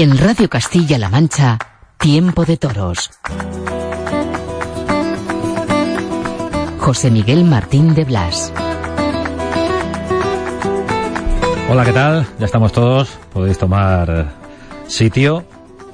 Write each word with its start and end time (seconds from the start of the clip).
En 0.00 0.16
Radio 0.16 0.48
Castilla-La 0.48 1.08
Mancha, 1.08 1.58
Tiempo 1.98 2.44
de 2.44 2.56
Toros. 2.56 3.10
José 6.78 7.10
Miguel 7.10 7.42
Martín 7.42 7.96
de 7.96 8.04
Blas. 8.04 8.52
Hola, 11.68 11.84
¿qué 11.84 11.92
tal? 11.92 12.28
Ya 12.38 12.46
estamos 12.46 12.70
todos. 12.70 13.18
Podéis 13.32 13.58
tomar 13.58 14.34
sitio. 14.86 15.44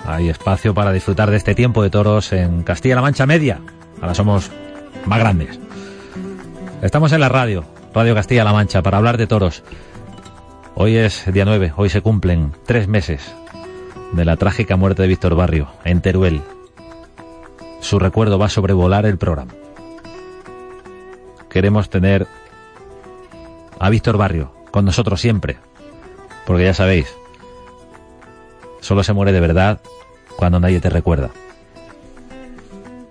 Hay 0.04 0.28
espacio 0.28 0.74
para 0.74 0.92
disfrutar 0.92 1.30
de 1.30 1.38
este 1.38 1.54
tiempo 1.54 1.82
de 1.82 1.88
toros 1.88 2.30
en 2.34 2.62
Castilla-La 2.62 3.00
Mancha 3.00 3.24
Media. 3.24 3.62
Ahora 4.02 4.14
somos 4.14 4.50
más 5.06 5.18
grandes. 5.18 5.58
Estamos 6.82 7.10
en 7.12 7.20
la 7.20 7.30
radio, 7.30 7.64
Radio 7.94 8.14
Castilla-La 8.14 8.52
Mancha, 8.52 8.82
para 8.82 8.98
hablar 8.98 9.16
de 9.16 9.26
toros. 9.26 9.62
Hoy 10.74 10.94
es 10.94 11.24
día 11.32 11.46
9, 11.46 11.72
hoy 11.74 11.88
se 11.88 12.02
cumplen 12.02 12.52
tres 12.66 12.86
meses 12.86 13.34
de 14.14 14.24
la 14.24 14.36
trágica 14.36 14.76
muerte 14.76 15.02
de 15.02 15.08
Víctor 15.08 15.34
Barrio 15.34 15.68
en 15.84 16.00
Teruel. 16.00 16.40
Su 17.80 17.98
recuerdo 17.98 18.38
va 18.38 18.46
a 18.46 18.50
sobrevolar 18.50 19.06
el 19.06 19.18
programa. 19.18 19.52
Queremos 21.50 21.90
tener 21.90 22.26
a 23.78 23.90
Víctor 23.90 24.16
Barrio 24.16 24.52
con 24.70 24.84
nosotros 24.84 25.20
siempre, 25.20 25.56
porque 26.46 26.64
ya 26.64 26.74
sabéis, 26.74 27.14
solo 28.80 29.02
se 29.02 29.12
muere 29.12 29.32
de 29.32 29.40
verdad 29.40 29.80
cuando 30.36 30.60
nadie 30.60 30.80
te 30.80 30.90
recuerda. 30.90 31.30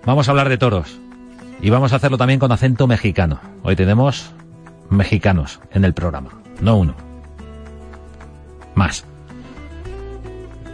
Vamos 0.04 0.28
a 0.28 0.30
hablar 0.30 0.48
de 0.48 0.58
toros 0.58 0.98
y 1.60 1.70
vamos 1.70 1.92
a 1.92 1.96
hacerlo 1.96 2.18
también 2.18 2.40
con 2.40 2.52
acento 2.52 2.86
mexicano. 2.86 3.40
Hoy 3.62 3.76
tenemos 3.76 4.32
mexicanos 4.90 5.60
en 5.70 5.84
el 5.84 5.94
programa, 5.94 6.30
no 6.60 6.76
uno, 6.76 6.94
más. 8.74 9.04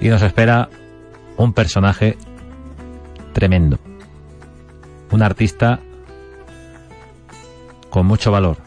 Y 0.00 0.08
nos 0.08 0.22
espera 0.22 0.68
un 1.36 1.52
personaje 1.52 2.16
tremendo, 3.32 3.78
un 5.10 5.22
artista 5.22 5.80
con 7.90 8.06
mucho 8.06 8.30
valor, 8.30 8.58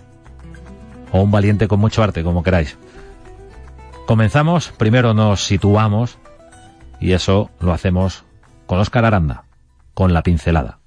o 1.11 1.22
un 1.22 1.31
valiente 1.31 1.67
con 1.67 1.80
mucho 1.80 2.04
arte, 2.04 2.23
como 2.23 2.44
queráis. 2.44 2.78
Comenzamos, 4.06 4.70
primero 4.78 5.14
nos 5.14 5.44
situamos, 5.45 6.17
y 7.00 7.14
eso 7.14 7.50
lo 7.59 7.73
hacemos 7.73 8.26
con 8.66 8.80
Oscar 8.80 9.06
Aranda, 9.06 9.45
con 9.94 10.14
la 10.14 10.23
pincelada. 10.23 10.83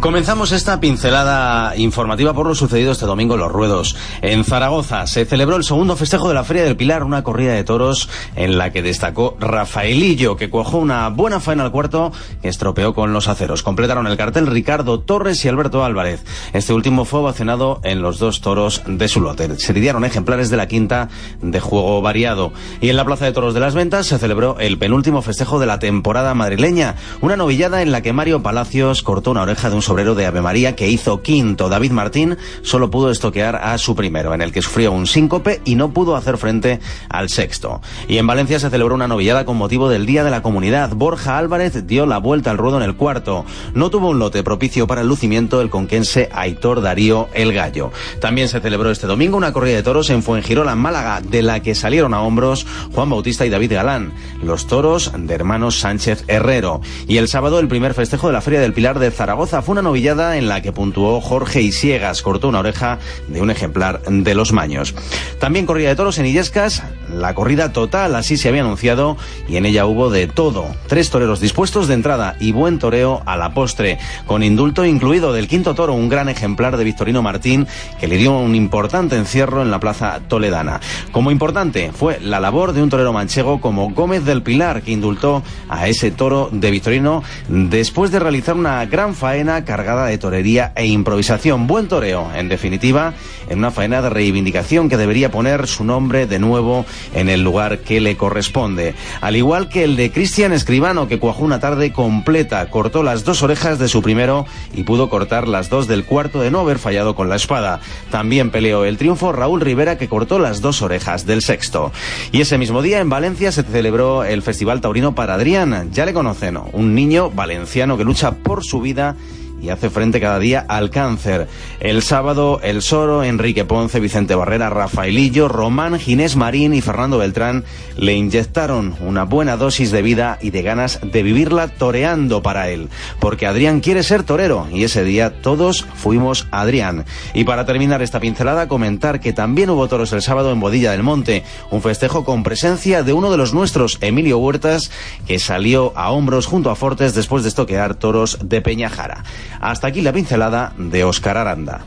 Comenzamos 0.00 0.52
esta 0.52 0.78
pincelada 0.78 1.76
informativa 1.76 2.32
por 2.32 2.46
lo 2.46 2.54
sucedido 2.54 2.92
este 2.92 3.04
domingo 3.04 3.34
en 3.34 3.40
Los 3.40 3.50
Ruedos. 3.50 3.96
En 4.22 4.44
Zaragoza 4.44 5.08
se 5.08 5.24
celebró 5.24 5.56
el 5.56 5.64
segundo 5.64 5.96
festejo 5.96 6.28
de 6.28 6.34
la 6.34 6.44
Feria 6.44 6.62
del 6.62 6.76
Pilar, 6.76 7.02
una 7.02 7.24
corrida 7.24 7.52
de 7.52 7.64
toros 7.64 8.08
en 8.36 8.58
la 8.58 8.70
que 8.70 8.80
destacó 8.80 9.36
Rafaelillo, 9.40 10.36
que 10.36 10.50
cuajó 10.50 10.78
una 10.78 11.08
buena 11.08 11.40
faena 11.40 11.64
al 11.64 11.72
cuarto 11.72 12.12
que 12.40 12.48
estropeó 12.48 12.94
con 12.94 13.12
los 13.12 13.26
aceros. 13.26 13.64
Completaron 13.64 14.06
el 14.06 14.16
cartel 14.16 14.46
Ricardo 14.46 15.00
Torres 15.00 15.44
y 15.44 15.48
Alberto 15.48 15.84
Álvarez. 15.84 16.24
Este 16.52 16.72
último 16.72 17.04
fue 17.04 17.18
ovacionado 17.18 17.80
en 17.82 18.00
los 18.00 18.20
dos 18.20 18.40
toros 18.40 18.82
de 18.86 19.08
su 19.08 19.20
lote. 19.20 19.58
Se 19.58 19.74
lidiaron 19.74 20.04
ejemplares 20.04 20.48
de 20.48 20.58
la 20.58 20.68
quinta 20.68 21.08
de 21.42 21.58
juego 21.58 22.00
variado. 22.02 22.52
Y 22.80 22.88
en 22.88 22.96
la 22.96 23.04
Plaza 23.04 23.24
de 23.24 23.32
Toros 23.32 23.52
de 23.52 23.60
las 23.60 23.74
Ventas 23.74 24.06
se 24.06 24.18
celebró 24.18 24.60
el 24.60 24.78
penúltimo 24.78 25.22
festejo 25.22 25.58
de 25.58 25.66
la 25.66 25.80
temporada 25.80 26.34
madrileña, 26.34 26.94
una 27.20 27.36
novillada 27.36 27.82
en 27.82 27.90
la 27.90 28.00
que 28.00 28.12
Mario 28.12 28.44
Palacios 28.44 29.02
cortó 29.02 29.32
una 29.32 29.42
oreja 29.42 29.70
de 29.70 29.74
un 29.74 29.82
sobrero 29.88 30.14
de 30.14 30.26
Ave 30.26 30.42
María 30.42 30.76
que 30.76 30.90
hizo 30.90 31.22
quinto. 31.22 31.70
David 31.70 31.92
Martín 31.92 32.36
solo 32.60 32.90
pudo 32.90 33.10
estoquear 33.10 33.56
a 33.56 33.78
su 33.78 33.96
primero, 33.96 34.34
en 34.34 34.42
el 34.42 34.52
que 34.52 34.60
sufrió 34.60 34.92
un 34.92 35.06
síncope 35.06 35.62
y 35.64 35.76
no 35.76 35.94
pudo 35.94 36.14
hacer 36.14 36.36
frente 36.36 36.78
al 37.08 37.30
sexto. 37.30 37.80
Y 38.06 38.18
en 38.18 38.26
Valencia 38.26 38.60
se 38.60 38.68
celebró 38.68 38.94
una 38.94 39.08
novillada 39.08 39.46
con 39.46 39.56
motivo 39.56 39.88
del 39.88 40.04
Día 40.04 40.24
de 40.24 40.30
la 40.30 40.42
Comunidad. 40.42 40.90
Borja 40.94 41.38
Álvarez 41.38 41.86
dio 41.86 42.04
la 42.04 42.18
vuelta 42.18 42.50
al 42.50 42.58
ruedo 42.58 42.76
en 42.76 42.82
el 42.82 42.96
cuarto. 42.96 43.46
No 43.72 43.88
tuvo 43.88 44.10
un 44.10 44.18
lote 44.18 44.42
propicio 44.42 44.86
para 44.86 45.00
el 45.00 45.08
lucimiento 45.08 45.62
el 45.62 45.70
conquense 45.70 46.28
Aitor 46.34 46.82
Darío 46.82 47.28
El 47.32 47.54
Gallo. 47.54 47.90
También 48.20 48.48
se 48.48 48.60
celebró 48.60 48.90
este 48.90 49.06
domingo 49.06 49.38
una 49.38 49.54
corrida 49.54 49.76
de 49.76 49.82
toros 49.82 50.10
en 50.10 50.22
Fuengirola, 50.22 50.74
Málaga, 50.74 51.22
de 51.22 51.40
la 51.40 51.60
que 51.60 51.74
salieron 51.74 52.12
a 52.12 52.20
hombros 52.20 52.66
Juan 52.92 53.08
Bautista 53.08 53.46
y 53.46 53.50
David 53.50 53.72
Galán, 53.72 54.12
los 54.42 54.66
toros 54.66 55.12
de 55.16 55.34
hermanos 55.34 55.80
Sánchez 55.80 56.24
Herrero. 56.28 56.82
Y 57.06 57.16
el 57.16 57.28
sábado 57.28 57.58
el 57.58 57.68
primer 57.68 57.94
festejo 57.94 58.26
de 58.26 58.34
la 58.34 58.42
Feria 58.42 58.60
del 58.60 58.74
Pilar 58.74 58.98
de 58.98 59.10
Zaragoza 59.10 59.62
fue 59.62 59.72
una 59.72 59.77
novillada 59.82 60.36
en 60.36 60.48
la 60.48 60.62
que 60.62 60.72
puntuó 60.72 61.20
Jorge 61.20 61.62
Isiegas, 61.62 62.22
cortó 62.22 62.48
una 62.48 62.60
oreja 62.60 62.98
de 63.28 63.40
un 63.40 63.50
ejemplar 63.50 64.02
de 64.02 64.34
los 64.34 64.52
Maños. 64.52 64.94
También 65.38 65.66
corrida 65.66 65.88
de 65.88 65.96
toros 65.96 66.18
en 66.18 66.26
Illescas, 66.26 66.82
la 67.12 67.34
corrida 67.34 67.72
total, 67.72 68.14
así 68.14 68.36
se 68.36 68.48
había 68.48 68.62
anunciado, 68.62 69.16
y 69.48 69.56
en 69.56 69.66
ella 69.66 69.86
hubo 69.86 70.10
de 70.10 70.26
todo. 70.26 70.66
Tres 70.86 71.10
toreros 71.10 71.40
dispuestos 71.40 71.88
de 71.88 71.94
entrada 71.94 72.36
y 72.40 72.52
buen 72.52 72.78
toreo 72.78 73.22
a 73.26 73.36
la 73.36 73.54
postre, 73.54 73.98
con 74.26 74.42
indulto 74.42 74.84
incluido 74.84 75.32
del 75.32 75.48
quinto 75.48 75.74
toro, 75.74 75.94
un 75.94 76.08
gran 76.08 76.28
ejemplar 76.28 76.76
de 76.76 76.84
Victorino 76.84 77.22
Martín, 77.22 77.66
que 78.00 78.08
le 78.08 78.16
dio 78.16 78.36
un 78.38 78.54
importante 78.54 79.16
encierro 79.16 79.62
en 79.62 79.70
la 79.70 79.80
plaza 79.80 80.20
toledana. 80.28 80.80
Como 81.12 81.30
importante 81.30 81.92
fue 81.92 82.18
la 82.20 82.40
labor 82.40 82.72
de 82.72 82.82
un 82.82 82.90
torero 82.90 83.12
manchego 83.12 83.60
como 83.60 83.90
Gómez 83.90 84.24
del 84.24 84.42
Pilar, 84.42 84.82
que 84.82 84.92
indultó 84.92 85.42
a 85.68 85.88
ese 85.88 86.10
toro 86.10 86.48
de 86.52 86.70
Victorino 86.70 87.22
después 87.48 88.10
de 88.10 88.18
realizar 88.18 88.56
una 88.56 88.84
gran 88.86 89.14
faena 89.14 89.64
cargada 89.68 90.06
de 90.06 90.16
torería 90.16 90.72
e 90.76 90.86
improvisación. 90.86 91.66
Buen 91.66 91.88
toreo, 91.88 92.30
en 92.34 92.48
definitiva, 92.48 93.12
en 93.50 93.58
una 93.58 93.70
faena 93.70 94.00
de 94.00 94.08
reivindicación 94.08 94.88
que 94.88 94.96
debería 94.96 95.30
poner 95.30 95.66
su 95.66 95.84
nombre 95.84 96.26
de 96.26 96.38
nuevo 96.38 96.86
en 97.14 97.28
el 97.28 97.44
lugar 97.44 97.80
que 97.80 98.00
le 98.00 98.16
corresponde. 98.16 98.94
Al 99.20 99.36
igual 99.36 99.68
que 99.68 99.84
el 99.84 99.94
de 99.96 100.10
Cristian 100.10 100.54
Escribano, 100.54 101.06
que 101.06 101.18
cuajó 101.18 101.44
una 101.44 101.60
tarde 101.60 101.92
completa, 101.92 102.70
cortó 102.70 103.02
las 103.02 103.24
dos 103.24 103.42
orejas 103.42 103.78
de 103.78 103.88
su 103.88 104.00
primero 104.00 104.46
y 104.72 104.84
pudo 104.84 105.10
cortar 105.10 105.46
las 105.46 105.68
dos 105.68 105.86
del 105.86 106.06
cuarto 106.06 106.40
de 106.40 106.50
no 106.50 106.60
haber 106.60 106.78
fallado 106.78 107.14
con 107.14 107.28
la 107.28 107.36
espada. 107.36 107.80
También 108.10 108.50
peleó 108.50 108.86
el 108.86 108.96
triunfo 108.96 109.32
Raúl 109.32 109.60
Rivera, 109.60 109.98
que 109.98 110.08
cortó 110.08 110.38
las 110.38 110.62
dos 110.62 110.80
orejas 110.80 111.26
del 111.26 111.42
sexto. 111.42 111.92
Y 112.32 112.40
ese 112.40 112.56
mismo 112.56 112.80
día 112.80 113.00
en 113.00 113.10
Valencia 113.10 113.52
se 113.52 113.64
celebró 113.64 114.24
el 114.24 114.40
Festival 114.40 114.80
Taurino 114.80 115.14
para 115.14 115.34
Adrián. 115.34 115.90
Ya 115.92 116.06
le 116.06 116.14
conocen, 116.14 116.58
un 116.72 116.94
niño 116.94 117.30
valenciano 117.30 117.98
que 117.98 118.04
lucha 118.04 118.30
por 118.30 118.64
su 118.64 118.80
vida 118.80 119.14
y 119.60 119.70
hace 119.70 119.90
frente 119.90 120.20
cada 120.20 120.38
día 120.38 120.64
al 120.68 120.90
cáncer. 120.90 121.48
El 121.80 122.02
sábado, 122.02 122.60
El 122.62 122.82
Soro, 122.82 123.24
Enrique 123.24 123.64
Ponce, 123.64 124.00
Vicente 124.00 124.34
Barrera, 124.34 124.70
Rafaelillo, 124.70 125.48
Román, 125.48 125.98
Ginés 125.98 126.36
Marín 126.36 126.74
y 126.74 126.80
Fernando 126.80 127.18
Beltrán 127.18 127.64
le 127.96 128.14
inyectaron 128.14 128.94
una 129.00 129.24
buena 129.24 129.56
dosis 129.56 129.90
de 129.90 130.02
vida 130.02 130.38
y 130.40 130.50
de 130.50 130.62
ganas 130.62 131.00
de 131.02 131.22
vivirla 131.22 131.68
toreando 131.68 132.42
para 132.42 132.70
él. 132.70 132.88
Porque 133.20 133.46
Adrián 133.46 133.80
quiere 133.80 134.02
ser 134.02 134.22
torero 134.22 134.66
y 134.72 134.84
ese 134.84 135.04
día 135.04 135.40
todos 135.42 135.84
fuimos 135.94 136.46
Adrián. 136.50 137.04
Y 137.34 137.44
para 137.44 137.66
terminar 137.66 138.02
esta 138.02 138.20
pincelada, 138.20 138.68
comentar 138.68 139.20
que 139.20 139.32
también 139.32 139.70
hubo 139.70 139.88
toros 139.88 140.12
el 140.12 140.22
sábado 140.22 140.52
en 140.52 140.60
Bodilla 140.60 140.92
del 140.92 141.02
Monte, 141.02 141.44
un 141.70 141.82
festejo 141.82 142.24
con 142.24 142.42
presencia 142.42 143.02
de 143.02 143.12
uno 143.12 143.30
de 143.30 143.36
los 143.36 143.54
nuestros, 143.54 143.98
Emilio 144.00 144.38
Huertas, 144.38 144.90
que 145.26 145.38
salió 145.38 145.92
a 145.96 146.10
hombros 146.10 146.46
junto 146.46 146.70
a 146.70 146.76
Fortes 146.76 147.14
después 147.14 147.42
de 147.42 147.48
estoquear 147.48 147.94
toros 147.94 148.38
de 148.42 148.60
Peñajara. 148.60 149.24
Hasta 149.60 149.86
aquí 149.86 150.02
la 150.02 150.12
pincelada 150.12 150.72
de 150.76 151.04
Oscar 151.04 151.36
Aranda. 151.36 151.80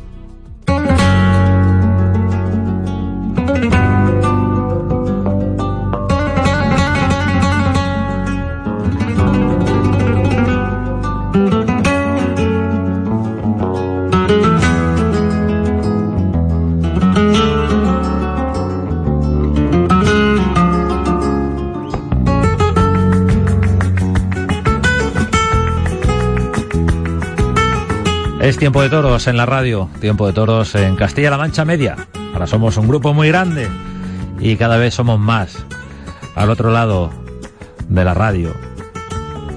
Es 28.52 28.58
tiempo 28.58 28.82
de 28.82 28.90
toros 28.90 29.28
en 29.28 29.38
la 29.38 29.46
radio, 29.46 29.88
tiempo 30.02 30.28
de 30.28 30.34
toros 30.34 30.76
en 30.76 30.98
Castilla-La 30.98 31.38
Mancha 31.38 31.64
Media. 31.64 31.96
Ahora 32.34 32.48
somos 32.48 32.76
un 32.76 32.86
grupo 32.86 33.14
muy 33.14 33.30
grande 33.30 33.70
y 34.42 34.58
cada 34.58 34.76
vez 34.76 34.94
somos 34.94 35.18
más. 35.18 35.66
Al 36.36 36.50
otro 36.50 36.70
lado 36.70 37.12
de 37.88 38.04
la 38.04 38.14
radio, 38.14 38.52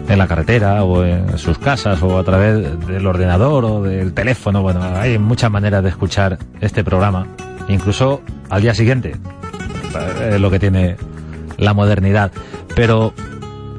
en 0.09 0.17
la 0.17 0.29
carretera 0.29 0.85
o 0.85 1.05
en 1.05 1.37
sus 1.39 1.59
casas 1.59 2.01
o 2.05 2.17
a 2.17 2.23
través 2.23 2.87
del 2.87 3.05
ordenador 3.05 3.65
o 3.65 3.83
del 3.83 4.15
teléfono. 4.15 4.63
Bueno, 4.63 4.81
hay 4.85 5.19
muchas 5.19 5.51
maneras 5.51 5.83
de 5.83 5.89
escuchar 5.89 6.39
este 6.61 6.85
programa, 6.85 7.27
incluso 7.67 8.23
al 8.49 8.63
día 8.63 8.75
siguiente, 8.75 9.17
es 10.31 10.41
lo 10.41 10.53
que 10.53 10.61
tiene 10.61 10.97
la 11.59 11.75
modernidad. 11.75 12.31
Pero 12.77 13.13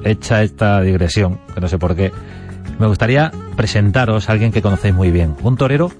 hecha 0.03 0.44
esta 0.44 0.81
digresión, 0.81 1.39
que 1.53 1.61
no 1.61 1.69
sé 1.69 1.77
por 1.79 1.95
qué, 1.95 2.11
me 2.80 2.88
gustaría 2.88 3.31
presentaros 3.56 4.30
a 4.30 4.33
alguien 4.33 4.51
que 4.51 4.62
conocéis 4.62 4.94
muy 4.94 5.12
bien, 5.12 5.36
un 5.42 5.57
torero 5.57 5.92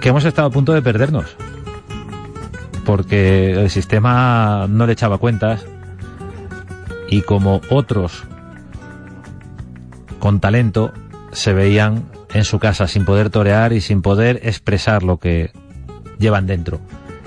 que 0.00 0.10
hemos 0.10 0.24
estado 0.24 0.48
a 0.48 0.50
punto 0.50 0.72
de 0.72 0.82
perdernos, 0.82 1.36
porque 2.84 3.52
el 3.52 3.70
sistema 3.70 4.66
no 4.68 4.86
le 4.86 4.92
echaba 4.92 5.18
cuentas 5.18 5.66
y 7.08 7.22
como 7.22 7.60
otros 7.70 8.24
con 10.18 10.40
talento 10.40 10.92
se 11.32 11.52
veían 11.52 12.04
en 12.32 12.44
su 12.44 12.58
casa 12.58 12.86
sin 12.86 13.04
poder 13.04 13.30
torear 13.30 13.72
y 13.72 13.80
sin 13.80 14.02
poder 14.02 14.40
expresar 14.42 15.02
lo 15.02 15.18
que 15.18 15.52
llevan 16.18 16.46
dentro. 16.46 16.80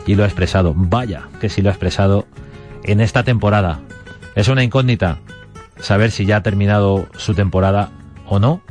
Y 0.06 0.16
lo 0.16 0.24
ha 0.24 0.28
expresado. 0.28 0.74
Vaya, 0.76 1.28
que 1.40 1.50
sí 1.50 1.62
lo 1.62 1.70
ha 1.70 1.74
expresado 1.74 2.26
en 2.84 3.02
esta 3.02 3.24
temporada. 3.24 3.80
Es 4.36 4.48
una 4.48 4.64
incógnita 4.64 5.20
saber 5.82 6.12
si 6.12 6.26
ya 6.26 6.38
ha 6.38 6.44
terminado 6.44 7.08
su 7.18 7.34
temporada 7.34 7.90
o 8.28 8.40
no, 8.40 8.62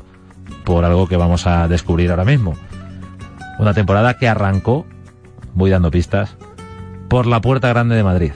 por 0.65 0.85
algo 0.85 1.07
que 1.07 1.17
vamos 1.17 1.47
a 1.47 1.69
descubrir 1.69 2.11
ahora 2.11 2.25
mismo. 2.25 2.55
Una 3.59 3.75
temporada 3.75 4.17
que 4.17 4.29
arrancó, 4.29 4.87
voy 5.55 5.71
dando 5.71 5.91
pistas, 5.91 6.37
por 7.09 7.27
la 7.27 7.41
Puerta 7.41 7.69
Grande 7.69 7.97
de 7.97 8.05
Madrid. 8.05 8.33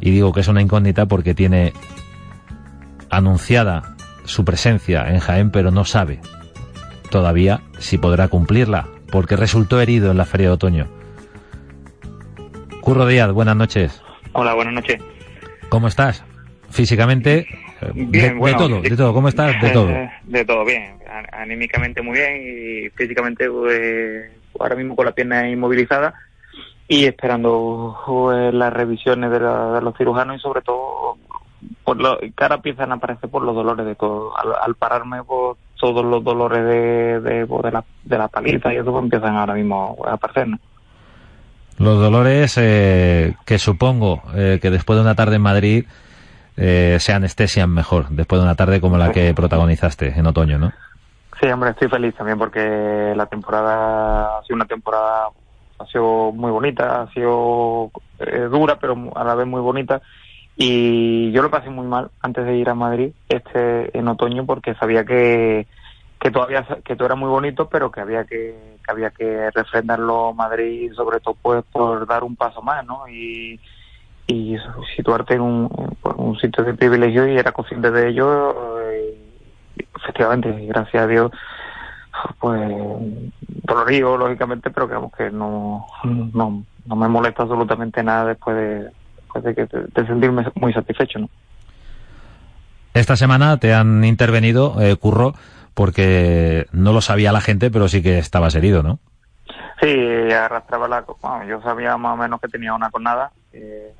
Y 0.00 0.10
digo 0.10 0.32
que 0.32 0.40
es 0.40 0.48
una 0.48 0.62
incógnita 0.62 1.06
porque 1.06 1.34
tiene 1.34 1.72
anunciada 3.10 3.96
su 4.24 4.44
presencia 4.44 5.08
en 5.08 5.18
Jaén, 5.18 5.50
pero 5.50 5.70
no 5.70 5.84
sabe 5.84 6.20
todavía 7.10 7.60
si 7.78 7.96
podrá 7.96 8.26
cumplirla, 8.26 8.88
porque 9.10 9.36
resultó 9.36 9.80
herido 9.80 10.10
en 10.10 10.16
la 10.16 10.24
Feria 10.24 10.48
de 10.48 10.54
Otoño. 10.54 10.88
Curro 12.80 13.06
Díaz, 13.06 13.30
buenas 13.30 13.56
noches. 13.56 14.02
Hola, 14.32 14.52
buenas 14.54 14.74
noches. 14.74 15.00
¿Cómo 15.68 15.86
estás? 15.86 16.24
Físicamente, 16.74 17.46
eh, 17.80 17.90
bien, 17.94 18.40
de, 18.40 18.54
todo, 18.54 18.80
de 18.80 18.96
todo. 18.96 19.14
¿Cómo 19.14 19.28
estás? 19.28 19.60
De 19.62 19.70
todo. 19.70 19.88
De 20.24 20.44
todo, 20.44 20.64
bien. 20.64 20.98
Anímicamente 21.30 22.02
muy 22.02 22.18
bien 22.18 22.42
y 22.42 22.90
físicamente 22.90 23.48
pues, 23.48 24.28
ahora 24.58 24.74
mismo 24.74 24.96
con 24.96 25.06
la 25.06 25.12
pierna 25.12 25.48
inmovilizada 25.48 26.14
y 26.88 27.04
esperando 27.04 27.96
pues, 28.04 28.52
las 28.52 28.72
revisiones 28.72 29.30
de, 29.30 29.38
los 29.38 29.96
cirujanos 29.96 30.38
y 30.38 30.40
sobre 30.40 30.62
todo 30.62 31.16
por 31.84 31.96
lo, 31.96 32.18
que 32.18 32.32
ahora 32.38 32.56
empiezan 32.56 32.90
a 32.90 32.96
aparecer 32.96 33.30
por 33.30 33.42
los 33.42 33.54
dolores 33.54 33.86
de 33.86 33.94
todo. 33.94 34.32
Al, 34.36 34.74
pararme 34.74 35.22
por 35.22 35.56
todos 35.78 36.04
los 36.04 36.24
dolores 36.24 36.64
de, 36.64 37.20
de, 37.20 37.46
pues, 37.46 37.62
de, 37.62 37.70
la, 37.70 37.84
de 38.02 38.18
la 38.18 38.26
paliza 38.26 38.74
y 38.74 38.78
eso 38.78 38.90
pues, 38.90 39.04
empiezan 39.04 39.36
ahora 39.36 39.54
mismo 39.54 39.96
a 40.04 40.14
aparecer. 40.14 40.48
Los 41.78 42.00
dolores 42.00 42.58
eh, 42.60 43.34
que 43.44 43.60
supongo 43.60 44.22
eh, 44.34 44.58
que 44.60 44.70
después 44.70 44.96
de 44.96 45.02
una 45.02 45.14
tarde 45.14 45.36
en 45.36 45.42
Madrid 45.42 45.84
eh, 46.56 46.96
se 47.00 47.12
anestesian 47.12 47.70
mejor, 47.70 48.08
después 48.10 48.40
de 48.40 48.44
una 48.44 48.54
tarde 48.54 48.80
como 48.80 48.96
la 48.98 49.12
que 49.12 49.34
protagonizaste 49.34 50.18
en 50.18 50.26
otoño, 50.26 50.58
¿no? 50.58 50.72
Sí, 51.40 51.46
hombre, 51.46 51.70
estoy 51.70 51.88
feliz 51.88 52.14
también 52.14 52.38
porque 52.38 53.12
la 53.16 53.26
temporada 53.26 54.38
ha 54.38 54.42
sido 54.44 54.56
una 54.56 54.66
temporada 54.66 55.28
ha 55.78 55.86
sido 55.86 56.32
muy 56.32 56.50
bonita, 56.50 57.02
ha 57.02 57.12
sido 57.12 57.90
eh, 58.20 58.48
dura, 58.50 58.78
pero 58.78 59.12
a 59.14 59.24
la 59.24 59.34
vez 59.34 59.46
muy 59.46 59.60
bonita. 59.60 60.00
Y 60.56 61.32
yo 61.32 61.42
lo 61.42 61.50
pasé 61.50 61.68
muy 61.68 61.86
mal 61.86 62.10
antes 62.20 62.46
de 62.46 62.56
ir 62.56 62.68
a 62.68 62.74
Madrid 62.74 63.10
este 63.28 63.96
en 63.98 64.06
otoño 64.06 64.46
porque 64.46 64.74
sabía 64.74 65.04
que, 65.04 65.66
que 66.20 66.30
todavía 66.30 66.64
que 66.84 66.94
todo 66.94 67.06
era 67.06 67.16
muy 67.16 67.28
bonito, 67.28 67.68
pero 67.68 67.90
que 67.90 68.00
había 68.00 68.24
que, 68.24 68.54
que 68.84 68.92
había 68.92 69.10
que 69.10 69.50
refrendarlo 69.50 70.32
Madrid, 70.32 70.92
sobre 70.94 71.18
todo 71.18 71.36
pues 71.42 71.64
por 71.72 72.06
dar 72.06 72.22
un 72.22 72.36
paso 72.36 72.62
más, 72.62 72.86
¿no? 72.86 73.08
Y, 73.08 73.58
y 74.26 74.56
situarte 74.96 75.34
en 75.34 75.40
un, 75.42 75.96
un 76.16 76.38
sitio 76.38 76.64
de 76.64 76.74
privilegio 76.74 77.28
y 77.28 77.36
era 77.36 77.52
consciente 77.52 77.90
de 77.90 78.08
ello. 78.08 78.80
Eh, 78.90 79.18
efectivamente, 79.96 80.50
gracias 80.66 81.02
a 81.02 81.06
Dios 81.06 81.30
pues 82.38 82.70
dolorido 83.62 84.16
lógicamente 84.16 84.70
pero 84.70 84.86
digamos 84.86 85.12
que 85.12 85.30
no, 85.30 85.86
no, 86.04 86.64
no 86.86 86.96
me 86.96 87.08
molesta 87.08 87.42
absolutamente 87.42 88.02
nada 88.02 88.26
después 88.26 88.56
de, 88.56 88.90
de, 89.40 89.54
que, 89.54 89.66
de 89.66 90.06
sentirme 90.06 90.46
muy 90.54 90.72
satisfecho 90.72 91.18
¿no? 91.18 91.28
esta 92.94 93.16
semana 93.16 93.58
te 93.58 93.74
han 93.74 94.04
intervenido 94.04 94.80
eh, 94.80 94.96
Curro 94.96 95.34
porque 95.74 96.66
no 96.72 96.92
lo 96.92 97.00
sabía 97.00 97.32
la 97.32 97.40
gente 97.40 97.70
pero 97.70 97.88
sí 97.88 98.02
que 98.02 98.18
estabas 98.18 98.54
herido 98.54 98.82
¿no? 98.82 98.98
Sí, 99.80 100.32
arrastraba 100.32 100.88
la 100.88 101.04
bueno, 101.20 101.44
yo 101.46 101.60
sabía 101.62 101.96
más 101.96 102.14
o 102.14 102.16
menos 102.16 102.40
que 102.40 102.48
tenía 102.48 102.74
una 102.74 102.90
cornada 102.90 103.32
eh, 103.52 103.92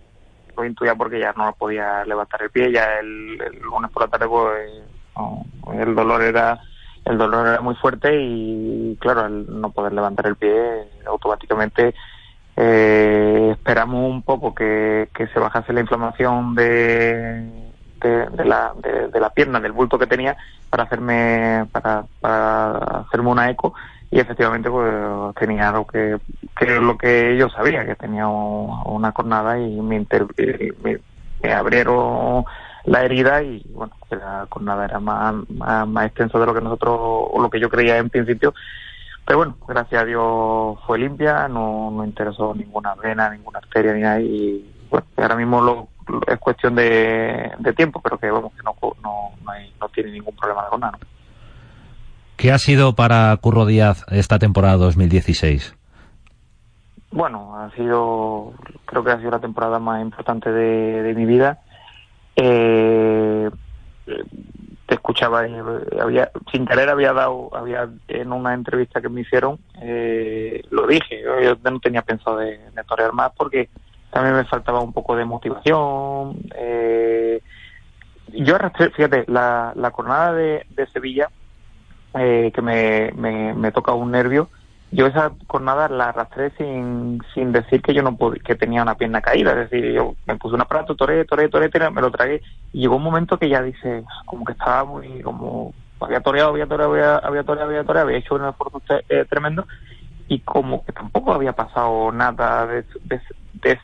lo 0.56 0.64
intuía 0.64 0.94
porque 0.94 1.20
ya 1.20 1.32
no 1.32 1.52
podía 1.54 2.04
levantar 2.04 2.42
el 2.42 2.50
pie 2.50 2.72
ya 2.72 2.98
el, 3.00 3.40
el 3.40 3.58
lunes 3.60 3.90
por 3.90 4.02
la 4.02 4.08
tarde 4.08 4.28
pues, 4.28 5.80
el 5.80 5.94
dolor 5.94 6.22
era 6.22 6.60
el 7.04 7.18
dolor 7.18 7.46
era 7.46 7.60
muy 7.60 7.74
fuerte 7.74 8.10
y 8.18 8.96
claro, 9.00 9.22
al 9.22 9.60
no 9.60 9.70
poder 9.70 9.92
levantar 9.92 10.26
el 10.26 10.36
pie, 10.36 10.88
automáticamente 11.06 11.94
eh, 12.56 13.50
esperamos 13.52 14.10
un 14.10 14.22
poco 14.22 14.54
que, 14.54 15.08
que, 15.14 15.26
se 15.28 15.38
bajase 15.38 15.72
la 15.72 15.80
inflamación 15.80 16.54
de, 16.54 17.46
de, 18.00 18.44
la, 18.44 18.72
de, 18.80 19.20
la 19.20 19.30
pierna, 19.30 19.60
del 19.60 19.72
bulto 19.72 19.98
que 19.98 20.06
tenía, 20.06 20.36
para 20.70 20.84
hacerme, 20.84 21.66
para, 21.72 22.04
para 22.20 22.76
hacerme 23.00 23.30
una 23.30 23.50
eco 23.50 23.74
y 24.14 24.20
efectivamente 24.20 24.70
pues 24.70 24.94
tenía 25.34 25.72
lo 25.72 25.84
que, 25.88 26.18
que 26.56 26.66
lo 26.78 26.96
que 26.96 27.36
yo 27.36 27.48
sabía, 27.48 27.84
que 27.84 27.96
tenía 27.96 28.28
una 28.28 29.10
cornada 29.10 29.58
y 29.58 29.80
me, 29.80 30.06
me, 30.84 31.00
me 31.42 31.52
abrieron 31.52 32.44
la 32.84 33.02
herida 33.02 33.42
y 33.42 33.66
bueno, 33.70 33.92
la 34.10 34.46
jornada 34.48 34.84
era 34.84 35.00
más, 35.00 35.34
más, 35.48 36.06
extenso 36.06 36.38
de 36.38 36.46
lo 36.46 36.54
que 36.54 36.60
nosotros, 36.60 36.96
o 36.96 37.42
lo 37.42 37.50
que 37.50 37.58
yo 37.58 37.68
creía 37.68 37.98
en 37.98 38.08
principio. 38.08 38.54
Pero 39.26 39.38
bueno, 39.38 39.56
gracias 39.66 40.02
a 40.02 40.04
Dios 40.04 40.78
fue 40.86 41.00
limpia, 41.00 41.48
no, 41.48 41.90
no 41.90 42.04
interesó 42.04 42.54
ninguna 42.54 42.94
vena, 42.94 43.30
ninguna 43.30 43.58
arteria 43.58 43.94
ni 43.94 44.02
nada 44.02 44.20
y 44.20 44.72
bueno, 44.90 45.06
ahora 45.16 45.34
mismo 45.34 45.60
lo, 45.60 45.88
es 46.28 46.38
cuestión 46.38 46.76
de, 46.76 47.50
tiempo, 47.76 48.00
pero 48.00 48.16
que 48.18 48.30
vamos, 48.30 48.52
que 48.52 48.62
no, 48.62 48.76
no, 49.02 49.30
no, 49.42 49.50
hay, 49.50 49.74
no 49.80 49.88
tiene 49.88 50.12
ningún 50.12 50.36
problema 50.36 50.68
de 50.70 50.78
nada. 50.78 50.98
¿Qué 52.36 52.50
ha 52.50 52.58
sido 52.58 52.94
para 52.94 53.36
Curro 53.36 53.64
Díaz 53.64 54.04
esta 54.10 54.38
temporada 54.38 54.76
2016? 54.76 55.76
Bueno, 57.12 57.56
ha 57.56 57.70
sido, 57.76 58.52
creo 58.84 59.04
que 59.04 59.12
ha 59.12 59.18
sido 59.18 59.30
la 59.30 59.38
temporada 59.38 59.78
más 59.78 60.02
importante 60.02 60.50
de, 60.50 61.14
mi 61.14 61.26
vida 61.26 61.60
eh, 62.34 63.48
te 64.86 64.94
escuchaba 64.94 65.46
había 66.00 66.32
sin 66.50 66.66
querer 66.66 66.88
había 66.88 67.12
dado 67.12 67.56
había 67.56 67.88
en 68.08 68.32
una 68.32 68.52
entrevista 68.52 69.00
que 69.00 69.08
me 69.08 69.20
hicieron 69.20 69.60
eh, 69.80 70.60
lo 70.70 70.88
dije 70.88 71.22
yo, 71.22 71.70
no 71.70 71.78
tenía 71.78 72.02
pensado 72.02 72.38
de, 72.38 72.58
de, 72.58 72.84
torear 72.84 73.12
más 73.12 73.30
porque 73.36 73.68
también 74.10 74.34
me 74.34 74.44
faltaba 74.44 74.80
un 74.80 74.92
poco 74.92 75.14
de 75.14 75.24
motivación 75.24 76.36
eh, 76.56 77.40
yo 78.32 78.56
arrastré 78.56 78.90
fíjate 78.90 79.24
la, 79.28 79.72
la 79.76 79.92
jornada 79.92 80.32
de 80.32 80.88
Sevilla 80.92 81.30
eh, 82.18 82.52
que 82.54 82.62
me, 82.62 83.12
me, 83.16 83.54
me 83.54 83.72
toca 83.72 83.92
un 83.92 84.10
nervio 84.10 84.48
yo 84.94 85.06
esa 85.08 85.32
jornada 85.48 85.88
la 85.88 86.10
arrastré 86.10 86.50
sin, 86.56 87.20
sin 87.34 87.50
decir 87.50 87.82
que 87.82 87.92
yo 87.92 88.02
no 88.02 88.16
podía, 88.16 88.40
que 88.40 88.54
tenía 88.54 88.82
una 88.82 88.94
pierna 88.94 89.20
caída, 89.20 89.50
es 89.50 89.68
decir, 89.68 89.92
yo 89.92 90.14
me 90.24 90.36
puse 90.36 90.54
un 90.54 90.60
aparato, 90.60 90.94
toré, 90.94 91.24
toré, 91.24 91.48
toré, 91.48 91.68
me 91.90 92.00
lo 92.00 92.12
tragué 92.12 92.40
y 92.72 92.80
llegó 92.80 92.96
un 92.96 93.02
momento 93.02 93.36
que 93.36 93.48
ya 93.48 93.60
dice, 93.60 94.04
como 94.24 94.44
que 94.44 94.52
estaba 94.52 94.84
muy, 94.84 95.20
como 95.22 95.74
había 95.98 96.20
toreado, 96.20 96.50
había 96.50 96.66
toreado, 96.66 96.92
había, 96.92 97.16
había 97.16 97.42
toreado, 97.42 97.70
había 97.70 97.84
toreado, 97.84 98.06
había 98.06 98.18
hecho 98.18 98.36
un 98.36 98.44
esfuerzo 98.44 98.82
eh, 99.08 99.24
tremendo 99.28 99.66
y 100.28 100.38
como 100.40 100.84
que 100.84 100.92
tampoco 100.92 101.32
había 101.32 101.54
pasado 101.54 102.12
nada 102.12 102.64
de, 102.66 102.84
de, 103.54 103.78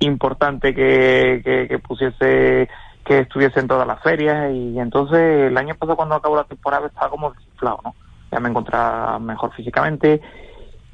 importante 0.00 0.74
que, 0.74 1.42
que, 1.44 1.68
que 1.68 1.78
pusiese 1.78 2.68
que 3.06 3.20
estuviese 3.20 3.60
en 3.60 3.68
todas 3.68 3.86
las 3.86 4.02
ferias 4.02 4.52
y 4.52 4.78
entonces 4.78 5.48
el 5.48 5.56
año 5.56 5.74
pasado 5.76 5.96
cuando 5.96 6.16
acabó 6.16 6.36
la 6.36 6.44
temporada 6.44 6.88
estaba 6.88 7.08
como 7.08 7.32
desinflado, 7.32 7.80
¿no? 7.84 7.94
ya 8.32 8.40
me 8.40 8.48
encontraba 8.48 9.18
mejor 9.20 9.52
físicamente 9.54 10.20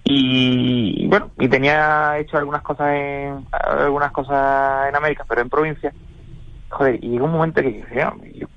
y, 0.04 1.07
bueno 1.09 1.31
y 1.38 1.49
tenía 1.49 2.19
hecho 2.19 2.37
algunas 2.37 2.61
cosas 2.62 2.92
en 2.95 3.47
algunas 3.50 4.12
cosas 4.12 4.88
en 4.88 4.97
América 4.97 5.25
pero 5.26 5.40
en 5.40 5.49
provincia. 5.49 5.92
Joder 6.69 7.02
y 7.02 7.09
llegó 7.11 7.26
un 7.26 7.33
momento 7.33 7.61
que 7.62 7.69
dije 7.69 8.07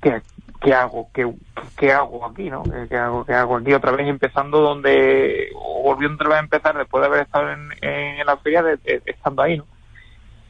¿qué, 0.00 0.22
qué 0.60 0.74
hago 0.74 1.08
qué, 1.14 1.32
qué 1.76 1.92
hago 1.92 2.26
aquí 2.26 2.50
no 2.50 2.62
¿Qué, 2.88 2.96
hago 2.96 3.24
qué 3.24 3.34
hago 3.34 3.56
aquí 3.56 3.72
otra 3.72 3.92
vez 3.92 4.06
empezando 4.06 4.60
donde 4.60 5.48
volviendo 5.82 6.16
otra 6.16 6.28
vez 6.28 6.36
a 6.38 6.40
empezar 6.40 6.76
después 6.76 7.00
de 7.00 7.06
haber 7.06 7.22
estado 7.22 7.50
en, 7.50 7.68
en, 7.80 8.26
la 8.26 8.36
feria 8.38 8.62
de, 8.62 8.78
estando 9.06 9.42
ahí 9.42 9.56
no 9.56 9.66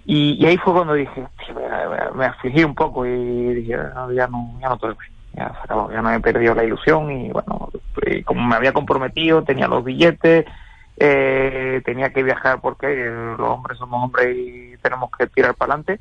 y, 0.08 0.46
ahí 0.46 0.56
fue 0.56 0.72
cuando 0.72 0.94
dije 0.94 1.26
me, 2.14 2.25
afligí 2.25 2.62
un 2.62 2.75
poco 2.75 3.04
y 3.04 3.54
dije 3.54 3.76
ya 4.14 4.28
no 4.28 4.60
ya 4.60 4.68
no 4.68 4.78
todo 4.78 4.96
ya 5.34 5.48
se 5.50 5.58
acabó, 5.64 5.90
ya 5.92 6.00
no 6.00 6.10
he 6.10 6.20
perdido 6.20 6.54
la 6.54 6.64
ilusión 6.64 7.10
y 7.10 7.30
bueno, 7.30 7.68
como 8.25 8.46
me 8.46 8.56
había 8.56 8.72
comprometido, 8.72 9.42
tenía 9.44 9.68
los 9.68 9.84
billetes, 9.84 10.46
eh, 10.96 11.82
tenía 11.84 12.10
que 12.10 12.22
viajar 12.22 12.60
porque 12.62 12.86
los 13.36 13.48
hombres 13.48 13.78
somos 13.78 14.02
hombres 14.02 14.34
y 14.34 14.76
tenemos 14.78 15.10
que 15.10 15.26
tirar 15.26 15.54
para 15.54 15.75
adelante, 15.75 16.00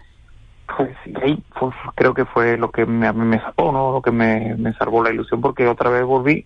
pues 0.78 0.96
ahí 1.22 1.44
pues, 1.60 1.76
creo 1.96 2.14
que 2.14 2.24
fue 2.24 2.58
lo 2.58 2.72
que 2.72 2.86
me, 2.86 3.12
me 3.12 3.40
sacó, 3.42 3.74
¿no? 3.74 3.92
Lo 3.92 4.02
que 4.02 4.12
me, 4.12 4.56
me 4.56 4.74
salvó 4.74 5.04
la 5.04 5.12
ilusión 5.12 5.42
porque 5.42 5.68
otra 5.68 5.90
vez 5.90 6.04
volví 6.06 6.46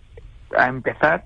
a 0.57 0.67
empezar 0.67 1.23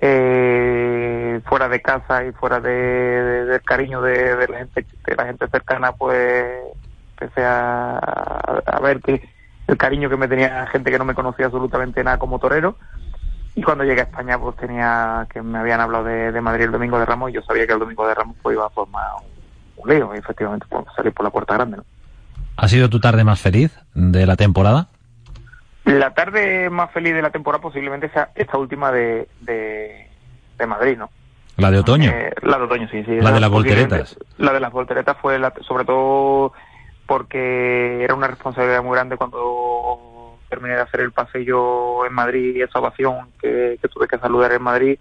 eh, 0.00 1.40
fuera 1.46 1.68
de 1.68 1.80
casa 1.80 2.24
y 2.24 2.32
fuera 2.32 2.60
de, 2.60 2.70
del 2.70 3.62
cariño 3.62 4.00
de, 4.00 4.46
la 4.48 4.58
gente 4.58 4.86
de 5.06 5.16
la 5.16 5.26
gente 5.26 5.48
cercana 5.48 5.92
pues 5.92 6.58
empecé 7.12 7.44
a, 7.44 7.98
a, 7.98 8.80
ver 8.80 9.00
que 9.00 9.28
el 9.66 9.76
cariño 9.76 10.08
que 10.08 10.16
me 10.16 10.28
tenía 10.28 10.66
gente 10.68 10.90
que 10.90 10.98
no 10.98 11.04
me 11.04 11.14
conocía 11.14 11.46
absolutamente 11.46 12.04
nada 12.04 12.18
como 12.18 12.38
torero 12.38 12.76
y 13.54 13.62
cuando 13.62 13.84
llegué 13.84 14.02
a 14.02 14.04
España 14.04 14.38
pues 14.38 14.56
tenía 14.56 15.26
que 15.32 15.42
me 15.42 15.58
habían 15.58 15.80
hablado 15.80 16.04
de, 16.04 16.40
Madrid 16.40 16.64
el 16.64 16.72
domingo 16.72 16.98
de 16.98 17.06
Ramos 17.06 17.30
y 17.30 17.34
yo 17.34 17.42
sabía 17.42 17.66
que 17.66 17.72
el 17.72 17.80
domingo 17.80 18.06
de 18.06 18.14
Ramos 18.14 18.36
pues 18.40 18.54
iba 18.54 18.66
a 18.66 18.70
formar 18.70 19.04
un, 19.76 19.88
lío 19.88 20.14
y 20.14 20.18
efectivamente 20.18 20.66
pues 20.68 20.84
salir 20.94 21.12
por 21.12 21.24
la 21.24 21.30
puerta 21.30 21.54
grande 21.54 21.78
¿no? 21.78 21.84
¿Ha 22.56 22.68
sido 22.68 22.88
tu 22.88 23.00
tarde 23.00 23.24
más 23.24 23.40
feliz 23.40 23.76
de 23.94 24.26
la 24.26 24.36
temporada? 24.36 24.88
La 25.88 26.12
tarde 26.12 26.68
más 26.68 26.90
feliz 26.92 27.14
de 27.14 27.22
la 27.22 27.30
temporada 27.30 27.62
posiblemente 27.62 28.10
sea 28.10 28.30
esta 28.34 28.58
última 28.58 28.92
de, 28.92 29.26
de, 29.40 30.66
Madrid, 30.66 30.98
¿no? 30.98 31.08
La 31.56 31.70
de 31.70 31.78
otoño. 31.78 32.10
Eh, 32.10 32.30
la 32.42 32.58
de 32.58 32.64
otoño, 32.64 32.88
sí, 32.90 33.02
sí. 33.04 33.16
La 33.16 33.32
de 33.32 33.40
las 33.40 33.48
volteretas. 33.48 34.18
La 34.36 34.52
de 34.52 34.60
las 34.60 34.70
volteretas 34.70 35.16
fue 35.22 35.38
la, 35.38 35.50
sobre 35.66 35.86
todo 35.86 36.52
porque 37.06 38.04
era 38.04 38.14
una 38.14 38.26
responsabilidad 38.26 38.82
muy 38.82 38.96
grande 38.96 39.16
cuando 39.16 40.36
terminé 40.50 40.74
de 40.74 40.82
hacer 40.82 41.00
el 41.00 41.12
paseo 41.12 42.04
en 42.04 42.12
Madrid 42.12 42.54
y 42.54 42.60
esa 42.60 42.80
ovación 42.80 43.30
que, 43.40 43.78
tuve 43.90 44.06
que 44.06 44.18
saludar 44.18 44.52
en 44.52 44.62
Madrid. 44.62 44.98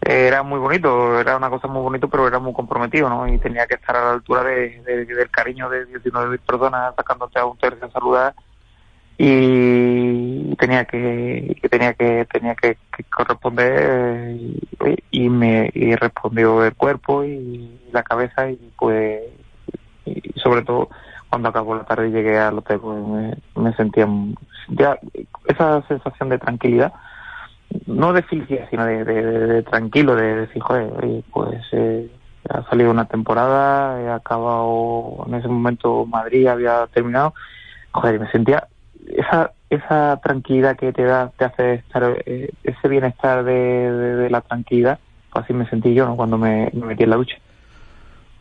era 0.00 0.44
muy 0.44 0.60
bonito, 0.60 1.18
era 1.18 1.36
una 1.36 1.50
cosa 1.50 1.66
muy 1.66 1.82
bonito, 1.82 2.08
pero 2.08 2.28
era 2.28 2.38
muy 2.38 2.52
comprometido, 2.52 3.08
¿no? 3.08 3.26
Y 3.26 3.38
tenía 3.38 3.66
que 3.66 3.74
estar 3.74 3.96
a 3.96 4.04
la 4.04 4.12
altura 4.12 4.44
de, 4.44 4.80
del 4.84 5.30
cariño 5.30 5.68
de 5.68 5.88
19.000 5.88 6.38
personas 6.38 6.94
sacándote 6.94 7.40
a 7.40 7.46
un 7.46 7.58
tercio 7.58 7.84
a 7.84 7.90
saludar 7.90 8.34
y 9.16 10.54
tenía 10.56 10.84
que, 10.86 11.56
tenía 11.70 11.94
que 11.94 12.26
tenía 12.32 12.54
que, 12.56 12.76
corresponder 13.10 14.36
y, 15.10 15.28
me 15.28 15.70
y 15.72 15.94
respondió 15.94 16.64
el 16.64 16.74
cuerpo 16.74 17.24
y 17.24 17.78
la 17.92 18.02
cabeza 18.02 18.50
y 18.50 18.58
pues 18.76 19.22
y 20.04 20.32
sobre 20.40 20.62
todo 20.62 20.88
cuando 21.30 21.48
acabó 21.48 21.76
la 21.76 21.84
tarde 21.84 22.08
y 22.08 22.12
llegué 22.12 22.38
al 22.38 22.58
hotel 22.58 22.80
pues 22.80 22.98
me, 23.56 23.72
sentía 23.74 24.08
ya 24.68 24.98
esa 25.46 25.82
sensación 25.86 26.28
de 26.28 26.38
tranquilidad 26.38 26.92
no 27.86 28.12
de 28.12 28.22
felicidad 28.22 28.66
sino 28.70 28.84
de, 28.84 29.62
tranquilo 29.62 30.16
de 30.16 30.34
decir 30.46 30.60
joder 30.60 31.22
pues 31.32 31.62
eh, 31.72 32.10
ha 32.48 32.68
salido 32.68 32.90
una 32.90 33.06
temporada 33.06 34.00
he 34.02 34.10
acabado 34.10 35.24
en 35.28 35.34
ese 35.34 35.48
momento 35.48 36.04
Madrid 36.04 36.48
había 36.48 36.88
terminado 36.88 37.32
joder 37.92 38.18
me 38.18 38.30
sentía 38.32 38.66
esa, 39.08 39.52
esa 39.70 40.20
tranquilidad 40.22 40.76
que 40.76 40.92
te 40.92 41.04
da, 41.04 41.30
te 41.36 41.44
hace 41.44 41.74
estar, 41.74 42.22
eh, 42.26 42.50
ese 42.62 42.88
bienestar 42.88 43.44
de, 43.44 44.28
la 44.30 44.40
tranquilidad, 44.40 44.98
pues 45.32 45.44
así 45.44 45.52
me 45.52 45.68
sentí 45.68 45.94
yo 45.94 46.06
¿no? 46.06 46.16
cuando 46.16 46.38
me, 46.38 46.70
metí 46.72 47.04
en 47.04 47.10
la 47.10 47.16
ducha. 47.16 47.36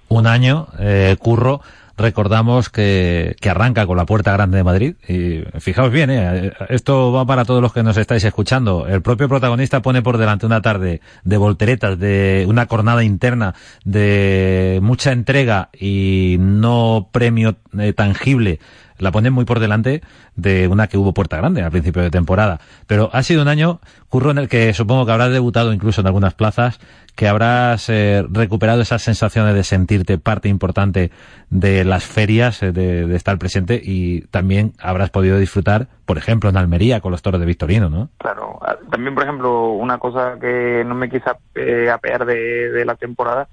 Un 0.09 0.27
año, 0.27 0.67
eh, 0.79 1.15
curro, 1.19 1.61
recordamos 1.97 2.69
que, 2.69 3.35
que, 3.39 3.49
arranca 3.49 3.85
con 3.85 3.97
la 3.97 4.05
Puerta 4.05 4.33
Grande 4.33 4.57
de 4.57 4.63
Madrid. 4.63 4.95
Y 5.07 5.43
fijaos 5.59 5.91
bien, 5.91 6.09
eh, 6.11 6.51
esto 6.69 7.11
va 7.11 7.25
para 7.25 7.45
todos 7.45 7.61
los 7.61 7.73
que 7.73 7.83
nos 7.83 7.97
estáis 7.97 8.23
escuchando. 8.23 8.87
El 8.87 9.01
propio 9.01 9.29
protagonista 9.29 9.81
pone 9.81 10.01
por 10.01 10.17
delante 10.17 10.45
una 10.45 10.61
tarde 10.61 11.01
de 11.23 11.37
volteretas, 11.37 11.99
de 11.99 12.45
una 12.47 12.65
jornada 12.65 13.03
interna, 13.03 13.55
de 13.85 14.79
mucha 14.81 15.11
entrega 15.11 15.69
y 15.73 16.37
no 16.39 17.09
premio 17.11 17.55
eh, 17.77 17.93
tangible 17.93 18.59
la 19.03 19.11
ponen 19.11 19.33
muy 19.33 19.45
por 19.45 19.59
delante 19.59 20.01
de 20.35 20.67
una 20.67 20.87
que 20.87 20.97
hubo 20.97 21.13
Puerta 21.13 21.37
Grande 21.37 21.61
al 21.61 21.71
principio 21.71 22.01
de 22.01 22.09
temporada. 22.09 22.59
Pero 22.87 23.09
ha 23.13 23.21
sido 23.21 23.41
un 23.41 23.47
año, 23.47 23.79
curro, 24.09 24.31
en 24.31 24.37
el 24.37 24.49
que 24.49 24.73
supongo 24.73 25.05
que 25.05 25.11
habrás 25.11 25.31
debutado 25.31 25.73
incluso 25.73 26.01
en 26.01 26.07
algunas 26.07 26.33
plazas, 26.33 26.79
que 27.15 27.27
habrás 27.27 27.89
eh, 27.89 28.25
recuperado 28.29 28.81
esas 28.81 29.01
sensaciones 29.03 29.53
de 29.53 29.63
sentirte 29.63 30.17
parte 30.17 30.49
importante 30.49 31.11
de 31.49 31.83
las 31.83 32.03
ferias, 32.03 32.63
eh, 32.63 32.71
de, 32.71 33.13
estar 33.15 33.37
presente 33.37 33.79
y 33.83 34.21
también 34.27 34.73
habrás 34.79 35.11
podido 35.11 35.37
disfrutar, 35.37 35.87
por 36.05 36.17
ejemplo, 36.17 36.49
en 36.49 36.57
Almería 36.57 37.01
con 37.01 37.11
los 37.11 37.21
toros 37.21 37.39
de 37.39 37.45
Victorino, 37.45 37.89
¿no? 37.89 38.09
Claro, 38.17 38.57
ah, 38.61 38.77
también, 38.89 39.13
por 39.13 39.23
ejemplo, 39.23 39.69
una 39.71 39.99
cosa 39.99 40.37
que 40.39 40.83
no 40.85 40.95
me 40.95 41.09
quise 41.09 41.29
eh, 41.55 41.89
apear 41.91 42.25
de, 42.25 42.83
la 42.85 42.95
temporada 42.95 43.47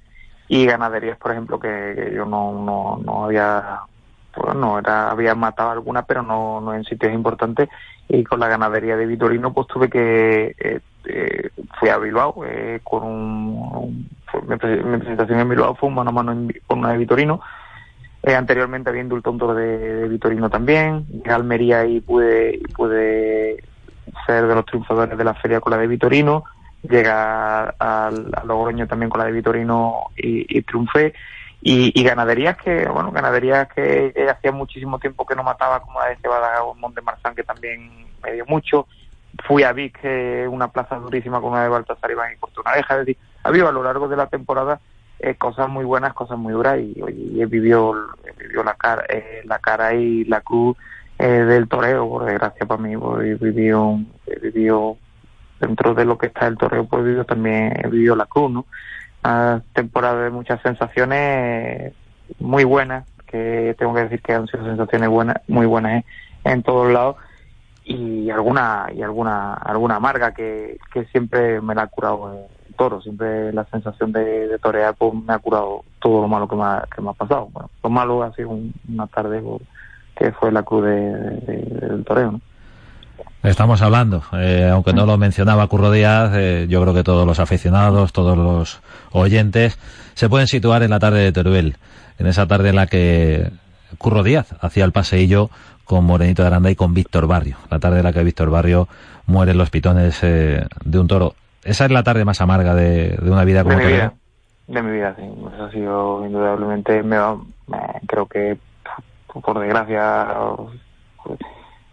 y 0.49 0.64
ganaderías, 0.64 1.19
por 1.19 1.33
ejemplo, 1.33 1.61
que, 1.61 2.12
yo 2.14 2.25
no, 2.25 2.52
no, 2.64 3.00
no 3.04 3.25
había 3.26 3.80
pues 4.34 4.54
no 4.54 4.78
era 4.78 5.10
había 5.10 5.34
matado 5.34 5.70
alguna 5.70 6.02
pero 6.02 6.22
no, 6.22 6.75
en 6.75 6.84
sitios 6.84 7.12
importantes. 7.12 7.68
Y 8.08 8.25
con 8.25 8.40
la 8.40 8.49
ganadería 8.49 8.96
de 8.96 9.06
Vitorino 9.06 9.52
pues 9.52 9.66
tuve 9.68 9.88
que 9.88 10.54
eh, 10.58 10.80
eh, 11.04 11.50
fui 11.78 11.88
a 11.88 11.99
Bilbao 11.99 12.44
eh, 12.44 12.80
con 12.82 13.04
un, 13.04 14.08
mi, 14.46 14.56
presentación 14.56 15.40
en 15.40 15.49
Bilbao 15.49 15.75
fue 15.76 15.88
un 15.88 15.94
mano 15.94 16.10
a 16.10 16.12
mano 16.12 16.49
con 16.66 16.80
una 16.80 16.92
de 16.92 16.99
Vitorino. 16.99 17.40
Anteriormente 18.22 18.90
había 18.90 19.02
indultado 19.02 19.32
un 19.32 19.38
toro 19.38 19.54
de, 19.54 20.08
Vitorino 20.08 20.50
también. 20.50 21.06
En 21.25 21.30
Almería 21.30 21.87
y 21.87 22.00
pude 22.00 22.60
pude 22.76 23.62
ser 24.26 24.46
de 24.46 24.54
los 24.54 24.66
triunfadores 24.66 25.16
de 25.16 25.25
la 25.25 25.34
feria 25.34 25.60
con 25.60 25.70
la 25.70 25.78
de 25.78 25.87
Vitorino. 25.87 26.44
Llega 26.82 27.70
al, 27.78 28.30
a 28.34 28.44
Logroño 28.44 28.87
también 28.87 29.08
con 29.10 29.20
la 29.20 29.26
de 29.26 29.32
Vitorino 29.32 30.10
y, 30.16 30.58
y 30.58 30.62
triunfé 30.62 31.14
y, 31.62 32.02
ganaderías 32.02 32.57
que, 32.57 32.87
bueno, 32.88 33.12
ganaderías 33.12 33.69
que, 33.69 34.14
hacía 34.31 34.52
muchísimo 34.52 34.99
tiempo 34.99 35.26
que 35.26 35.35
no 35.35 35.43
mataba, 35.43 35.81
como 35.81 36.00
la 36.00 36.09
de 36.09 36.17
Cebada 36.17 36.62
Monte 36.76 37.02
Marzán, 37.02 37.35
que 37.35 37.45
también 37.45 38.07
me 38.23 38.33
dio 38.33 38.47
mucho. 38.47 38.87
Fui 39.47 39.62
a 39.62 39.73
Vic, 39.73 39.99
una 40.49 40.69
plaza 40.69 40.97
durísima 40.97 41.40
con 41.40 41.52
una 41.52 41.62
de 41.62 41.69
Baltasar 41.69 42.11
Iván 42.11 42.33
y 42.33 42.69
Oreja. 42.69 42.95
Es 42.95 43.07
decir, 43.07 43.17
ha 43.43 43.49
habido 43.49 43.69
a 43.69 43.73
lo 43.73 43.83
largo 43.83 44.09
de 44.09 44.17
la 44.17 44.26
temporada 44.26 44.81
eh, 45.23 45.35
cosas 45.35 45.69
muy 45.69 45.85
buenas, 45.85 46.14
cosas 46.14 46.38
muy 46.38 46.55
duras 46.55 46.79
y, 46.81 46.95
he 47.38 47.45
vivido, 47.45 47.95
vivió 48.38 48.64
la, 48.64 48.73
cara, 48.73 49.05
eh, 49.07 49.43
la 49.45 49.59
cara 49.59 49.93
y 49.93 50.25
la 50.25 50.40
cruz 50.40 50.79
eh, 51.19 51.26
del 51.26 51.69
toreo, 51.69 52.09
por 52.09 52.25
desgracia 52.25 52.64
para 52.64 52.81
mí, 52.81 52.95
he 52.95 53.35
vivido, 53.35 53.99
he 54.26 54.38
vivido 54.38 54.97
dentro 55.61 55.93
de 55.93 56.07
lo 56.07 56.17
que 56.17 56.29
está 56.29 56.47
el 56.47 56.57
toreo, 56.57 56.87
pues 56.87 57.02
he 57.02 57.05
vivido 57.05 57.25
también, 57.26 57.71
he 57.85 57.88
vivido 57.88 58.17
la 58.17 58.25
cruz, 58.25 58.50
¿no? 58.50 58.64
Una 59.25 59.62
temporada 59.75 60.25
de 60.25 60.31
muchas 60.31 60.61
sensaciones 60.62 61.93
muy 62.39 62.65
buenas, 62.65 63.07
que 63.27 63.75
tengo 63.79 63.95
que 63.95 64.03
decir 64.03 64.23
que 64.23 64.33
han 64.33 64.47
sido 64.47 64.65
sensaciones 64.65 65.09
buenas, 65.09 65.37
muy 65.49 65.67
buenas 65.67 66.05
en 66.45 66.62
todos 66.62 66.93
lados 66.93 67.17
y 67.85 68.31
alguna 68.31 68.87
y 68.95 69.03
alguna 69.03 69.55
alguna 69.55 69.97
amarga 69.97 70.33
que, 70.33 70.79
que 70.93 71.05
siempre 71.07 71.61
me 71.61 71.75
la 71.75 71.83
ha 71.83 71.87
curado 71.87 72.33
el 72.33 72.75
toro, 72.75 73.00
siempre 73.00 73.53
la 73.53 73.65
sensación 73.67 74.12
de, 74.12 74.59
torear 74.62 74.95
pues, 74.95 75.12
me 75.15 75.35
ha 75.35 75.39
curado 75.39 75.85
todo 76.00 76.23
lo 76.23 76.29
malo 76.29 76.49
que 76.49 76.57
me 76.57 76.65
ha, 76.65 76.87
que 76.95 77.03
me 77.03 77.11
ha 77.11 77.15
pasado. 77.15 77.49
Bueno, 77.53 77.71
lo 77.83 77.91
malo 77.91 78.23
ha 78.23 78.33
sido 78.35 78.50
una 78.89 79.07
tarde 79.07 79.43
que 80.17 80.33
fue 80.33 80.50
la 80.50 80.62
cruz 80.62 80.85
del 80.85 82.05
toreo. 82.07 82.33
¿no? 82.33 82.41
Estamos 83.42 83.80
hablando, 83.80 84.23
eh, 84.35 84.68
aunque 84.70 84.92
no 84.92 85.06
lo 85.06 85.16
mencionaba 85.16 85.66
Curro 85.66 85.90
Díaz, 85.90 86.32
eh, 86.35 86.66
yo 86.68 86.82
creo 86.82 86.92
que 86.92 87.02
todos 87.02 87.26
los 87.26 87.40
aficionados, 87.40 88.12
todos 88.12 88.37
los 88.37 88.82
oyentes 89.12 89.78
se 90.12 90.28
pueden 90.28 90.47
situar 90.47 90.82
en 90.82 90.90
la 90.90 90.99
tarde 90.99 91.20
de 91.20 91.32
Teruel, 91.32 91.76
en 92.18 92.26
esa 92.26 92.47
tarde 92.47 92.68
en 92.68 92.76
la 92.76 92.87
que 92.87 93.50
Curro 93.97 94.23
Díaz 94.23 94.54
hacía 94.61 94.85
el 94.85 94.92
paseillo 94.92 95.49
con 95.85 96.04
Morenito 96.04 96.42
de 96.42 96.49
Aranda 96.49 96.70
y 96.70 96.76
con 96.76 96.92
Víctor 96.92 97.26
Barrio, 97.26 97.56
la 97.70 97.78
tarde 97.78 98.00
en 98.00 98.04
la 98.04 98.12
que 98.12 98.23
Víctor 98.23 98.50
Barrio 98.50 98.88
muere 99.25 99.52
en 99.52 99.59
los 99.59 99.70
pitones 99.70 100.23
eh, 100.23 100.66
de 100.85 100.99
un 100.99 101.09
toro. 101.09 101.35
Esa 101.64 101.87
es 101.87 101.90
la 101.90 102.02
tarde 102.02 102.26
más 102.26 102.42
amarga 102.42 102.75
de, 102.75 103.18
una 103.23 103.44
vida 103.44 103.62
como 103.62 103.78
de 103.78 103.85
mi 103.85 103.90
vida, 103.90 104.12
de 104.66 104.82
mi 104.82 104.92
vida, 104.92 105.16
sí. 105.16 105.23
Eso 105.54 105.64
ha 105.64 105.70
sido 105.70 106.26
indudablemente, 106.26 107.02
me, 107.02 107.16
creo 108.06 108.26
que 108.26 108.59
por 109.32 109.59
desgracia 109.61 110.26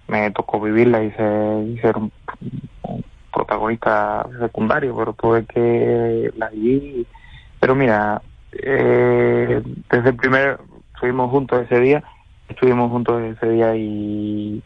me 0.07 0.31
tocó 0.31 0.59
vivirla 0.59 1.03
y 1.03 1.11
ser, 1.11 1.97
un, 1.97 2.11
protagonista 3.33 4.25
secundario, 4.39 4.95
pero 4.95 5.13
tuve 5.13 5.45
que 5.45 6.31
la 6.37 6.49
viví. 6.49 7.05
Pero 7.59 7.75
mira, 7.75 8.21
eh, 8.51 9.61
desde 9.89 10.09
el 10.09 10.15
primer, 10.15 10.59
estuvimos 10.93 11.29
juntos 11.29 11.61
ese 11.63 11.79
día, 11.79 12.03
estuvimos 12.49 12.89
juntos 12.91 13.21
ese 13.21 13.49
día 13.49 13.75
y 13.75 14.63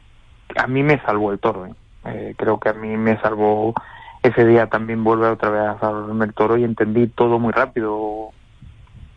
a 0.56 0.68
mí 0.68 0.84
me 0.84 1.00
salvó 1.02 1.32
el 1.32 1.40
toro. 1.40 1.66
¿eh? 1.66 1.74
Eh, 2.06 2.36
creo 2.38 2.60
que 2.60 2.70
a 2.70 2.74
mí 2.74 2.96
me 2.98 3.20
salvó 3.20 3.74
ese 4.24 4.46
día 4.46 4.68
también 4.68 5.04
vuelve 5.04 5.28
otra 5.28 5.50
vez 5.50 5.62
a 5.62 5.80
salvarme 5.80 6.26
el 6.26 6.34
toro 6.34 6.58
y 6.58 6.64
entendí 6.64 7.08
todo 7.08 7.40
muy 7.40 7.52
rápido. 7.52 8.30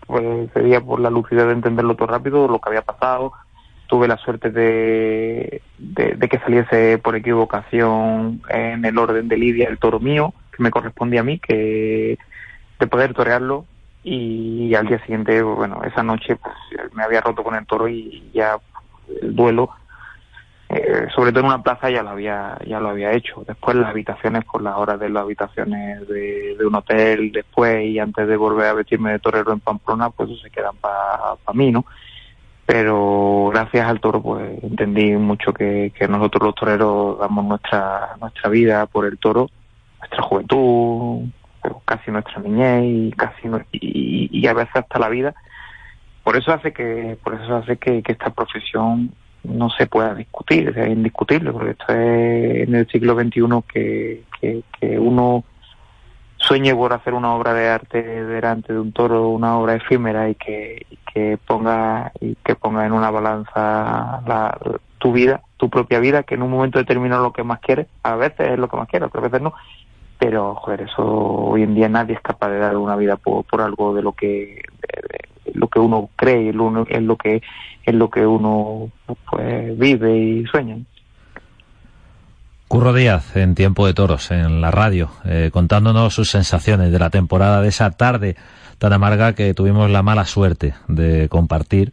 Pues 0.06 0.50
ese 0.50 0.60
día 0.60 0.80
por 0.80 1.00
la 1.00 1.10
lucidez 1.10 1.46
de 1.46 1.52
entenderlo 1.52 1.94
todo 1.94 2.08
rápido, 2.08 2.48
lo 2.48 2.58
que 2.58 2.70
había 2.70 2.82
pasado, 2.82 3.32
tuve 3.86 4.08
la 4.08 4.16
suerte 4.16 4.50
de, 4.50 5.62
de, 5.78 6.28
que 6.28 6.38
saliese 6.38 6.98
por 6.98 7.16
equivocación 7.16 8.42
en 8.48 8.84
el 8.84 8.98
orden 8.98 9.28
de 9.28 9.36
Lidia 9.36 9.68
el 9.68 9.78
toro 9.78 10.00
mío, 10.00 10.34
que 10.56 10.62
me 10.62 10.70
correspondía 10.70 11.20
a 11.20 11.24
mí, 11.24 11.38
que 11.38 12.18
de 12.78 12.86
poder 12.86 13.14
torearlo. 13.14 13.66
Y 14.02 14.74
al 14.74 14.86
día 14.86 14.98
siguiente, 15.00 15.40
bueno, 15.42 15.82
esa 15.84 16.02
noche 16.02 16.36
pues, 16.36 16.54
me 16.92 17.02
había 17.02 17.22
roto 17.22 17.42
con 17.42 17.54
el 17.54 17.66
toro 17.66 17.88
y 17.88 18.30
ya 18.34 18.58
el 19.22 19.34
duelo 19.34 19.70
eh, 20.74 21.08
sobre 21.14 21.30
todo 21.30 21.40
en 21.40 21.46
una 21.46 21.62
plaza 21.62 21.88
ya 21.88 22.02
lo 22.02 22.10
había 22.10 22.58
ya 22.66 22.80
lo 22.80 22.88
había 22.88 23.12
hecho. 23.12 23.44
Después 23.46 23.76
las 23.76 23.90
habitaciones 23.90 24.44
por 24.44 24.60
las 24.60 24.76
horas 24.76 24.98
de 24.98 25.08
las 25.08 25.22
habitaciones 25.22 26.08
de, 26.08 26.56
un 26.66 26.74
hotel 26.74 27.30
después 27.30 27.84
y 27.84 27.98
antes 27.98 28.26
de 28.26 28.36
volver 28.36 28.66
a 28.66 28.74
vestirme 28.74 29.12
de 29.12 29.18
torero 29.20 29.52
en 29.52 29.60
Pamplona 29.60 30.10
pues 30.10 30.30
eso 30.30 30.40
se 30.42 30.50
quedan 30.50 30.74
para 30.76 31.36
mí 31.52 31.70
no 31.70 31.84
pero 32.66 33.50
gracias 33.52 33.86
al 33.86 34.00
toro 34.00 34.22
pues 34.22 34.62
entendí 34.62 35.12
mucho 35.16 35.52
que, 35.52 35.92
que 35.96 36.08
nosotros 36.08 36.44
los 36.44 36.54
toreros 36.54 37.18
damos 37.18 37.44
nuestra 37.44 38.16
nuestra 38.20 38.48
vida 38.50 38.86
por 38.86 39.04
el 39.06 39.18
toro 39.18 39.50
nuestra 40.00 40.22
juventud 40.22 41.28
casi 41.84 42.10
nuestra 42.10 42.40
niñez 42.40 42.84
y 42.84 43.12
casi 43.12 43.48
y, 43.72 44.28
y, 44.30 44.46
a 44.46 44.52
veces 44.52 44.76
hasta 44.76 44.98
la 44.98 45.08
vida. 45.08 45.34
Por 46.22 46.36
eso 46.36 46.52
hace 46.52 46.72
que 46.72 47.16
por 47.22 47.34
eso 47.34 47.56
hace 47.56 47.76
que 47.76 48.02
esta 48.06 48.30
profesión 48.30 49.12
no 49.44 49.70
se 49.70 49.86
pueda 49.86 50.14
discutir, 50.14 50.72
es 50.76 50.88
indiscutible, 50.88 51.52
porque 51.52 51.70
esto 51.72 51.84
es 51.88 52.68
en 52.68 52.74
el 52.74 52.88
siglo 52.88 53.14
XXI 53.14 53.42
que, 53.68 54.22
que, 54.40 54.98
uno 54.98 55.44
sueñe 56.46 56.74
por 56.74 56.92
hacer 56.92 57.14
una 57.14 57.34
obra 57.34 57.54
de 57.54 57.68
arte 57.68 58.02
delante 58.02 58.72
de 58.72 58.80
un 58.80 58.92
toro, 58.92 59.28
una 59.28 59.58
obra 59.58 59.74
efímera 59.74 60.28
y 60.28 60.34
que, 60.34 60.86
que 61.12 61.38
ponga 61.46 62.12
y 62.20 62.34
que 62.36 62.54
ponga 62.54 62.84
en 62.84 62.92
una 62.92 63.10
balanza 63.10 64.22
la, 64.26 64.58
tu 64.98 65.12
vida, 65.12 65.40
tu 65.56 65.70
propia 65.70 66.00
vida, 66.00 66.22
que 66.22 66.34
en 66.34 66.42
un 66.42 66.50
momento 66.50 66.78
determinado 66.78 67.24
lo 67.24 67.32
que 67.32 67.44
más 67.44 67.60
quieres, 67.60 67.86
a 68.02 68.16
veces 68.16 68.52
es 68.52 68.58
lo 68.58 68.68
que 68.68 68.76
más 68.76 68.88
quieres, 68.88 69.08
otras 69.08 69.24
veces 69.24 69.40
no, 69.40 69.54
pero 70.18 70.54
joder, 70.54 70.82
eso 70.82 71.02
hoy 71.02 71.62
en 71.62 71.74
día 71.74 71.88
nadie 71.88 72.14
es 72.14 72.20
capaz 72.20 72.50
de 72.50 72.58
dar 72.58 72.76
una 72.76 72.96
vida 72.96 73.16
por, 73.16 73.44
por 73.44 73.60
algo 73.60 73.94
de 73.94 74.02
lo 74.02 74.12
que 74.12 74.62
lo 75.52 75.68
que 75.68 75.78
uno 75.78 76.10
cree, 76.16 76.50
es 76.50 76.54
lo 77.02 77.16
que 77.16 77.42
es 77.84 77.94
lo 77.94 78.10
que 78.10 78.26
uno 78.26 78.90
pues 79.30 79.78
vive 79.78 80.16
y 80.16 80.44
sueña. 80.46 80.78
Curro 82.74 82.92
Díaz, 82.92 83.36
en 83.36 83.54
Tiempo 83.54 83.86
de 83.86 83.94
Toros, 83.94 84.32
en 84.32 84.60
la 84.60 84.72
radio, 84.72 85.08
eh, 85.24 85.50
contándonos 85.52 86.12
sus 86.12 86.28
sensaciones 86.28 86.90
de 86.90 86.98
la 86.98 87.08
temporada 87.08 87.62
de 87.62 87.68
esa 87.68 87.92
tarde 87.92 88.34
tan 88.78 88.92
amarga 88.92 89.34
que 89.34 89.54
tuvimos 89.54 89.88
la 89.92 90.02
mala 90.02 90.24
suerte 90.24 90.74
de 90.88 91.28
compartir 91.28 91.92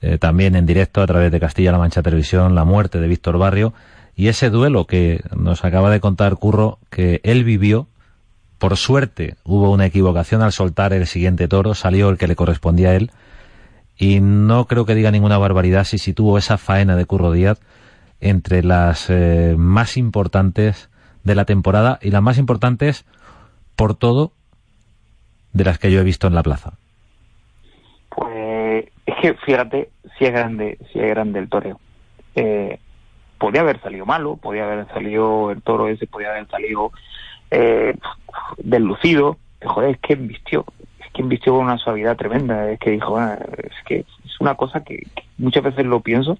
eh, 0.00 0.16
también 0.16 0.56
en 0.56 0.64
directo 0.64 1.02
a 1.02 1.06
través 1.06 1.30
de 1.30 1.38
Castilla-La 1.38 1.76
Mancha 1.76 2.00
Televisión 2.00 2.54
la 2.54 2.64
muerte 2.64 3.00
de 3.00 3.06
Víctor 3.06 3.36
Barrio 3.36 3.74
y 4.16 4.28
ese 4.28 4.48
duelo 4.48 4.86
que 4.86 5.20
nos 5.36 5.62
acaba 5.66 5.90
de 5.90 6.00
contar 6.00 6.36
Curro 6.36 6.78
que 6.88 7.20
él 7.22 7.44
vivió. 7.44 7.86
Por 8.56 8.78
suerte 8.78 9.36
hubo 9.44 9.70
una 9.70 9.84
equivocación 9.84 10.40
al 10.40 10.52
soltar 10.52 10.94
el 10.94 11.06
siguiente 11.06 11.48
toro, 11.48 11.74
salió 11.74 12.08
el 12.08 12.16
que 12.16 12.28
le 12.28 12.34
correspondía 12.34 12.88
a 12.88 12.94
él 12.94 13.10
y 13.98 14.20
no 14.20 14.66
creo 14.68 14.86
que 14.86 14.94
diga 14.94 15.10
ninguna 15.10 15.36
barbaridad 15.36 15.84
si 15.84 15.98
sitúo 15.98 16.38
esa 16.38 16.56
faena 16.56 16.96
de 16.96 17.04
Curro 17.04 17.30
Díaz 17.30 17.58
entre 18.20 18.62
las 18.62 19.10
eh, 19.10 19.54
más 19.56 19.96
importantes 19.96 20.90
de 21.24 21.34
la 21.34 21.44
temporada 21.44 21.98
y 22.02 22.10
las 22.10 22.22
más 22.22 22.38
importantes 22.38 23.04
por 23.76 23.94
todo 23.94 24.32
de 25.52 25.64
las 25.64 25.78
que 25.78 25.90
yo 25.90 26.00
he 26.00 26.04
visto 26.04 26.26
en 26.26 26.34
la 26.34 26.42
plaza. 26.42 26.74
Pues 28.10 28.86
es 29.06 29.14
que 29.20 29.34
fíjate 29.34 29.90
si 30.18 30.24
es 30.24 30.32
grande, 30.32 30.78
si 30.92 30.98
es 30.98 31.08
grande 31.08 31.38
el 31.38 31.48
toreo. 31.48 31.80
Eh, 32.34 32.78
podía 33.38 33.60
haber 33.60 33.80
salido 33.80 34.04
malo, 34.04 34.36
podía 34.36 34.64
haber 34.64 34.86
salido 34.88 35.50
el 35.50 35.62
toro 35.62 35.88
ese, 35.88 36.06
podía 36.06 36.30
haber 36.30 36.48
salido 36.48 36.90
eh, 37.50 37.94
deslucido, 38.58 39.38
joder, 39.64 39.90
es 39.90 39.98
que 40.00 40.14
vistió, 40.16 40.64
que 41.12 41.22
invistió 41.22 41.54
con 41.54 41.66
una 41.66 41.78
suavidad 41.78 42.16
tremenda, 42.16 42.70
es 42.70 42.78
que 42.78 42.90
dijo, 42.90 43.10
bueno, 43.10 43.36
es 43.58 43.84
que 43.86 44.00
es 44.00 44.40
una 44.40 44.54
cosa 44.54 44.82
que, 44.84 45.06
muchas 45.38 45.62
veces 45.62 45.86
lo 45.86 46.00
pienso 46.00 46.38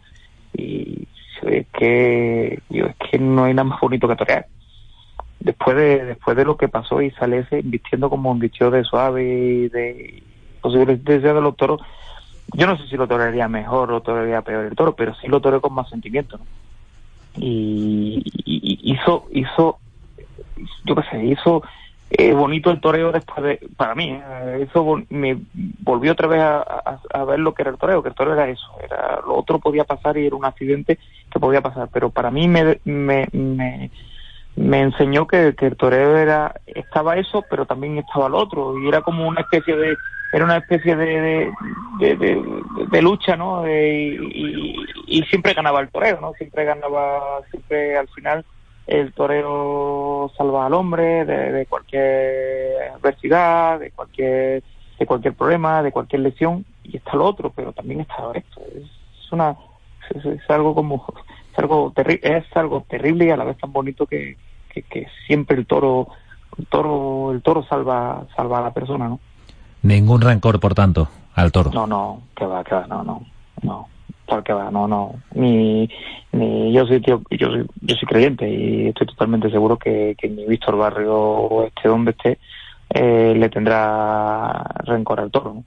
y 0.56 1.06
es 1.42 1.66
que, 1.68 2.60
es 2.70 2.96
que 3.10 3.18
no 3.18 3.44
hay 3.44 3.54
nada 3.54 3.68
más 3.68 3.80
bonito 3.80 4.08
que 4.08 4.16
torear. 4.16 4.46
Después 5.40 5.76
de, 5.76 6.04
después 6.04 6.36
de 6.36 6.44
lo 6.44 6.56
que 6.56 6.68
pasó 6.68 7.00
y 7.00 7.10
sale 7.12 7.38
ese 7.38 7.62
vistiendo 7.62 8.10
como 8.10 8.30
un 8.30 8.38
vistió 8.38 8.70
de 8.70 8.84
suave 8.84 9.22
de 9.22 10.22
posiblemente 10.60 11.20
de 11.20 11.40
los 11.40 11.56
toros, 11.56 11.80
yo 12.54 12.66
no 12.66 12.76
sé 12.76 12.88
si 12.88 12.96
lo 12.96 13.06
torearía 13.06 13.48
mejor 13.48 13.92
o 13.92 14.00
torearía 14.00 14.42
peor 14.42 14.66
el 14.66 14.74
toro, 14.74 14.94
pero 14.94 15.14
sí 15.16 15.28
lo 15.28 15.40
toré 15.40 15.60
con 15.60 15.74
más 15.74 15.88
sentimiento, 15.88 16.38
Y, 17.36 18.22
y 18.44 18.92
hizo, 18.92 19.26
hizo, 19.32 19.78
yo 20.84 20.94
qué 20.96 21.02
sé, 21.10 21.24
hizo 21.24 21.62
eh, 22.10 22.32
bonito 22.32 22.70
el 22.70 22.80
toreo 22.80 23.12
después 23.12 23.44
de, 23.44 23.68
para 23.76 23.94
mí, 23.94 24.10
eh, 24.10 24.66
eso 24.68 25.02
me 25.10 25.38
volvió 25.80 26.12
otra 26.12 26.26
vez 26.26 26.40
a, 26.40 27.24
ver 27.24 27.38
lo 27.38 27.52
que 27.52 27.62
era 27.62 27.70
el 27.70 27.76
toreo, 27.76 28.02
que 28.02 28.08
el 28.08 28.14
toreo 28.14 28.32
era 28.32 28.48
eso, 28.48 28.66
era 28.82 29.20
lo 29.26 29.36
otro 29.36 29.58
podía 29.58 29.84
pasar 29.84 30.16
y 30.16 30.26
era 30.26 30.34
un 30.34 30.46
accidente 30.46 30.98
que 31.30 31.38
podía 31.38 31.60
pasar, 31.60 31.90
pero 31.92 32.08
para 32.08 32.30
mí 32.30 32.48
me, 32.48 32.80
me, 32.84 33.28
me, 34.56 34.80
enseñó 34.80 35.26
que, 35.26 35.54
el 35.58 35.76
toreo 35.76 36.16
era, 36.16 36.54
estaba 36.66 37.18
eso, 37.18 37.44
pero 37.50 37.66
también 37.66 37.98
estaba 37.98 38.30
lo 38.30 38.38
otro, 38.38 38.78
y 38.78 38.88
era 38.88 39.02
como 39.02 39.28
una 39.28 39.42
especie 39.42 39.76
de, 39.76 39.94
era 40.32 40.44
una 40.46 40.56
especie 40.56 40.96
de, 40.96 41.52
de, 41.98 43.02
lucha, 43.02 43.36
¿no? 43.36 43.68
y, 43.68 44.76
y 45.06 45.22
siempre 45.24 45.52
ganaba 45.52 45.80
el 45.80 45.90
toreo, 45.90 46.20
¿no? 46.22 46.32
Siempre 46.34 46.64
ganaba, 46.64 47.40
siempre 47.50 47.98
al 47.98 48.08
final 48.08 48.44
el 48.88 49.12
torero 49.12 50.32
salva 50.36 50.66
al 50.66 50.72
hombre 50.72 51.24
de, 51.26 51.66
cualquier 51.66 52.90
adversidad, 52.94 53.78
de 53.78 53.90
cualquier 53.90 54.62
de 54.98 55.06
cualquier 55.06 55.34
problema, 55.34 55.82
de 55.82 55.92
cualquier 55.92 56.22
lesión 56.22 56.64
y 56.82 56.96
está 56.96 57.14
lo 57.14 57.26
otro, 57.26 57.52
pero 57.54 57.72
también 57.72 58.00
está 58.00 58.16
esto. 58.34 58.60
Es 58.74 59.32
una 59.32 59.54
es, 60.10 60.50
algo 60.50 60.74
como 60.74 61.04
es 61.52 61.58
algo 61.58 61.92
terrible, 61.94 62.38
es 62.38 62.56
algo 62.56 62.84
terrible 62.88 63.26
y 63.26 63.30
a 63.30 63.36
la 63.36 63.44
vez 63.44 63.58
tan 63.58 63.72
bonito 63.72 64.06
que, 64.06 64.36
que, 64.68 65.06
siempre 65.26 65.56
el 65.56 65.66
toro 65.66 66.08
el 66.56 66.66
toro 66.66 67.30
el 67.32 67.42
toro 67.42 67.62
salva 67.64 68.26
salva 68.34 68.58
a 68.58 68.62
la 68.62 68.72
persona, 68.72 69.06
¿no? 69.06 69.20
Ningún 69.82 70.22
rencor, 70.22 70.58
por 70.58 70.74
tanto, 70.74 71.08
al 71.34 71.52
toro. 71.52 71.70
No, 71.72 71.86
no, 71.86 72.22
que 72.34 72.46
va, 72.46 72.64
que 72.64 72.74
va, 72.74 72.86
no, 72.88 73.04
no, 73.04 73.22
no 73.62 73.88
porque 74.28 74.52
va, 74.52 74.70
no, 74.70 74.86
no, 74.86 75.14
ni, 75.34 75.88
ni 76.32 76.72
yo 76.72 76.86
soy 76.86 77.00
tío, 77.00 77.22
yo 77.30 77.48
soy, 77.48 77.66
yo 77.80 77.96
soy 77.96 78.06
creyente 78.06 78.48
y 78.48 78.88
estoy 78.88 79.06
totalmente 79.06 79.50
seguro 79.50 79.78
que, 79.78 80.14
que 80.18 80.28
ni 80.28 80.44
Víctor 80.46 80.76
Barrio 80.76 81.64
esté 81.64 81.88
donde 81.88 82.10
esté, 82.10 82.38
eh, 82.90 83.34
le 83.36 83.48
tendrá 83.48 84.62
rencor 84.84 85.20
al 85.20 85.30
toro. 85.30 85.64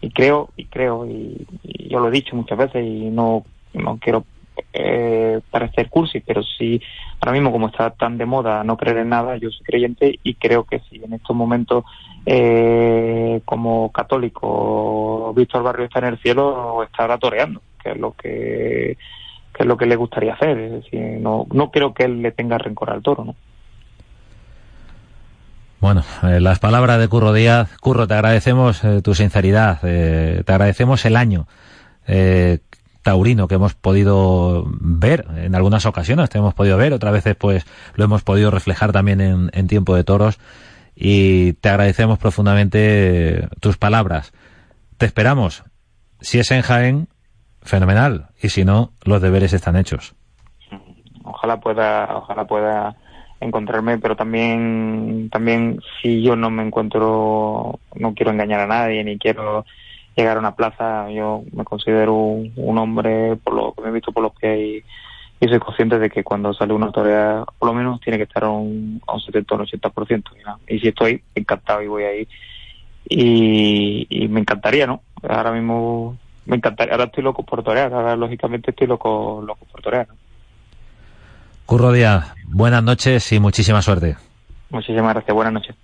Y 0.00 0.10
creo, 0.10 0.50
y 0.56 0.66
creo, 0.66 1.06
y, 1.06 1.46
yo 1.88 2.00
lo 2.00 2.08
he 2.08 2.10
dicho 2.10 2.34
muchas 2.36 2.58
veces 2.58 2.84
y 2.84 3.10
no, 3.10 3.44
no 3.72 3.98
quiero 3.98 4.24
eh, 4.72 5.40
parecer 5.50 5.88
cursi, 5.88 6.20
pero 6.20 6.42
sí, 6.42 6.80
ahora 7.20 7.32
mismo 7.32 7.52
como 7.52 7.68
está 7.68 7.90
tan 7.90 8.18
de 8.18 8.26
moda 8.26 8.64
no 8.64 8.76
creer 8.76 8.98
en 8.98 9.10
nada, 9.10 9.36
yo 9.36 9.50
soy 9.50 9.64
creyente 9.64 10.18
y 10.22 10.34
creo 10.34 10.64
que 10.64 10.80
si 10.90 10.96
en 11.02 11.12
estos 11.14 11.34
momentos 11.34 11.84
eh, 12.26 13.40
como 13.44 13.92
católico 13.92 15.32
Víctor 15.34 15.62
Barrio 15.62 15.86
está 15.86 16.00
en 16.00 16.06
el 16.06 16.18
cielo, 16.18 16.82
estará 16.82 17.18
toreando 17.18 17.60
que 17.84 17.90
es 17.92 17.98
lo 17.98 18.12
que, 18.12 18.96
es 19.58 19.66
lo 19.66 19.76
que 19.76 19.86
le 19.86 19.96
gustaría 19.96 20.34
hacer. 20.34 20.58
Es 20.58 20.72
decir, 20.72 21.20
no, 21.20 21.46
no 21.52 21.70
creo 21.70 21.92
que 21.94 22.04
él 22.04 22.22
le 22.22 22.32
tenga 22.32 22.58
rencor 22.58 22.90
al 22.90 23.02
toro, 23.02 23.24
¿no? 23.24 23.36
Bueno, 25.80 26.02
eh, 26.22 26.40
las 26.40 26.60
palabras 26.60 26.98
de 26.98 27.08
Curro 27.08 27.34
Díaz. 27.34 27.76
Curro, 27.78 28.06
te 28.06 28.14
agradecemos 28.14 28.82
eh, 28.84 29.02
tu 29.02 29.14
sinceridad, 29.14 29.80
eh, 29.82 30.42
te 30.44 30.52
agradecemos 30.52 31.04
el 31.04 31.16
año 31.16 31.46
taurino 33.02 33.48
que 33.48 33.54
hemos 33.54 33.74
podido 33.74 34.64
ver 34.80 35.26
en 35.36 35.54
algunas 35.54 35.86
ocasiones, 35.86 36.28
te 36.28 36.38
hemos 36.38 36.52
podido 36.52 36.76
ver, 36.76 36.92
otras 36.92 37.12
veces 37.12 37.34
pues 37.36 37.66
lo 37.94 38.04
hemos 38.04 38.22
podido 38.22 38.50
reflejar 38.50 38.92
también 38.92 39.50
en 39.52 39.66
tiempo 39.68 39.94
de 39.94 40.04
toros 40.04 40.38
y 40.94 41.54
te 41.54 41.68
agradecemos 41.68 42.18
profundamente 42.18 43.48
tus 43.60 43.76
palabras. 43.76 44.32
Te 44.96 45.06
esperamos, 45.06 45.64
si 46.20 46.38
es 46.38 46.50
en 46.50 46.62
Jaén, 46.62 47.08
fenomenal. 47.64 48.28
Y 48.40 48.50
si 48.50 48.64
no, 48.64 48.92
los 49.04 49.20
deberes 49.20 49.52
están 49.52 49.76
hechos. 49.76 50.14
Ojalá 51.24 51.58
pueda, 51.58 52.16
ojalá 52.16 52.46
pueda 52.46 52.96
encontrarme, 53.40 53.98
pero 53.98 54.16
también, 54.16 55.28
también 55.30 55.80
si 56.00 56.22
yo 56.22 56.36
no 56.36 56.50
me 56.50 56.62
encuentro, 56.62 57.80
no 57.94 58.14
quiero 58.14 58.30
engañar 58.30 58.60
a 58.60 58.66
nadie 58.66 59.02
ni 59.04 59.18
quiero 59.18 59.64
llegar 60.14 60.36
a 60.36 60.40
una 60.40 60.54
plaza. 60.54 61.10
Yo 61.10 61.42
me 61.52 61.64
considero 61.64 62.14
un, 62.14 62.78
hombre 62.78 63.36
por 63.36 63.54
lo 63.54 63.72
que 63.72 63.82
me 63.82 63.88
he 63.88 63.92
visto 63.92 64.12
por 64.12 64.22
los 64.22 64.32
pies 64.32 64.58
y, 64.58 64.84
soy 65.46 65.58
consciente 65.58 65.98
de 65.98 66.08
que 66.08 66.24
cuando 66.24 66.54
sale 66.54 66.72
una 66.72 66.86
autoridad, 66.86 67.44
por 67.58 67.68
lo 67.68 67.74
menos 67.74 68.00
tiene 68.00 68.16
que 68.16 68.22
estar 68.22 68.44
a 68.44 68.48
un, 68.48 69.02
a 69.06 69.12
un 69.12 69.20
70 69.20 69.54
o 69.54 69.58
un 69.58 69.66
80%. 69.66 70.24
Y, 70.66 70.74
y 70.74 70.80
si 70.80 70.88
estoy, 70.88 71.22
encantado 71.34 71.82
y 71.82 71.86
voy 71.86 72.04
ahí. 72.04 72.28
Y, 73.06 74.06
y 74.08 74.28
me 74.28 74.40
encantaría, 74.40 74.86
¿no? 74.86 75.02
Ahora 75.22 75.52
mismo 75.52 76.16
me 76.46 76.56
encantaría, 76.56 76.92
ahora 76.92 77.04
estoy 77.04 77.24
loco 77.24 77.42
por 77.42 77.62
torear, 77.62 77.92
ahora 77.92 78.16
lógicamente 78.16 78.70
estoy 78.70 78.86
loco, 78.86 79.42
loco 79.46 79.66
por 79.70 79.82
torear. 79.82 80.06
Curro 81.66 81.92
Díaz, 81.92 82.34
buenas 82.46 82.82
noches 82.82 83.32
y 83.32 83.40
muchísima 83.40 83.80
suerte. 83.82 84.16
Muchísimas 84.70 85.14
gracias, 85.14 85.34
buenas 85.34 85.52
noches. 85.54 85.74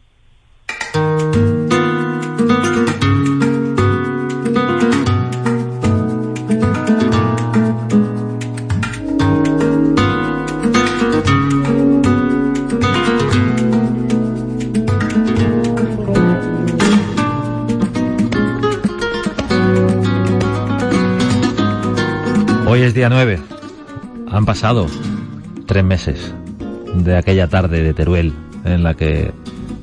Es 22.90 22.94
día 22.94 23.08
9. 23.08 23.38
Han 24.32 24.44
pasado 24.44 24.88
tres 25.66 25.84
meses 25.84 26.34
de 26.92 27.16
aquella 27.16 27.46
tarde 27.46 27.84
de 27.84 27.94
Teruel 27.94 28.32
en 28.64 28.82
la 28.82 28.94
que 28.94 29.32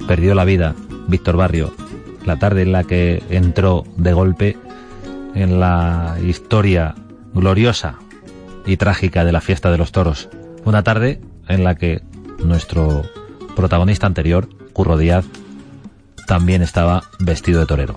perdió 0.09 0.35
la 0.35 0.43
vida 0.43 0.75
Víctor 1.07 1.37
Barrio, 1.37 1.73
la 2.25 2.37
tarde 2.37 2.63
en 2.63 2.73
la 2.73 2.83
que 2.83 3.23
entró 3.29 3.85
de 3.95 4.11
golpe 4.11 4.57
en 5.35 5.61
la 5.61 6.17
historia 6.21 6.95
gloriosa 7.33 7.95
y 8.65 8.75
trágica 8.75 9.23
de 9.23 9.31
la 9.31 9.39
fiesta 9.39 9.71
de 9.71 9.77
los 9.77 9.93
toros. 9.93 10.27
Una 10.65 10.83
tarde 10.83 11.21
en 11.47 11.63
la 11.63 11.75
que 11.75 12.01
nuestro 12.43 13.03
protagonista 13.55 14.05
anterior, 14.05 14.49
Curro 14.73 14.97
Díaz, 14.97 15.23
también 16.27 16.61
estaba 16.61 17.03
vestido 17.19 17.61
de 17.61 17.67
torero. 17.67 17.95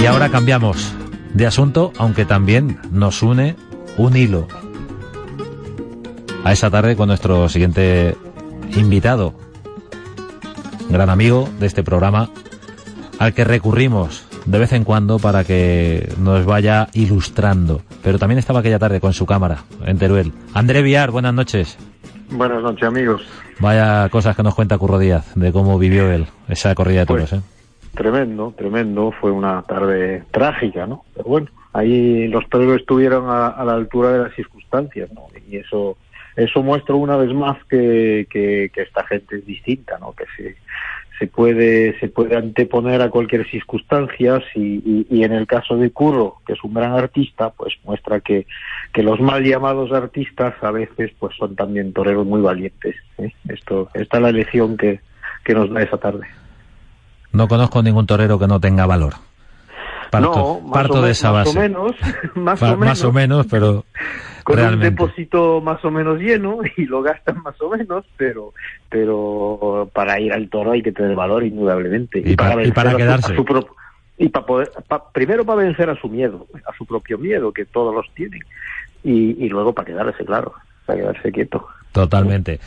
Y 0.00 0.06
ahora 0.06 0.30
cambiamos 0.30 0.94
de 1.34 1.46
asunto, 1.46 1.92
aunque 1.98 2.24
también 2.24 2.78
nos 2.90 3.22
une 3.22 3.56
un 3.96 4.16
hilo 4.16 4.46
a 6.44 6.52
esa 6.52 6.70
tarde 6.70 6.96
con 6.96 7.08
nuestro 7.08 7.48
siguiente 7.48 8.16
invitado, 8.74 9.34
gran 10.88 11.10
amigo 11.10 11.48
de 11.60 11.66
este 11.66 11.82
programa, 11.82 12.30
al 13.18 13.32
que 13.34 13.44
recurrimos 13.44 14.24
de 14.44 14.58
vez 14.58 14.72
en 14.72 14.84
cuando 14.84 15.18
para 15.18 15.44
que 15.44 16.12
nos 16.18 16.44
vaya 16.44 16.88
ilustrando. 16.94 17.82
Pero 18.02 18.18
también 18.18 18.38
estaba 18.38 18.60
aquella 18.60 18.78
tarde 18.78 19.00
con 19.00 19.12
su 19.12 19.26
cámara 19.26 19.64
en 19.84 19.98
Teruel. 19.98 20.32
André 20.52 20.82
Villar, 20.82 21.10
buenas 21.10 21.34
noches. 21.34 21.78
Buenas 22.30 22.62
noches, 22.62 22.82
amigos. 22.82 23.22
Vaya 23.60 24.08
cosas 24.08 24.34
que 24.34 24.42
nos 24.42 24.54
cuenta 24.54 24.78
Curro 24.78 24.98
Díaz 24.98 25.26
de 25.34 25.52
cómo 25.52 25.78
vivió 25.78 26.10
él 26.10 26.26
esa 26.48 26.74
corrida 26.74 27.00
de 27.00 27.06
toros. 27.06 27.30
Pues, 27.30 27.40
¿eh? 27.40 27.44
Tremendo, 27.94 28.54
tremendo. 28.56 29.12
Fue 29.12 29.30
una 29.30 29.62
tarde 29.62 30.24
trágica, 30.30 30.86
¿no? 30.86 31.04
Pero 31.14 31.28
bueno, 31.28 31.48
ahí 31.72 32.26
los 32.28 32.48
toreros 32.48 32.76
estuvieron 32.76 33.26
a, 33.28 33.62
la 33.64 33.74
altura 33.74 34.12
de 34.12 34.18
las 34.20 34.34
circunstancias, 34.34 35.10
¿no? 35.12 35.26
Y 35.48 35.56
eso 35.56 35.96
eso 36.34 36.62
muestra 36.62 36.94
una 36.94 37.16
vez 37.18 37.32
más 37.34 37.62
que, 37.66 38.26
que, 38.30 38.70
esta 38.74 39.04
gente 39.04 39.36
es 39.36 39.46
distinta, 39.46 39.98
¿no? 39.98 40.12
Que 40.12 40.24
se, 40.34 40.56
se 41.18 41.26
puede 41.26 41.98
se 42.00 42.08
puede 42.08 42.34
anteponer 42.36 43.02
a 43.02 43.10
cualquier 43.10 43.46
circunstancia 43.50 44.42
y, 44.54 44.60
y, 44.60 45.06
y, 45.10 45.24
en 45.24 45.32
el 45.32 45.46
caso 45.46 45.76
de 45.76 45.90
Curro, 45.90 46.36
que 46.46 46.54
es 46.54 46.64
un 46.64 46.72
gran 46.72 46.92
artista, 46.92 47.50
pues 47.50 47.74
muestra 47.84 48.20
que, 48.20 48.46
que 48.94 49.02
los 49.02 49.20
mal 49.20 49.44
llamados 49.44 49.92
artistas 49.92 50.54
a 50.62 50.70
veces 50.70 51.12
pues 51.18 51.36
son 51.36 51.54
también 51.54 51.92
toreros 51.92 52.26
muy 52.26 52.40
valientes. 52.40 52.96
¿eh? 53.18 53.32
Esto 53.50 53.90
esta 53.92 54.16
es 54.16 54.22
la 54.22 54.32
lección 54.32 54.78
que, 54.78 55.00
que 55.44 55.52
nos 55.52 55.70
da 55.70 55.82
esa 55.82 55.98
tarde. 55.98 56.26
No 57.32 57.48
conozco 57.48 57.82
ningún 57.82 58.06
torero 58.06 58.38
que 58.38 58.46
no 58.46 58.60
tenga 58.60 58.86
valor. 58.86 59.14
Parto, 60.10 60.60
no, 60.62 60.70
parto 60.72 61.00
de 61.00 61.12
esa 61.12 61.32
más 61.32 61.46
base. 61.46 61.58
O 61.58 61.62
menos, 61.62 61.92
más, 62.34 62.60
o 62.62 62.66
menos, 62.66 62.78
más 62.78 63.04
o 63.04 63.12
menos, 63.12 63.46
pero 63.50 63.84
con 64.44 64.56
realmente. 64.56 64.88
un 64.88 64.94
depósito 64.96 65.60
más 65.62 65.82
o 65.84 65.90
menos 65.90 66.18
lleno 66.18 66.58
y 66.76 66.84
lo 66.84 67.00
gastan 67.02 67.42
más 67.42 67.58
o 67.62 67.70
menos, 67.70 68.04
pero 68.16 68.52
pero 68.90 69.88
para 69.94 70.20
ir 70.20 70.32
al 70.34 70.50
toro 70.50 70.72
hay 70.72 70.82
que 70.82 70.92
tener 70.92 71.16
valor 71.16 71.44
indudablemente 71.44 72.18
y, 72.22 72.36
para, 72.36 72.62
y 72.66 72.72
para 72.72 72.90
a 72.90 72.92
su- 72.92 72.98
quedarse. 72.98 73.32
a 73.32 73.36
su 73.36 73.44
pro- 73.44 73.66
y 74.18 74.28
para 74.28 74.44
poder 74.46 74.70
pa- 74.86 75.10
primero 75.10 75.44
para 75.46 75.62
vencer 75.62 75.88
a 75.88 75.96
su 75.98 76.08
miedo, 76.08 76.46
a 76.66 76.76
su 76.76 76.84
propio 76.84 77.16
miedo 77.16 77.50
que 77.50 77.64
todos 77.64 77.94
los 77.94 78.06
tienen 78.14 78.42
y, 79.02 79.42
y 79.44 79.48
luego 79.48 79.72
para 79.72 79.86
quedarse 79.86 80.24
claro, 80.26 80.52
para 80.84 80.98
quedarse 81.00 81.32
quieto. 81.32 81.66
Totalmente. 81.92 82.60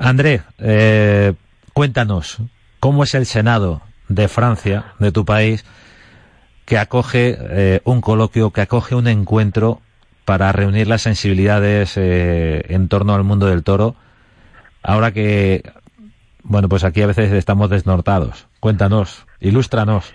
André, 0.00 0.42
eh, 0.58 1.32
cuéntanos, 1.72 2.38
¿cómo 2.80 3.04
es 3.04 3.14
el 3.14 3.26
Senado 3.26 3.82
de 4.08 4.28
Francia, 4.28 4.92
de 4.98 5.12
tu 5.12 5.24
país, 5.24 5.64
que 6.64 6.78
acoge 6.78 7.36
eh, 7.38 7.80
un 7.84 8.00
coloquio, 8.00 8.50
que 8.50 8.60
acoge 8.60 8.94
un 8.94 9.08
encuentro 9.08 9.80
para 10.24 10.52
reunir 10.52 10.86
las 10.88 11.02
sensibilidades 11.02 11.94
eh, 11.96 12.62
en 12.68 12.88
torno 12.88 13.14
al 13.14 13.24
mundo 13.24 13.46
del 13.46 13.62
toro? 13.64 13.96
Ahora 14.82 15.12
que, 15.12 15.62
bueno, 16.42 16.68
pues 16.68 16.84
aquí 16.84 17.02
a 17.02 17.06
veces 17.06 17.32
estamos 17.32 17.70
desnortados. 17.70 18.46
Cuéntanos, 18.60 19.26
ilústranos. 19.40 20.14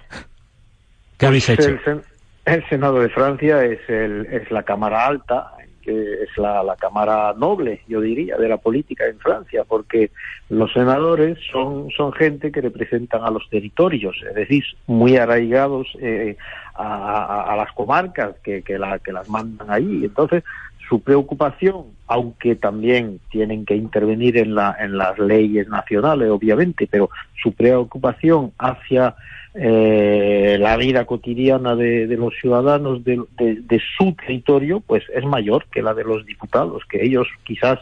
¿Qué 1.17 1.25
habéis 1.27 1.47
Pues 1.47 1.59
hecho? 1.59 1.69
El, 1.69 1.83
sen- 1.83 2.03
el 2.45 2.69
Senado 2.69 2.99
de 2.99 3.09
Francia 3.09 3.63
es, 3.63 3.79
el, 3.87 4.25
es 4.27 4.49
la 4.51 4.63
Cámara 4.63 5.05
Alta, 5.07 5.51
que 5.83 6.23
es 6.23 6.37
la, 6.37 6.63
la 6.63 6.75
Cámara 6.75 7.33
Noble, 7.37 7.81
yo 7.87 8.01
diría, 8.01 8.37
de 8.37 8.47
la 8.49 8.57
política 8.57 9.05
en 9.05 9.19
Francia, 9.19 9.63
porque 9.67 10.11
los 10.49 10.71
senadores 10.73 11.37
son, 11.51 11.89
son 11.91 12.11
gente 12.13 12.51
que 12.51 12.61
representan 12.61 13.23
a 13.23 13.31
los 13.31 13.47
territorios, 13.49 14.15
es 14.27 14.35
decir, 14.35 14.63
muy 14.87 15.17
arraigados 15.17 15.87
eh, 15.99 16.37
a, 16.75 17.51
a- 17.51 17.55
las 17.55 17.71
comarcas 17.73 18.35
que, 18.43 18.61
que, 18.63 18.79
la, 18.79 18.99
que 18.99 19.11
las 19.11 19.29
mandan 19.29 19.69
ahí. 19.69 20.01
Entonces, 20.05 20.43
su 20.89 20.99
preocupación, 21.01 21.85
aunque 22.07 22.55
también 22.55 23.19
tienen 23.29 23.65
que 23.65 23.75
intervenir 23.75 24.37
en, 24.37 24.53
la, 24.55 24.75
en 24.79 24.97
las 24.97 25.17
leyes 25.17 25.67
nacionales, 25.67 26.29
obviamente, 26.29 26.87
pero 26.89 27.09
su 27.41 27.53
preocupación 27.53 28.51
hacia 28.57 29.15
eh, 29.55 30.57
la 30.59 30.77
vida 30.77 31.05
cotidiana 31.05 31.75
de, 31.75 32.07
los 32.17 32.33
ciudadanos 32.39 33.03
de, 33.03 33.21
de- 33.37 33.81
su 33.97 34.13
territorio, 34.13 34.79
pues 34.79 35.03
es 35.13 35.23
mayor 35.25 35.65
que 35.71 35.81
la 35.81 35.93
de 35.93 36.03
los 36.03 36.25
diputados, 36.25 36.83
que 36.89 37.03
ellos 37.03 37.27
quizás 37.43 37.79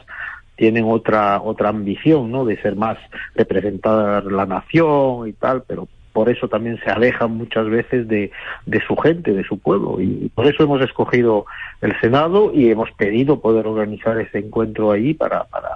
tienen 0.56 0.86
otra 0.86 1.42
otra 1.42 1.70
ambición, 1.70 2.30
¿no? 2.32 2.46
De 2.46 2.62
ser 2.62 2.76
más 2.76 2.98
representar 3.36 4.26
la 4.26 4.46
nación 4.46 5.28
y 5.28 5.34
tal, 5.34 5.64
pero 5.66 5.88
por 6.14 6.30
eso 6.30 6.50
también 6.50 6.78
se 6.84 6.90
alejan 6.92 7.32
muchas 7.38 7.70
veces 7.70 8.08
de, 8.08 8.32
de 8.66 8.82
su 8.86 8.98
gente, 8.98 9.32
de 9.32 9.46
su 9.46 9.58
pueblo, 9.60 10.02
y 10.02 10.30
por 10.36 10.46
eso 10.46 10.64
hemos 10.64 10.82
escogido 10.82 11.46
el 11.82 11.98
Senado 12.02 12.52
y 12.54 12.70
hemos 12.70 12.92
pedido 12.92 13.40
poder 13.40 13.66
organizar 13.66 14.20
ese 14.20 14.40
encuentro 14.40 14.92
ahí 14.92 15.14
para, 15.14 15.46
para, 15.46 15.70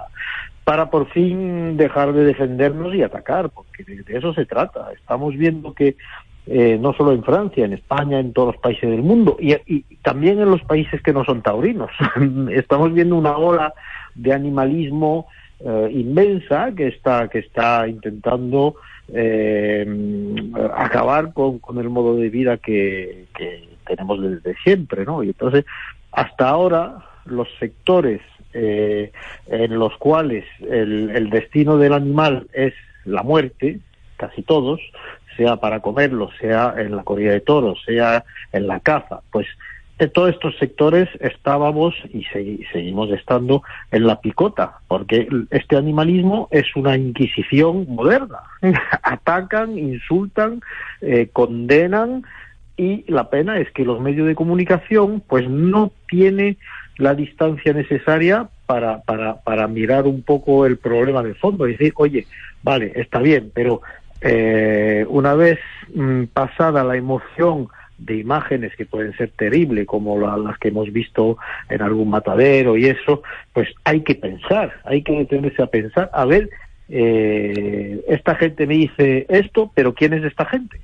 para 0.66 0.90
por 0.90 1.08
fin 1.10 1.76
dejar 1.76 2.12
de 2.12 2.24
defendernos 2.24 2.92
y 2.92 3.00
atacar, 3.00 3.50
porque 3.50 3.84
de, 3.84 4.02
eso 4.08 4.34
se 4.34 4.46
trata. 4.46 4.90
Estamos 4.92 5.36
viendo 5.36 5.72
que 5.74 5.94
eh, 6.48 6.76
no 6.80 6.92
solo 6.92 7.12
en 7.12 7.22
Francia, 7.22 7.64
en 7.64 7.72
España, 7.72 8.18
en 8.18 8.32
todos 8.32 8.54
los 8.54 8.60
países 8.60 8.90
del 8.90 9.04
mundo 9.04 9.36
y, 9.38 9.54
y 9.64 9.82
también 10.02 10.40
en 10.40 10.50
los 10.50 10.62
países 10.62 11.00
que 11.02 11.12
no 11.12 11.24
son 11.24 11.40
taurinos. 11.40 11.92
Estamos 12.50 12.92
viendo 12.92 13.14
una 13.14 13.36
ola 13.36 13.74
de 14.16 14.32
animalismo 14.32 15.28
eh, 15.60 15.88
inmensa 15.92 16.72
que 16.76 16.88
está 16.88 17.28
que 17.28 17.38
está 17.38 17.86
intentando 17.86 18.74
eh, 19.14 19.86
acabar 20.76 21.32
con, 21.32 21.60
con 21.60 21.78
el 21.78 21.90
modo 21.90 22.16
de 22.16 22.28
vida 22.28 22.56
que, 22.56 23.26
que 23.38 23.68
tenemos 23.86 24.20
desde 24.20 24.56
siempre, 24.64 25.04
¿no? 25.04 25.22
Y 25.22 25.28
entonces 25.28 25.64
hasta 26.10 26.48
ahora 26.48 27.04
los 27.24 27.46
sectores 27.60 28.20
eh, 28.56 29.12
en 29.48 29.78
los 29.78 29.96
cuales 29.98 30.44
el, 30.60 31.10
el 31.14 31.30
destino 31.30 31.76
del 31.78 31.92
animal 31.92 32.46
es 32.52 32.72
la 33.04 33.22
muerte, 33.22 33.78
casi 34.16 34.42
todos, 34.42 34.80
sea 35.36 35.56
para 35.56 35.80
comerlo, 35.80 36.30
sea 36.40 36.74
en 36.78 36.96
la 36.96 37.02
corrida 37.04 37.32
de 37.32 37.40
toros, 37.40 37.82
sea 37.84 38.24
en 38.52 38.66
la 38.66 38.80
caza, 38.80 39.20
pues 39.30 39.46
en 39.98 40.10
todos 40.10 40.30
estos 40.30 40.56
sectores 40.58 41.08
estábamos 41.20 41.94
y 42.12 42.24
segui- 42.24 42.66
seguimos 42.72 43.10
estando 43.10 43.62
en 43.90 44.06
la 44.06 44.20
picota, 44.20 44.78
porque 44.88 45.26
este 45.50 45.76
animalismo 45.76 46.48
es 46.50 46.64
una 46.76 46.96
inquisición 46.96 47.86
moderna. 47.88 48.38
Atacan, 49.02 49.78
insultan, 49.78 50.60
eh, 51.00 51.28
condenan 51.32 52.24
y 52.76 53.10
la 53.10 53.30
pena 53.30 53.58
es 53.58 53.70
que 53.72 53.86
los 53.86 54.00
medios 54.00 54.26
de 54.26 54.34
comunicación 54.34 55.22
pues 55.26 55.48
no 55.48 55.90
tiene 56.08 56.58
la 56.98 57.14
distancia 57.14 57.72
necesaria 57.72 58.48
para, 58.66 59.00
para, 59.02 59.40
para 59.42 59.68
mirar 59.68 60.06
un 60.06 60.22
poco 60.22 60.66
el 60.66 60.78
problema 60.78 61.22
de 61.22 61.34
fondo 61.34 61.68
y 61.68 61.72
decir, 61.72 61.92
oye, 61.96 62.26
vale, 62.62 62.92
está 62.96 63.20
bien, 63.20 63.50
pero 63.54 63.82
eh, 64.20 65.04
una 65.08 65.34
vez 65.34 65.58
mm, 65.94 66.24
pasada 66.32 66.82
la 66.84 66.96
emoción 66.96 67.68
de 67.98 68.16
imágenes 68.16 68.74
que 68.76 68.84
pueden 68.86 69.14
ser 69.16 69.30
terribles, 69.36 69.86
como 69.86 70.18
la- 70.18 70.36
las 70.36 70.58
que 70.58 70.68
hemos 70.68 70.92
visto 70.92 71.38
en 71.68 71.80
algún 71.82 72.10
matadero 72.10 72.76
y 72.76 72.86
eso, 72.86 73.22
pues 73.52 73.68
hay 73.84 74.00
que 74.02 74.14
pensar, 74.14 74.72
hay 74.84 75.02
que 75.02 75.12
detenerse 75.12 75.62
a 75.62 75.66
pensar, 75.66 76.10
a 76.12 76.24
ver, 76.26 76.50
eh, 76.88 78.02
esta 78.08 78.34
gente 78.36 78.66
me 78.66 78.74
dice 78.74 79.26
esto, 79.28 79.70
pero 79.74 79.94
¿quién 79.94 80.12
es 80.14 80.24
esta 80.24 80.44
gente? 80.46 80.80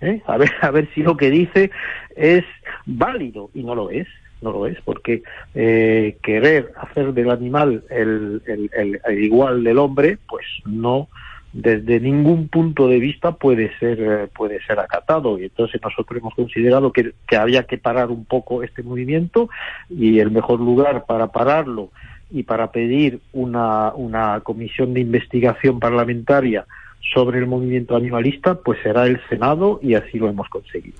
¿Eh? 0.00 0.20
A 0.26 0.36
ver, 0.38 0.50
a 0.62 0.70
ver 0.70 0.88
si 0.94 1.02
lo 1.02 1.16
que 1.16 1.30
dice 1.30 1.70
es 2.16 2.44
válido 2.86 3.50
y 3.54 3.62
no 3.62 3.74
lo 3.74 3.90
es, 3.90 4.06
no 4.42 4.52
lo 4.52 4.66
es, 4.66 4.78
porque 4.84 5.22
eh, 5.54 6.16
querer 6.22 6.72
hacer 6.76 7.12
del 7.12 7.30
animal 7.30 7.84
el, 7.90 8.42
el, 8.46 8.70
el- 8.74 9.00
el 9.04 9.24
igual 9.24 9.62
del 9.64 9.78
hombre, 9.78 10.18
pues 10.28 10.46
no 10.66 11.08
desde 11.52 11.98
ningún 11.98 12.46
punto 12.46 12.86
de 12.86 13.00
vista 13.00 13.32
puede 13.32 13.76
ser 13.78 13.98
eh, 14.00 14.28
puede 14.32 14.62
ser 14.62 14.78
acatado 14.78 15.36
y 15.36 15.44
entonces 15.46 15.80
nosotros 15.82 16.20
hemos 16.20 16.32
considerado 16.34 16.92
que, 16.92 17.12
que 17.26 17.36
había 17.36 17.64
que 17.64 17.76
parar 17.76 18.10
un 18.12 18.24
poco 18.24 18.62
este 18.62 18.84
movimiento 18.84 19.50
y 19.88 20.20
el 20.20 20.30
mejor 20.30 20.60
lugar 20.60 21.06
para 21.06 21.26
pararlo 21.26 21.90
y 22.30 22.44
para 22.44 22.70
pedir 22.70 23.18
una, 23.32 23.92
una 23.94 24.38
comisión 24.44 24.94
de 24.94 25.00
investigación 25.00 25.80
parlamentaria 25.80 26.66
sobre 27.12 27.40
el 27.40 27.46
movimiento 27.48 27.96
animalista 27.96 28.54
pues 28.54 28.78
será 28.84 29.06
el 29.06 29.20
Senado 29.28 29.80
y 29.82 29.94
así 29.94 30.18
lo 30.20 30.28
hemos 30.28 30.48
conseguido. 30.48 30.98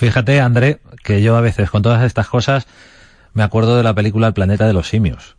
Fíjate, 0.00 0.40
André, 0.40 0.78
que 1.04 1.20
yo 1.20 1.36
a 1.36 1.42
veces 1.42 1.68
con 1.68 1.82
todas 1.82 2.02
estas 2.04 2.26
cosas 2.26 2.66
me 3.34 3.42
acuerdo 3.42 3.76
de 3.76 3.82
la 3.82 3.92
película 3.92 4.28
El 4.28 4.32
planeta 4.32 4.66
de 4.66 4.72
los 4.72 4.88
simios, 4.88 5.36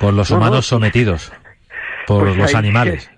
con 0.00 0.16
los 0.16 0.32
humanos 0.32 0.66
sometidos 0.66 1.30
por 2.08 2.24
Pues 2.24 2.36
los 2.36 2.48
ahí- 2.48 2.56
animales. 2.56 3.08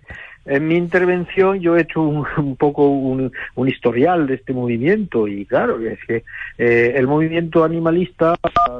En 0.44 0.66
mi 0.66 0.76
intervención 0.76 1.60
yo 1.60 1.76
he 1.76 1.82
hecho 1.82 2.02
un, 2.02 2.26
un 2.38 2.56
poco 2.56 2.88
un, 2.88 3.30
un 3.54 3.68
historial 3.68 4.26
de 4.26 4.34
este 4.34 4.52
movimiento 4.52 5.28
y 5.28 5.46
claro, 5.46 5.78
es 5.80 5.98
que 6.06 6.24
eh, 6.58 6.94
el 6.96 7.06
movimiento 7.06 7.62
animalista 7.64 8.34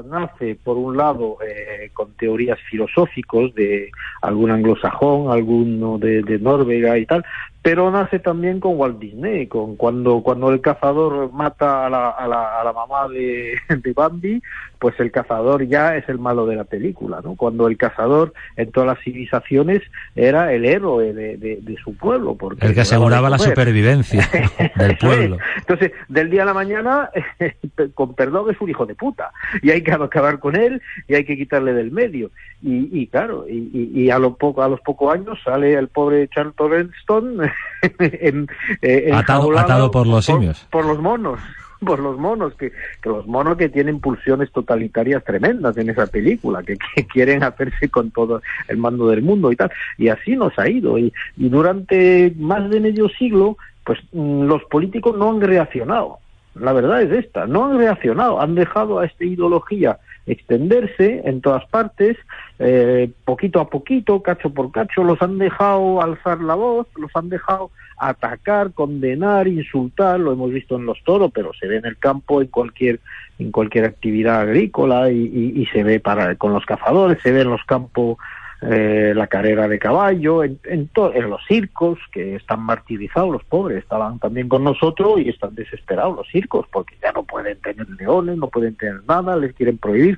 nace 0.09 0.57
por 0.63 0.77
un 0.77 0.97
lado 0.97 1.37
eh, 1.45 1.89
con 1.93 2.11
teorías 2.13 2.59
filosóficos 2.69 3.53
de 3.55 3.91
algún 4.21 4.51
anglosajón, 4.51 5.31
alguno 5.31 5.97
de, 5.97 6.21
de 6.23 6.39
Noruega 6.39 6.97
y 6.97 7.05
tal, 7.05 7.23
pero 7.61 7.89
nace 7.91 8.19
también 8.19 8.59
con 8.59 8.77
Walt 8.77 8.99
Disney, 8.99 9.47
con 9.47 9.77
cuando 9.77 10.21
cuando 10.21 10.51
el 10.51 10.59
cazador 10.59 11.31
mata 11.31 11.85
a 11.85 11.89
la, 11.89 12.09
a 12.09 12.27
la, 12.27 12.59
a 12.59 12.63
la 12.65 12.73
mamá 12.73 13.07
de, 13.07 13.57
de 13.69 13.93
Bambi, 13.93 14.41
pues 14.79 14.99
el 14.99 15.11
cazador 15.11 15.65
ya 15.65 15.95
es 15.95 16.07
el 16.09 16.19
malo 16.19 16.45
de 16.45 16.57
la 16.57 16.65
película, 16.65 17.21
¿no? 17.23 17.35
Cuando 17.35 17.67
el 17.67 17.77
cazador 17.77 18.33
en 18.57 18.69
todas 18.71 18.87
las 18.87 18.99
civilizaciones 19.05 19.81
era 20.13 20.51
el 20.53 20.65
héroe 20.65 21.13
de, 21.13 21.37
de- 21.37 21.52
de 21.61 21.75
su 21.77 21.95
pueblo, 21.95 22.35
porque 22.35 22.65
El 22.65 22.73
que 22.73 22.81
aseguraba 22.81 23.29
la 23.29 23.39
supervivencia 23.39 24.29
del 24.75 24.97
pueblo. 24.97 25.35
es. 25.35 25.41
Entonces, 25.59 25.91
del 26.07 26.29
día 26.29 26.43
a 26.43 26.45
la 26.45 26.53
mañana, 26.53 27.09
con 27.93 28.13
perdón, 28.13 28.51
es 28.51 28.59
un 28.59 28.69
hijo 28.69 28.85
de 28.85 28.95
puta. 28.95 29.31
Y 29.61 29.71
hay 29.71 29.81
que 29.81 29.91
acabar 29.91 30.39
con 30.39 30.55
él 30.55 30.81
y 31.07 31.15
hay 31.15 31.25
que 31.25 31.37
quitarle 31.37 31.73
del 31.73 31.91
medio. 31.91 32.31
Y, 32.61 33.01
y 33.01 33.07
claro, 33.07 33.45
y, 33.47 34.09
a, 34.09 34.19
lo 34.19 34.35
poco, 34.35 34.63
a 34.63 34.69
los 34.69 34.79
pocos 34.81 35.13
años 35.13 35.37
sale 35.43 35.73
el 35.73 35.89
pobre 35.89 36.27
Charlton 36.29 36.91
Heston 36.97 37.41
en, 37.99 38.47
eh, 38.81 39.11
atado 39.13 39.91
por 39.91 40.07
los 40.07 40.25
simios. 40.25 40.65
Por, 40.71 40.85
los 40.85 40.99
monos. 40.99 41.39
Por 41.83 41.99
los 41.99 42.17
monos, 42.17 42.53
que, 42.55 42.71
los 43.03 43.27
monos 43.27 43.57
que 43.57 43.69
tienen 43.69 43.99
pulsiones 43.99 44.51
totalitarias 44.51 45.23
tremendas 45.23 45.77
en 45.77 45.89
esa 45.89 46.07
película, 46.07 46.63
que, 46.63 46.77
quieren 47.13 47.43
hacerse 47.43 47.89
con 47.89 48.11
todo 48.11 48.41
el 48.67 48.77
mando 48.77 49.07
del 49.09 49.21
mundo 49.21 49.51
y 49.51 49.55
tal. 49.55 49.71
Y 49.97 50.07
así 50.09 50.35
nos 50.35 50.57
ha 50.57 50.69
ido. 50.69 50.97
Y, 50.97 51.13
y 51.37 51.49
durante 51.49 52.33
más 52.37 52.69
de 52.69 52.79
medio 52.79 53.09
siglo, 53.09 53.57
pues 53.85 53.99
mm, 54.11 54.43
los 54.43 54.63
políticos 54.65 55.17
no 55.17 55.31
han 55.31 55.41
reaccionado. 55.41 56.19
La 56.55 56.71
verdad 56.71 57.01
es 57.01 57.11
esta, 57.11 57.47
no 57.47 57.65
han 57.65 57.77
reaccionado, 57.79 58.39
han 58.39 58.53
dejado 58.53 58.99
a 58.99 59.05
esta 59.05 59.25
ideología 59.25 59.97
extenderse 60.25 61.21
en 61.25 61.41
todas 61.41 61.65
partes, 61.65 62.15
eh, 62.59 63.11
poquito 63.25 63.59
a 63.59 63.69
poquito, 63.69 64.21
cacho 64.21 64.51
por 64.51 64.71
cacho, 64.71 65.03
los 65.03 65.21
han 65.21 65.37
dejado 65.37 66.01
alzar 66.01 66.39
la 66.41 66.55
voz, 66.55 66.87
los 66.95 67.11
han 67.15 67.29
dejado 67.29 67.71
atacar, 67.97 68.73
condenar, 68.73 69.47
insultar, 69.47 70.19
lo 70.19 70.33
hemos 70.33 70.51
visto 70.51 70.75
en 70.75 70.85
los 70.85 71.01
toros, 71.03 71.31
pero 71.33 71.53
se 71.53 71.67
ve 71.67 71.77
en 71.77 71.85
el 71.85 71.97
campo, 71.97 72.41
en 72.41 72.47
cualquier 72.47 72.99
en 73.39 73.51
cualquier 73.51 73.85
actividad 73.85 74.41
agrícola 74.41 75.11
y, 75.11 75.65
se 75.71 75.83
ve 75.83 75.99
para 75.99 76.35
con 76.35 76.53
los 76.53 76.65
cazadores, 76.65 77.21
se 77.21 77.31
ve 77.31 77.41
en 77.41 77.49
los 77.49 77.63
campos 77.65 78.17
eh, 78.61 79.11
la 79.15 79.27
carrera 79.27 79.67
de 79.67 79.79
caballo, 79.79 80.43
en, 80.43 80.59
en, 80.63 80.89
en 80.95 81.29
los 81.29 81.41
circos, 81.47 81.99
que 82.11 82.35
están 82.35 82.61
martirizados 82.61 83.31
los 83.31 83.43
pobres, 83.43 83.79
estaban 83.79 84.19
también 84.19 84.47
con 84.47 84.63
nosotros 84.63 85.19
y 85.19 85.29
están 85.29 85.55
desesperados 85.55 86.15
los 86.15 86.27
circos, 86.29 86.65
porque 86.71 86.95
ya 87.01 87.11
no 87.11 87.23
pueden 87.23 87.59
tener 87.59 87.89
leones, 87.89 88.37
no 88.37 88.47
pueden 88.47 88.75
tener 88.75 89.01
nada, 89.07 89.35
les 89.35 89.53
quieren 89.53 89.77
prohibir 89.77 90.17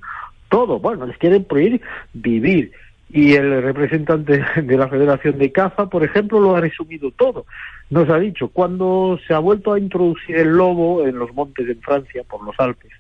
todo, 0.49 0.79
bueno, 0.79 1.05
les 1.07 1.17
quieren 1.17 1.43
prohibir 1.43 1.81
vivir. 2.13 2.71
Y 3.09 3.33
el 3.33 3.61
representante 3.61 4.43
de 4.61 4.77
la 4.77 4.87
Federación 4.87 5.37
de 5.37 5.51
Caza, 5.51 5.87
por 5.87 6.03
ejemplo, 6.03 6.39
lo 6.39 6.55
ha 6.55 6.61
resumido 6.61 7.11
todo. 7.11 7.45
Nos 7.89 8.09
ha 8.09 8.17
dicho, 8.17 8.49
cuando 8.49 9.19
se 9.27 9.33
ha 9.33 9.39
vuelto 9.39 9.73
a 9.73 9.79
introducir 9.79 10.37
el 10.37 10.49
lobo 10.49 11.05
en 11.05 11.17
los 11.19 11.33
montes 11.33 11.67
en 11.69 11.79
Francia, 11.81 12.23
por 12.27 12.43
los 12.43 12.55
Alpes, 12.59 12.91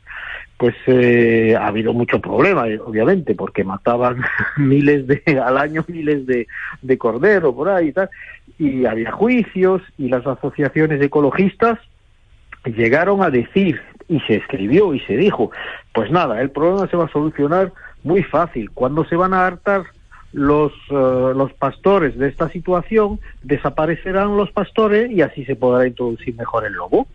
pues 0.57 0.75
eh, 0.87 1.55
ha 1.59 1.67
habido 1.67 1.93
mucho 1.93 2.21
problema, 2.21 2.67
eh, 2.67 2.79
obviamente, 2.79 3.35
porque 3.35 3.63
mataban 3.63 4.23
miles 4.57 5.07
de, 5.07 5.21
al 5.43 5.57
año 5.57 5.83
miles 5.87 6.25
de, 6.25 6.47
de 6.81 6.97
corderos 6.97 7.53
por 7.53 7.69
ahí 7.69 7.87
y 7.87 7.93
tal, 7.93 8.09
y 8.57 8.85
había 8.85 9.11
juicios 9.11 9.81
y 9.97 10.07
las 10.07 10.25
asociaciones 10.25 11.01
ecologistas 11.01 11.79
llegaron 12.65 13.21
a 13.21 13.29
decir, 13.29 13.81
y 14.07 14.19
se 14.21 14.35
escribió 14.35 14.93
y 14.93 14.99
se 15.01 15.17
dijo, 15.17 15.51
pues 15.93 16.11
nada, 16.11 16.41
el 16.41 16.51
problema 16.51 16.87
se 16.87 16.97
va 16.97 17.05
a 17.05 17.11
solucionar 17.11 17.71
muy 18.03 18.23
fácil. 18.23 18.69
Cuando 18.71 19.05
se 19.05 19.15
van 19.15 19.33
a 19.33 19.45
hartar 19.45 19.83
los, 20.35 20.73
eh, 20.89 21.33
los 21.33 21.53
pastores 21.53 22.17
de 22.17 22.27
esta 22.27 22.49
situación, 22.49 23.21
desaparecerán 23.41 24.35
los 24.35 24.51
pastores 24.51 25.09
y 25.09 25.21
así 25.21 25.45
se 25.45 25.55
podrá 25.55 25.87
introducir 25.87 26.35
mejor 26.35 26.65
el 26.65 26.73
lobo. 26.73 27.07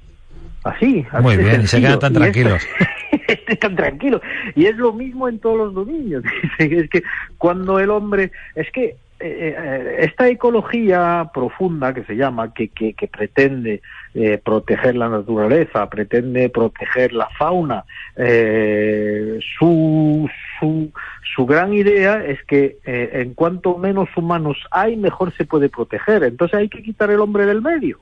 Así. 0.65 1.07
así 1.11 1.23
Muy 1.23 1.37
bien, 1.37 1.67
se 1.69 1.81
quedan 1.81 1.99
tan 1.99 2.15
tranquilos. 2.15 2.67
están 3.47 3.77
tranquilos. 3.77 4.23
Y 4.55 4.67
es 4.67 4.77
lo 4.77 4.95
mismo 4.95 5.29
en 5.29 5.39
todos 5.39 5.59
los 5.59 5.75
dominios. 5.75 6.25
es 6.59 6.89
que 6.89 7.03
cuando 7.37 7.79
el 7.79 7.91
hombre, 7.91 8.33
es 8.55 8.71
que 8.73 8.85
eh, 8.85 8.97
eh, 9.21 9.97
esta 9.99 10.27
ecología 10.29 11.31
profunda 11.35 11.93
que 11.93 12.05
se 12.05 12.17
llama, 12.17 12.55
que, 12.55 12.69
que, 12.69 12.95
que 12.95 13.07
pretende 13.07 13.83
eh, 14.15 14.41
proteger 14.43 14.97
la 14.97 15.11
naturaleza, 15.11 15.91
pretende 15.91 16.49
proteger 16.49 17.13
la 17.13 17.29
fauna, 17.39 17.85
eh, 18.17 19.39
su, 19.59 20.27
su, 20.61 20.93
su 21.35 21.47
gran 21.47 21.73
idea 21.75 22.25
es 22.25 22.39
que 22.45 22.79
eh, 22.85 23.11
en 23.15 23.35
cuanto 23.35 23.77
menos 23.79 24.09
humanos 24.17 24.57
hay, 24.71 24.97
mejor 24.97 25.35
se 25.37 25.45
puede 25.45 25.69
proteger. 25.69 26.23
Entonces 26.23 26.59
hay 26.59 26.69
que 26.69 26.83
quitar 26.83 27.11
el 27.11 27.19
hombre 27.21 27.47
del 27.47 27.63
medio. 27.63 27.99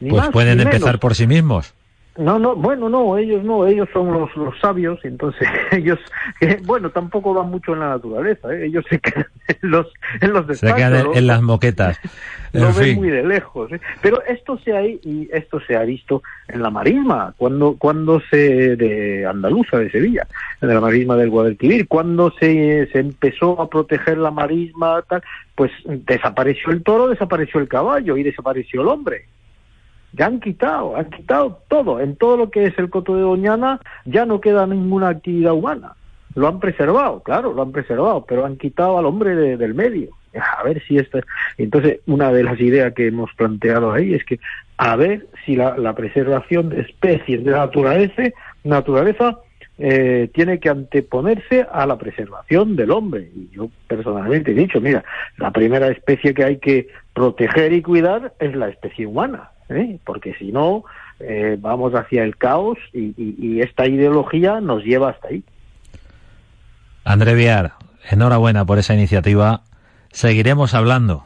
Ni 0.00 0.10
Pues 0.10 0.22
más, 0.22 0.30
pueden 0.30 0.60
empezar 0.60 0.80
menos. 0.80 1.00
por 1.00 1.14
sí 1.14 1.26
mismos. 1.26 1.74
No, 2.18 2.38
no, 2.38 2.56
bueno, 2.56 2.88
no, 2.88 3.18
ellos 3.18 3.44
no, 3.44 3.66
ellos 3.66 3.88
son 3.92 4.12
los, 4.12 4.34
los 4.36 4.58
sabios, 4.58 4.98
y 5.04 5.08
entonces 5.08 5.46
ellos, 5.72 5.98
eh, 6.40 6.58
bueno, 6.64 6.90
tampoco 6.90 7.34
van 7.34 7.50
mucho 7.50 7.74
en 7.74 7.80
la 7.80 7.90
naturaleza, 7.90 8.52
¿eh? 8.54 8.66
ellos 8.66 8.84
se 8.88 8.98
quedan 8.98 9.26
en 9.48 9.70
los, 9.70 9.92
en 10.20 10.32
los 10.32 10.42
Se 10.46 10.52
despachos, 10.52 10.76
quedan 10.76 11.06
en, 11.14 11.26
las 11.26 11.42
moquetas. 11.42 11.98
lo 12.52 12.68
En 12.68 12.74
ven 12.74 12.84
fin. 12.84 12.96
muy 12.96 13.10
de 13.10 13.22
lejos. 13.22 13.70
¿eh? 13.72 13.80
Pero 14.00 14.22
esto 14.22 14.58
se 14.58 14.74
ha 14.74 14.82
y 14.84 15.28
esto 15.32 15.60
se 15.60 15.76
ha 15.76 15.82
visto 15.82 16.22
en 16.48 16.62
la 16.62 16.70
marisma, 16.70 17.34
cuando 17.36 17.76
cuando 17.78 18.20
se 18.30 18.76
de 18.76 19.26
andaluza 19.26 19.78
de 19.78 19.90
Sevilla, 19.90 20.26
en 20.62 20.68
la 20.68 20.80
marisma 20.80 21.16
del 21.16 21.30
Guadalquivir, 21.30 21.86
cuando 21.86 22.32
se, 22.38 22.88
se 22.92 22.98
empezó 22.98 23.60
a 23.60 23.68
proteger 23.68 24.16
la 24.16 24.30
marisma 24.30 25.02
tal, 25.08 25.22
pues 25.54 25.70
desapareció 25.86 26.70
el 26.72 26.82
toro, 26.82 27.08
desapareció 27.08 27.60
el 27.60 27.68
caballo 27.68 28.16
y 28.16 28.22
desapareció 28.22 28.80
el 28.82 28.88
hombre. 28.88 29.26
Ya 30.16 30.26
han 30.26 30.40
quitado, 30.40 30.96
han 30.96 31.10
quitado 31.10 31.60
todo. 31.68 32.00
En 32.00 32.16
todo 32.16 32.36
lo 32.36 32.50
que 32.50 32.64
es 32.66 32.78
el 32.78 32.90
coto 32.90 33.14
de 33.16 33.22
Doñana 33.22 33.80
ya 34.04 34.24
no 34.24 34.40
queda 34.40 34.66
ninguna 34.66 35.08
actividad 35.10 35.52
humana. 35.52 35.92
Lo 36.34 36.48
han 36.48 36.60
preservado, 36.60 37.22
claro, 37.22 37.52
lo 37.52 37.62
han 37.62 37.72
preservado, 37.72 38.24
pero 38.26 38.44
han 38.44 38.56
quitado 38.56 38.98
al 38.98 39.06
hombre 39.06 39.34
de- 39.34 39.56
del 39.56 39.74
medio. 39.74 40.10
A 40.58 40.62
ver 40.64 40.82
si 40.86 40.98
esto. 40.98 41.18
Entonces, 41.56 42.00
una 42.06 42.30
de 42.30 42.42
las 42.44 42.60
ideas 42.60 42.92
que 42.92 43.06
hemos 43.06 43.32
planteado 43.34 43.92
ahí 43.92 44.12
es 44.14 44.24
que 44.24 44.38
a 44.76 44.94
ver 44.96 45.26
si 45.44 45.56
la, 45.56 45.94
preservación 45.94 46.68
de 46.68 46.82
especies 46.82 47.42
de 47.42 47.52
naturaleza, 47.52 48.22
naturaleza 48.64 49.38
eh, 49.78 50.28
tiene 50.34 50.58
que 50.58 50.68
anteponerse 50.68 51.66
a 51.72 51.86
la 51.86 51.96
preservación 51.96 52.76
del 52.76 52.90
hombre. 52.90 53.30
Y 53.34 53.48
yo 53.54 53.70
personalmente 53.88 54.50
he 54.50 54.54
dicho, 54.54 54.80
mira, 54.80 55.04
la 55.38 55.50
primera 55.50 55.88
especie 55.88 56.34
que 56.34 56.44
hay 56.44 56.58
que 56.58 56.88
proteger 57.14 57.72
y 57.72 57.80
cuidar 57.82 58.34
es 58.38 58.54
la 58.54 58.68
especie 58.68 59.06
humana, 59.06 59.50
¿eh? 59.68 59.98
porque 60.04 60.34
si 60.34 60.52
no, 60.52 60.84
eh, 61.20 61.56
vamos 61.60 61.94
hacia 61.94 62.22
el 62.24 62.36
caos 62.36 62.78
y, 62.92 63.14
y- 63.16 63.36
y 63.38 63.60
esta 63.60 63.86
ideología 63.86 64.60
nos 64.60 64.82
lleva 64.84 65.10
hasta 65.10 65.28
ahí. 65.28 65.42
André 67.04 67.34
Viar, 67.34 67.72
enhorabuena 68.10 68.64
por 68.64 68.78
esa 68.78 68.94
iniciativa. 68.94 69.62
Seguiremos 70.10 70.74
hablando. 70.74 71.24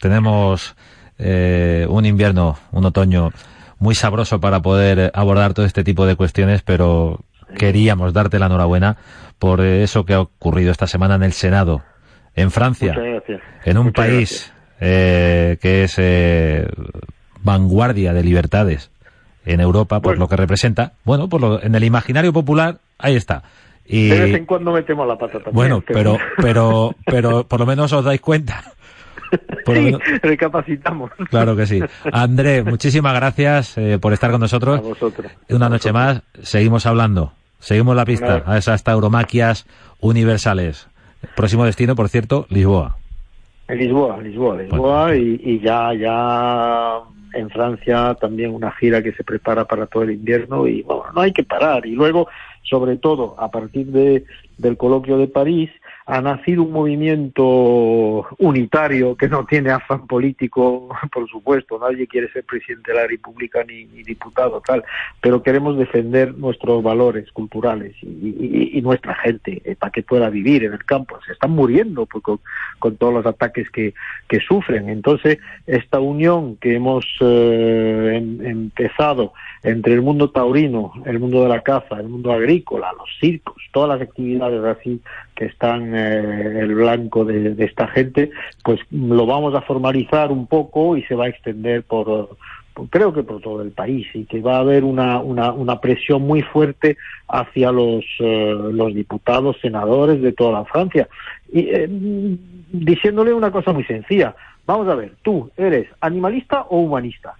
Tenemos 0.00 0.76
eh, 1.18 1.86
un 1.88 2.04
invierno, 2.06 2.58
un 2.72 2.84
otoño 2.84 3.30
muy 3.78 3.94
sabroso 3.94 4.40
para 4.40 4.60
poder 4.60 5.10
abordar 5.14 5.54
todo 5.54 5.66
este 5.66 5.84
tipo 5.84 6.06
de 6.06 6.16
cuestiones, 6.16 6.62
pero 6.62 7.20
queríamos 7.56 8.12
darte 8.12 8.38
la 8.38 8.46
enhorabuena 8.46 8.96
por 9.38 9.60
eso 9.60 10.04
que 10.04 10.14
ha 10.14 10.20
ocurrido 10.20 10.70
esta 10.70 10.86
semana 10.86 11.14
en 11.14 11.22
el 11.22 11.32
Senado, 11.32 11.82
en 12.34 12.50
Francia, 12.50 12.94
en 13.64 13.78
un 13.78 13.86
Muchas 13.86 14.06
país 14.06 14.52
eh, 14.80 15.58
que 15.60 15.84
es 15.84 15.94
eh, 15.98 16.66
vanguardia 17.42 18.12
de 18.12 18.22
libertades 18.22 18.90
en 19.46 19.60
Europa, 19.60 20.00
por 20.00 20.12
Bueno. 20.12 20.20
lo 20.20 20.28
que 20.28 20.36
representa. 20.36 20.92
Bueno, 21.04 21.28
por 21.28 21.40
lo, 21.40 21.62
en 21.62 21.74
el 21.74 21.84
imaginario 21.84 22.32
popular, 22.32 22.78
ahí 22.98 23.16
está. 23.16 23.42
Y, 23.86 24.08
De 24.08 24.20
vez 24.20 24.34
en 24.36 24.46
cuando 24.46 24.72
metemos 24.72 25.06
la 25.08 25.16
pata 25.16 25.32
también. 25.34 25.54
bueno, 25.54 25.82
pero, 25.86 26.16
pero, 26.36 26.94
pero 27.06 27.44
por 27.44 27.58
lo 27.60 27.66
menos 27.66 27.92
os 27.92 28.04
dais 28.04 28.20
cuenta. 28.20 28.62
Por 29.64 29.76
sí, 29.76 29.82
menos- 29.84 30.00
recapacitamos. 30.22 31.12
claro 31.30 31.54
que 31.54 31.64
sí. 31.66 31.80
André, 32.12 32.62
muchísimas 32.64 33.14
gracias 33.14 33.78
eh, 33.78 33.96
por 34.00 34.12
estar 34.12 34.30
con 34.32 34.40
A 34.40 34.44
nosotros. 34.44 34.82
vosotros. 34.82 35.30
Una 35.48 35.66
A 35.66 35.68
noche 35.68 35.92
vosotros. 35.92 36.22
más, 36.36 36.46
seguimos 36.48 36.84
hablando. 36.86 37.32
Seguimos 37.60 37.94
la 37.94 38.04
pista 38.04 38.42
a 38.46 38.58
esas 38.58 38.82
tauromaquias 38.82 39.66
universales. 40.00 40.88
Próximo 41.36 41.64
destino, 41.64 41.94
por 41.94 42.08
cierto, 42.08 42.46
Lisboa. 42.48 42.96
Lisboa, 43.68 44.20
Lisboa, 44.20 44.56
Lisboa 44.62 45.14
y, 45.16 45.40
y 45.44 45.60
ya, 45.60 45.94
ya 45.94 46.98
en 47.34 47.50
Francia 47.50 48.16
también 48.20 48.54
una 48.54 48.72
gira 48.72 49.02
que 49.02 49.12
se 49.12 49.24
prepara 49.24 49.64
para 49.64 49.86
todo 49.86 50.02
el 50.02 50.12
invierno 50.12 50.66
y 50.66 50.82
bueno, 50.82 51.04
no 51.14 51.20
hay 51.20 51.32
que 51.32 51.44
parar. 51.44 51.86
Y 51.86 51.92
luego, 51.92 52.28
sobre 52.62 52.96
todo, 52.96 53.34
a 53.38 53.50
partir 53.50 53.86
de, 53.86 54.24
del 54.58 54.76
coloquio 54.76 55.18
de 55.18 55.28
París, 55.28 55.70
ha 56.10 56.20
nacido 56.20 56.64
un 56.64 56.72
movimiento 56.72 58.26
unitario 58.38 59.16
que 59.16 59.28
no 59.28 59.46
tiene 59.46 59.70
afán 59.70 60.08
político, 60.08 60.88
por 61.12 61.28
supuesto, 61.28 61.78
nadie 61.78 62.08
quiere 62.08 62.30
ser 62.32 62.44
presidente 62.44 62.90
de 62.90 62.98
la 62.98 63.06
República 63.06 63.62
ni, 63.62 63.84
diputado, 64.02 64.60
tal, 64.60 64.82
pero 65.20 65.40
queremos 65.42 65.78
defender 65.78 66.36
nuestros 66.36 66.82
valores 66.82 67.30
culturales 67.30 67.94
y, 68.02 68.80
nuestra 68.80 69.14
gente 69.16 69.60
eh, 69.64 69.76
para 69.76 69.92
que 69.92 70.02
pueda 70.02 70.30
vivir 70.30 70.64
en 70.64 70.72
el 70.72 70.84
campo. 70.86 71.18
Se 71.26 71.32
están 71.32 71.50
muriendo 71.50 72.06
con, 72.06 72.96
todos 72.96 73.12
los 73.12 73.26
ataques 73.26 73.68
que, 73.70 73.92
sufren. 74.48 74.88
Entonces, 74.88 75.38
esta 75.66 76.00
unión 76.00 76.56
que 76.56 76.76
hemos 76.76 77.04
eh, 77.20 78.16
empezado 78.16 79.34
entre 79.62 79.92
el 79.92 80.00
mundo 80.00 80.30
taurino, 80.30 80.92
el 81.04 81.20
mundo 81.20 81.42
de 81.42 81.50
la 81.50 81.60
caza, 81.60 82.00
el 82.00 82.08
mundo 82.08 82.32
agrícola, 82.32 82.90
los 82.96 83.08
circos, 83.20 83.56
todas 83.70 83.90
las 83.90 84.08
actividades 84.08 84.64
así 84.64 85.00
que 85.40 85.46
están 85.46 85.96
eh, 85.96 86.60
el 86.60 86.74
blanco 86.74 87.24
de, 87.24 87.54
esta 87.64 87.88
gente, 87.88 88.30
pues 88.62 88.78
lo 88.90 89.24
vamos 89.24 89.54
a 89.54 89.62
formalizar 89.62 90.30
un 90.30 90.46
poco 90.46 90.98
y 90.98 91.02
se 91.04 91.14
va 91.14 91.24
a 91.24 91.28
extender 91.28 91.82
por, 91.82 92.36
creo 92.90 93.14
que 93.14 93.22
por 93.22 93.40
todo 93.40 93.62
el 93.62 93.70
país 93.70 94.06
y 94.12 94.26
que 94.26 94.42
va 94.42 94.56
a 94.56 94.60
haber 94.60 94.84
una, 94.84 95.18
una, 95.20 95.50
una 95.52 95.80
presión 95.80 96.20
muy 96.20 96.42
fuerte 96.42 96.98
hacia 97.26 97.72
los, 97.72 98.04
eh, 98.18 98.54
los 98.70 98.94
diputados, 98.94 99.56
senadores 99.62 100.20
de 100.20 100.32
toda 100.32 100.52
la 100.52 100.66
Francia. 100.66 101.08
Y 101.50 101.60
eh, 101.70 101.88
diciéndole 101.88 103.32
una 103.32 103.50
cosa 103.50 103.72
muy 103.72 103.84
sencilla, 103.84 104.36
vamos 104.66 104.88
a 104.88 104.94
ver, 104.94 105.14
tú 105.22 105.50
eres 105.56 105.88
animalista 106.02 106.66
o 106.68 106.80
humanista, 106.80 107.34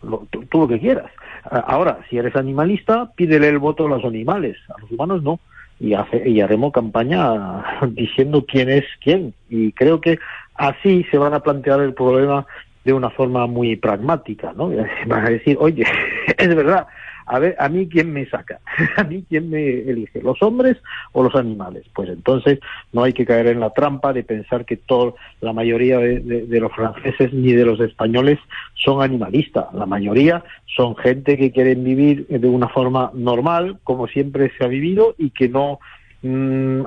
tú 0.00 0.60
lo 0.60 0.66
que 0.66 0.80
quieras. 0.80 1.12
Ahora, 1.44 1.98
si 2.08 2.16
eres 2.16 2.34
animalista, 2.36 3.12
pídele 3.14 3.50
el 3.50 3.58
voto 3.58 3.84
a 3.84 3.90
los 3.90 4.04
animales, 4.06 4.56
a 4.74 4.80
los 4.80 4.90
humanos 4.90 5.22
no 5.22 5.40
y, 5.80 5.94
hace, 5.94 6.28
y 6.28 6.40
haremos 6.40 6.72
campaña 6.72 7.64
diciendo 7.90 8.44
quién 8.46 8.68
es 8.68 8.84
quién. 9.02 9.34
Y 9.48 9.72
creo 9.72 10.00
que 10.00 10.18
así 10.54 11.04
se 11.10 11.18
van 11.18 11.34
a 11.34 11.40
plantear 11.40 11.80
el 11.80 11.94
problema 11.94 12.46
de 12.84 12.92
una 12.92 13.10
forma 13.10 13.46
muy 13.46 13.76
pragmática, 13.76 14.52
¿no? 14.56 14.70
Van 15.06 15.26
a 15.26 15.30
decir, 15.30 15.56
oye, 15.60 15.84
es 16.38 16.54
verdad, 16.54 16.86
a 17.28 17.38
ver, 17.38 17.56
¿a 17.58 17.68
mí 17.68 17.88
quién 17.88 18.12
me 18.12 18.26
saca? 18.26 18.60
¿A 18.96 19.04
mí 19.04 19.24
quién 19.28 19.50
me 19.50 19.62
elige? 19.62 20.22
¿Los 20.22 20.42
hombres 20.42 20.78
o 21.12 21.22
los 21.22 21.34
animales? 21.34 21.84
Pues 21.94 22.08
entonces 22.08 22.58
no 22.92 23.04
hay 23.04 23.12
que 23.12 23.26
caer 23.26 23.48
en 23.48 23.60
la 23.60 23.70
trampa 23.70 24.12
de 24.12 24.24
pensar 24.24 24.64
que 24.64 24.76
todo, 24.76 25.16
la 25.40 25.52
mayoría 25.52 25.98
de, 25.98 26.60
los 26.60 26.72
franceses 26.72 27.32
ni 27.32 27.52
de 27.52 27.66
los 27.66 27.80
españoles 27.80 28.38
son 28.74 29.02
animalistas. 29.02 29.66
La 29.74 29.86
mayoría 29.86 30.42
son 30.74 30.96
gente 30.96 31.36
que 31.36 31.52
quieren 31.52 31.84
vivir 31.84 32.26
de 32.28 32.48
una 32.48 32.68
forma 32.68 33.10
normal, 33.14 33.78
como 33.84 34.06
siempre 34.06 34.50
se 34.56 34.64
ha 34.64 34.68
vivido, 34.68 35.14
y 35.18 35.30
que 35.30 35.48
no 35.48 35.80
mm, 36.22 36.80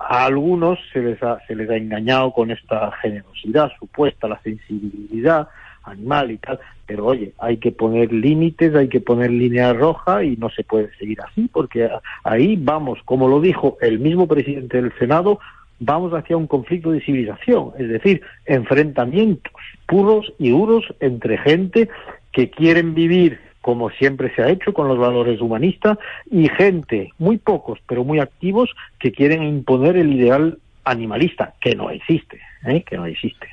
a, 0.00 0.24
algunos 0.26 0.78
se 0.92 1.02
les, 1.02 1.22
ha, 1.22 1.38
se 1.46 1.56
les 1.56 1.68
ha 1.68 1.76
engañado 1.76 2.32
con 2.32 2.52
esta 2.52 2.92
generosidad 3.02 3.72
supuesta, 3.80 4.28
la 4.28 4.40
sensibilidad 4.42 5.48
animal 5.84 6.30
y 6.30 6.38
tal, 6.38 6.58
pero 6.86 7.06
oye, 7.06 7.32
hay 7.38 7.56
que 7.56 7.72
poner 7.72 8.12
límites, 8.12 8.74
hay 8.74 8.88
que 8.88 9.00
poner 9.00 9.30
línea 9.30 9.72
roja 9.72 10.24
y 10.24 10.36
no 10.36 10.50
se 10.50 10.64
puede 10.64 10.94
seguir 10.96 11.20
así, 11.20 11.48
porque 11.52 11.88
ahí 12.24 12.56
vamos, 12.56 12.98
como 13.04 13.28
lo 13.28 13.40
dijo 13.40 13.78
el 13.80 13.98
mismo 13.98 14.26
presidente 14.26 14.80
del 14.80 14.92
Senado, 14.98 15.38
vamos 15.80 16.12
hacia 16.12 16.36
un 16.36 16.46
conflicto 16.46 16.92
de 16.92 17.00
civilización, 17.00 17.72
es 17.78 17.88
decir, 17.88 18.22
enfrentamientos 18.46 19.52
puros 19.86 20.32
y 20.38 20.50
duros 20.50 20.84
entre 21.00 21.38
gente 21.38 21.88
que 22.32 22.50
quieren 22.50 22.94
vivir 22.94 23.40
como 23.62 23.90
siempre 23.90 24.34
se 24.34 24.42
ha 24.42 24.50
hecho 24.50 24.74
con 24.74 24.88
los 24.88 24.98
valores 24.98 25.40
humanistas, 25.40 25.96
y 26.30 26.48
gente, 26.48 27.12
muy 27.18 27.38
pocos, 27.38 27.78
pero 27.86 28.04
muy 28.04 28.18
activos, 28.18 28.68
que 28.98 29.12
quieren 29.12 29.44
imponer 29.44 29.96
el 29.96 30.12
ideal 30.12 30.58
animalista, 30.84 31.54
que 31.60 31.74
no 31.74 31.88
existe, 31.88 32.40
¿eh? 32.66 32.82
que 32.82 32.96
no 32.96 33.06
existe. 33.06 33.48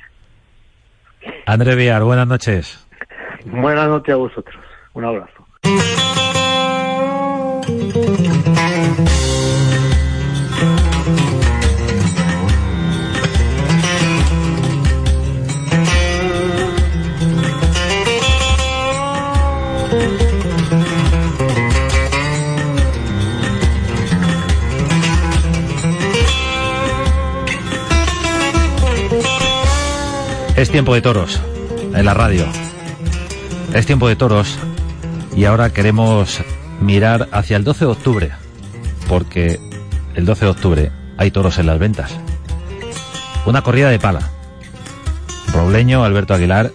André 1.46 1.74
Villar, 1.74 2.02
buenas 2.02 2.26
noches. 2.26 2.86
Buenas 3.46 3.88
noches 3.88 4.14
a 4.14 4.16
vosotros. 4.16 4.64
Un 4.94 5.04
abrazo. 5.04 5.46
Es 30.60 30.70
tiempo 30.70 30.92
de 30.92 31.00
toros 31.00 31.40
en 31.94 32.04
la 32.04 32.12
radio. 32.12 32.44
Es 33.72 33.86
tiempo 33.86 34.08
de 34.08 34.14
toros 34.16 34.58
y 35.34 35.46
ahora 35.46 35.70
queremos 35.70 36.42
mirar 36.82 37.30
hacia 37.32 37.56
el 37.56 37.64
12 37.64 37.86
de 37.86 37.90
octubre, 37.90 38.30
porque 39.08 39.58
el 40.14 40.26
12 40.26 40.44
de 40.44 40.50
octubre 40.50 40.92
hay 41.16 41.30
toros 41.30 41.56
en 41.56 41.66
las 41.66 41.78
ventas. 41.78 42.12
Una 43.46 43.62
corrida 43.62 43.88
de 43.88 43.98
pala. 43.98 44.28
Robleño, 45.50 46.04
Alberto 46.04 46.34
Aguilar 46.34 46.70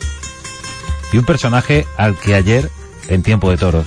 y 1.13 1.19
un 1.19 1.25
personaje 1.25 1.85
al 1.95 2.17
que 2.17 2.33
ayer, 2.33 2.71
en 3.07 3.21
tiempo 3.21 3.51
de 3.51 3.57
toros, 3.57 3.85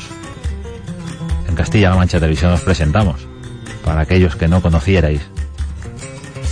en 1.48 1.56
Castilla-La 1.56 1.96
Mancha 1.96 2.20
Televisión 2.20 2.52
nos 2.52 2.60
presentamos, 2.60 3.26
para 3.84 4.02
aquellos 4.02 4.36
que 4.36 4.46
no 4.46 4.62
conocierais, 4.62 5.22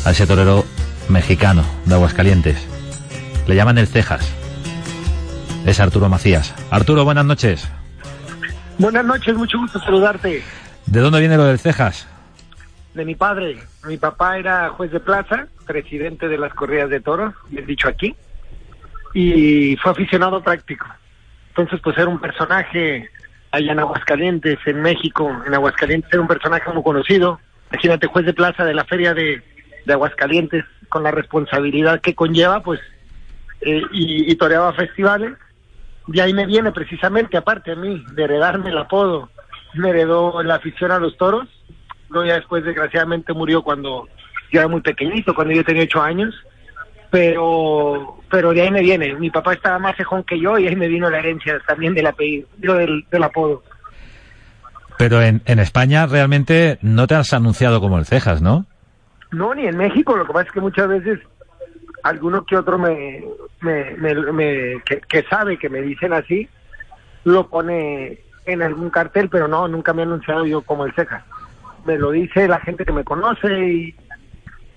a 0.04 0.10
ese 0.10 0.26
torero 0.26 0.64
mexicano 1.08 1.62
de 1.84 1.94
Aguascalientes 1.94 2.75
le 3.46 3.54
llaman 3.54 3.78
el 3.78 3.86
Cejas. 3.86 4.32
Es 5.66 5.80
Arturo 5.80 6.08
Macías. 6.08 6.54
Arturo, 6.70 7.04
buenas 7.04 7.24
noches. 7.24 7.70
Buenas 8.78 9.04
noches, 9.04 9.34
mucho 9.36 9.58
gusto 9.58 9.78
saludarte. 9.80 10.42
¿De 10.86 11.00
dónde 11.00 11.20
viene 11.20 11.36
lo 11.36 11.44
del 11.44 11.58
Cejas? 11.58 12.08
De 12.94 13.04
mi 13.04 13.14
padre. 13.14 13.58
Mi 13.84 13.96
papá 13.96 14.38
era 14.38 14.70
juez 14.70 14.90
de 14.90 15.00
plaza, 15.00 15.46
presidente 15.66 16.28
de 16.28 16.38
las 16.38 16.52
corridas 16.54 16.90
de 16.90 17.00
toros, 17.00 17.34
he 17.52 17.62
dicho 17.62 17.88
aquí, 17.88 18.14
y 19.14 19.76
fue 19.76 19.92
aficionado 19.92 20.42
práctico. 20.42 20.86
Entonces, 21.48 21.80
pues 21.82 21.96
era 21.96 22.08
un 22.08 22.20
personaje 22.20 23.08
allá 23.50 23.72
en 23.72 23.78
Aguascalientes, 23.78 24.58
en 24.66 24.82
México, 24.82 25.30
en 25.46 25.54
Aguascalientes 25.54 26.12
era 26.12 26.20
un 26.20 26.28
personaje 26.28 26.70
muy 26.72 26.82
conocido. 26.82 27.40
Imagínate, 27.72 28.06
juez 28.06 28.26
de 28.26 28.34
plaza 28.34 28.64
de 28.64 28.74
la 28.74 28.84
feria 28.84 29.14
de, 29.14 29.42
de 29.84 29.92
Aguascalientes, 29.92 30.64
con 30.88 31.02
la 31.02 31.10
responsabilidad 31.10 32.00
que 32.00 32.14
conlleva, 32.14 32.62
pues 32.62 32.80
eh, 33.60 33.82
y, 33.92 34.34
toreaba 34.36 34.72
festivales. 34.72 35.32
De 36.06 36.22
ahí 36.22 36.32
me 36.32 36.46
viene 36.46 36.72
precisamente, 36.72 37.36
aparte 37.36 37.72
a 37.72 37.76
mí, 37.76 38.04
de 38.12 38.24
heredarme 38.24 38.70
el 38.70 38.78
apodo, 38.78 39.28
me 39.74 39.90
heredó 39.90 40.42
la 40.42 40.56
afición 40.56 40.92
a 40.92 40.98
los 40.98 41.16
toros. 41.16 41.48
Luego 42.08 42.28
ya 42.28 42.34
después, 42.34 42.64
desgraciadamente, 42.64 43.32
murió 43.32 43.62
cuando 43.62 44.08
yo 44.52 44.60
era 44.60 44.68
muy 44.68 44.80
pequeñito, 44.80 45.34
cuando 45.34 45.54
yo 45.54 45.64
tenía 45.64 45.82
ocho 45.82 46.02
años. 46.02 46.34
Pero, 47.10 48.18
pero 48.30 48.52
de 48.52 48.62
ahí 48.62 48.70
me 48.70 48.82
viene. 48.82 49.14
Mi 49.14 49.30
papá 49.30 49.54
estaba 49.54 49.78
más 49.78 49.96
cejón 49.96 50.22
que 50.24 50.38
yo 50.38 50.58
y 50.58 50.68
ahí 50.68 50.76
me 50.76 50.88
vino 50.88 51.08
la 51.08 51.18
herencia 51.18 51.60
también 51.66 51.94
del 51.94 52.06
apellido, 52.06 52.48
del, 52.56 53.04
del 53.10 53.22
apodo. 53.22 53.62
Pero 54.98 55.22
en, 55.22 55.42
en 55.46 55.58
España 55.58 56.06
realmente 56.06 56.78
no 56.82 57.06
te 57.06 57.14
has 57.14 57.32
anunciado 57.32 57.80
como 57.80 57.98
el 57.98 58.06
Cejas, 58.06 58.42
¿no? 58.42 58.66
No, 59.30 59.54
ni 59.54 59.66
en 59.66 59.76
México. 59.76 60.16
Lo 60.16 60.26
que 60.26 60.32
pasa 60.32 60.46
es 60.46 60.52
que 60.52 60.60
muchas 60.60 60.88
veces 60.88 61.20
alguno 62.08 62.44
que 62.44 62.56
otro 62.56 62.78
me, 62.78 63.24
me, 63.60 64.82
que, 64.84 65.24
sabe 65.28 65.58
que 65.58 65.68
me 65.68 65.82
dicen 65.82 66.12
así, 66.12 66.48
lo 67.24 67.48
pone 67.48 68.20
en 68.44 68.62
algún 68.62 68.90
cartel, 68.90 69.28
pero 69.28 69.48
no, 69.48 69.66
nunca 69.66 69.92
me 69.92 70.02
he 70.02 70.04
anunciado 70.04 70.46
yo 70.46 70.62
como 70.62 70.86
el 70.86 70.94
ceja. 70.94 71.24
Me 71.84 71.98
lo 71.98 72.12
dice 72.12 72.48
la 72.48 72.60
gente 72.60 72.84
que 72.84 72.92
me 72.92 73.04
conoce 73.04 73.48
y, 73.58 73.94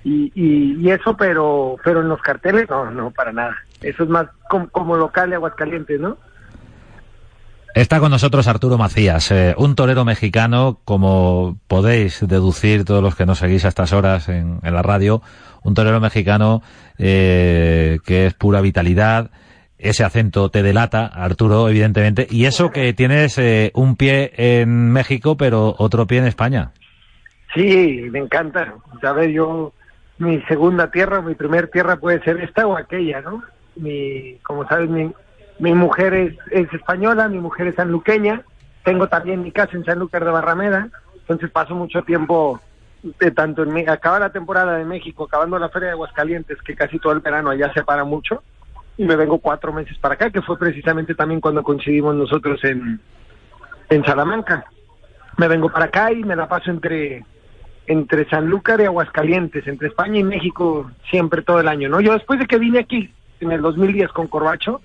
y, 0.03 0.89
eso, 0.89 1.15
pero 1.15 1.75
pero 1.83 2.01
en 2.01 2.09
los 2.09 2.21
carteles 2.21 2.67
no, 2.69 2.89
no, 2.89 3.11
para 3.11 3.31
nada. 3.31 3.55
Eso 3.81 4.03
es 4.03 4.09
más 4.09 4.27
como, 4.71 4.97
local 4.97 5.29
de 5.29 5.35
Aguascalientes, 5.35 5.99
¿no? 5.99 6.17
Está 7.75 7.99
con 7.99 8.09
nosotros 8.09 8.47
Arturo 8.47 8.79
Macías, 8.79 9.29
eh, 9.29 9.53
un 9.55 9.75
torero 9.75 10.03
mexicano, 10.03 10.79
como 10.83 11.59
podéis 11.67 12.27
deducir 12.27 12.83
todos 12.83 13.03
los 13.03 13.15
que 13.15 13.27
nos 13.27 13.37
seguís 13.37 13.63
a 13.63 13.67
estas 13.67 13.93
horas 13.93 14.27
en 14.27 14.59
la 14.63 14.81
radio, 14.81 15.21
un 15.63 15.73
torero 15.73 15.99
mexicano 15.99 16.61
eh, 16.97 17.99
que 18.05 18.25
es 18.27 18.33
pura 18.33 18.61
vitalidad, 18.61 19.31
ese 19.77 20.03
acento 20.03 20.49
te 20.49 20.63
delata, 20.63 21.05
Arturo, 21.05 21.69
evidentemente, 21.69 22.27
y 22.29 22.45
eso 22.45 22.69
que 22.71 22.93
tienes 22.93 23.37
eh, 23.37 23.71
un 23.73 23.95
pie 23.95 24.31
en 24.35 24.91
México, 24.91 25.37
pero 25.37 25.75
otro 25.77 26.05
pie 26.05 26.19
en 26.19 26.25
España. 26.25 26.71
Sí, 27.53 28.07
me 28.11 28.19
encanta. 28.19 28.75
Sabes, 29.01 29.33
yo, 29.33 29.73
mi 30.17 30.41
segunda 30.43 30.91
tierra, 30.91 31.21
mi 31.21 31.35
primer 31.35 31.69
tierra 31.69 31.95
puede 31.95 32.21
ser 32.23 32.41
esta 32.41 32.67
o 32.67 32.77
aquella, 32.77 33.21
¿no? 33.21 33.43
Mi, 33.75 34.35
como 34.43 34.67
sabes, 34.67 34.89
mi, 34.89 35.11
Mi 35.59 35.73
mujer 35.73 36.13
es, 36.13 36.33
es 36.51 36.71
española, 36.73 37.27
mi 37.27 37.39
mujer 37.39 37.67
es 37.67 37.75
sanluqueña, 37.75 38.43
tengo 38.83 39.07
también 39.07 39.43
mi 39.43 39.51
casa 39.51 39.75
en 39.75 39.83
Sanlúcar 39.83 40.23
de 40.23 40.31
Barrameda, 40.31 40.87
entonces 41.21 41.51
paso 41.51 41.75
mucho 41.75 42.01
tiempo 42.03 42.59
de 43.03 43.31
tanto 43.31 43.63
en 43.63 43.89
acaba 43.89 44.19
la 44.19 44.31
temporada 44.31 44.77
de 44.77 44.85
México, 44.85 45.25
acabando 45.25 45.57
la 45.57 45.69
feria 45.69 45.87
de 45.87 45.93
Aguascalientes, 45.93 46.61
que 46.61 46.75
casi 46.75 46.99
todo 46.99 47.13
el 47.13 47.19
verano 47.19 47.49
allá 47.49 47.71
se 47.73 47.83
para 47.83 48.03
mucho, 48.03 48.43
y 48.97 49.05
me 49.05 49.15
vengo 49.15 49.39
cuatro 49.39 49.71
meses 49.71 49.97
para 49.97 50.15
acá, 50.15 50.29
que 50.29 50.41
fue 50.41 50.57
precisamente 50.57 51.15
también 51.15 51.39
cuando 51.39 51.63
coincidimos 51.63 52.15
nosotros 52.15 52.63
en, 52.65 52.99
en 53.89 54.03
Salamanca. 54.03 54.65
Me 55.37 55.47
vengo 55.47 55.69
para 55.69 55.85
acá 55.85 56.11
y 56.11 56.23
me 56.23 56.35
la 56.35 56.47
paso 56.47 56.69
entre 56.69 57.25
entre 57.87 58.29
Sanlúcar 58.29 58.79
y 58.81 58.85
Aguascalientes, 58.85 59.65
entre 59.65 59.87
España 59.87 60.19
y 60.19 60.23
México, 60.23 60.91
siempre 61.09 61.41
todo 61.41 61.59
el 61.59 61.67
año, 61.67 61.89
¿no? 61.89 61.99
Yo 62.01 62.13
después 62.13 62.39
de 62.39 62.45
que 62.45 62.59
vine 62.59 62.77
aquí 62.77 63.11
en 63.39 63.51
el 63.51 63.61
2010 63.61 64.11
con 64.11 64.27
Corbacho, 64.27 64.79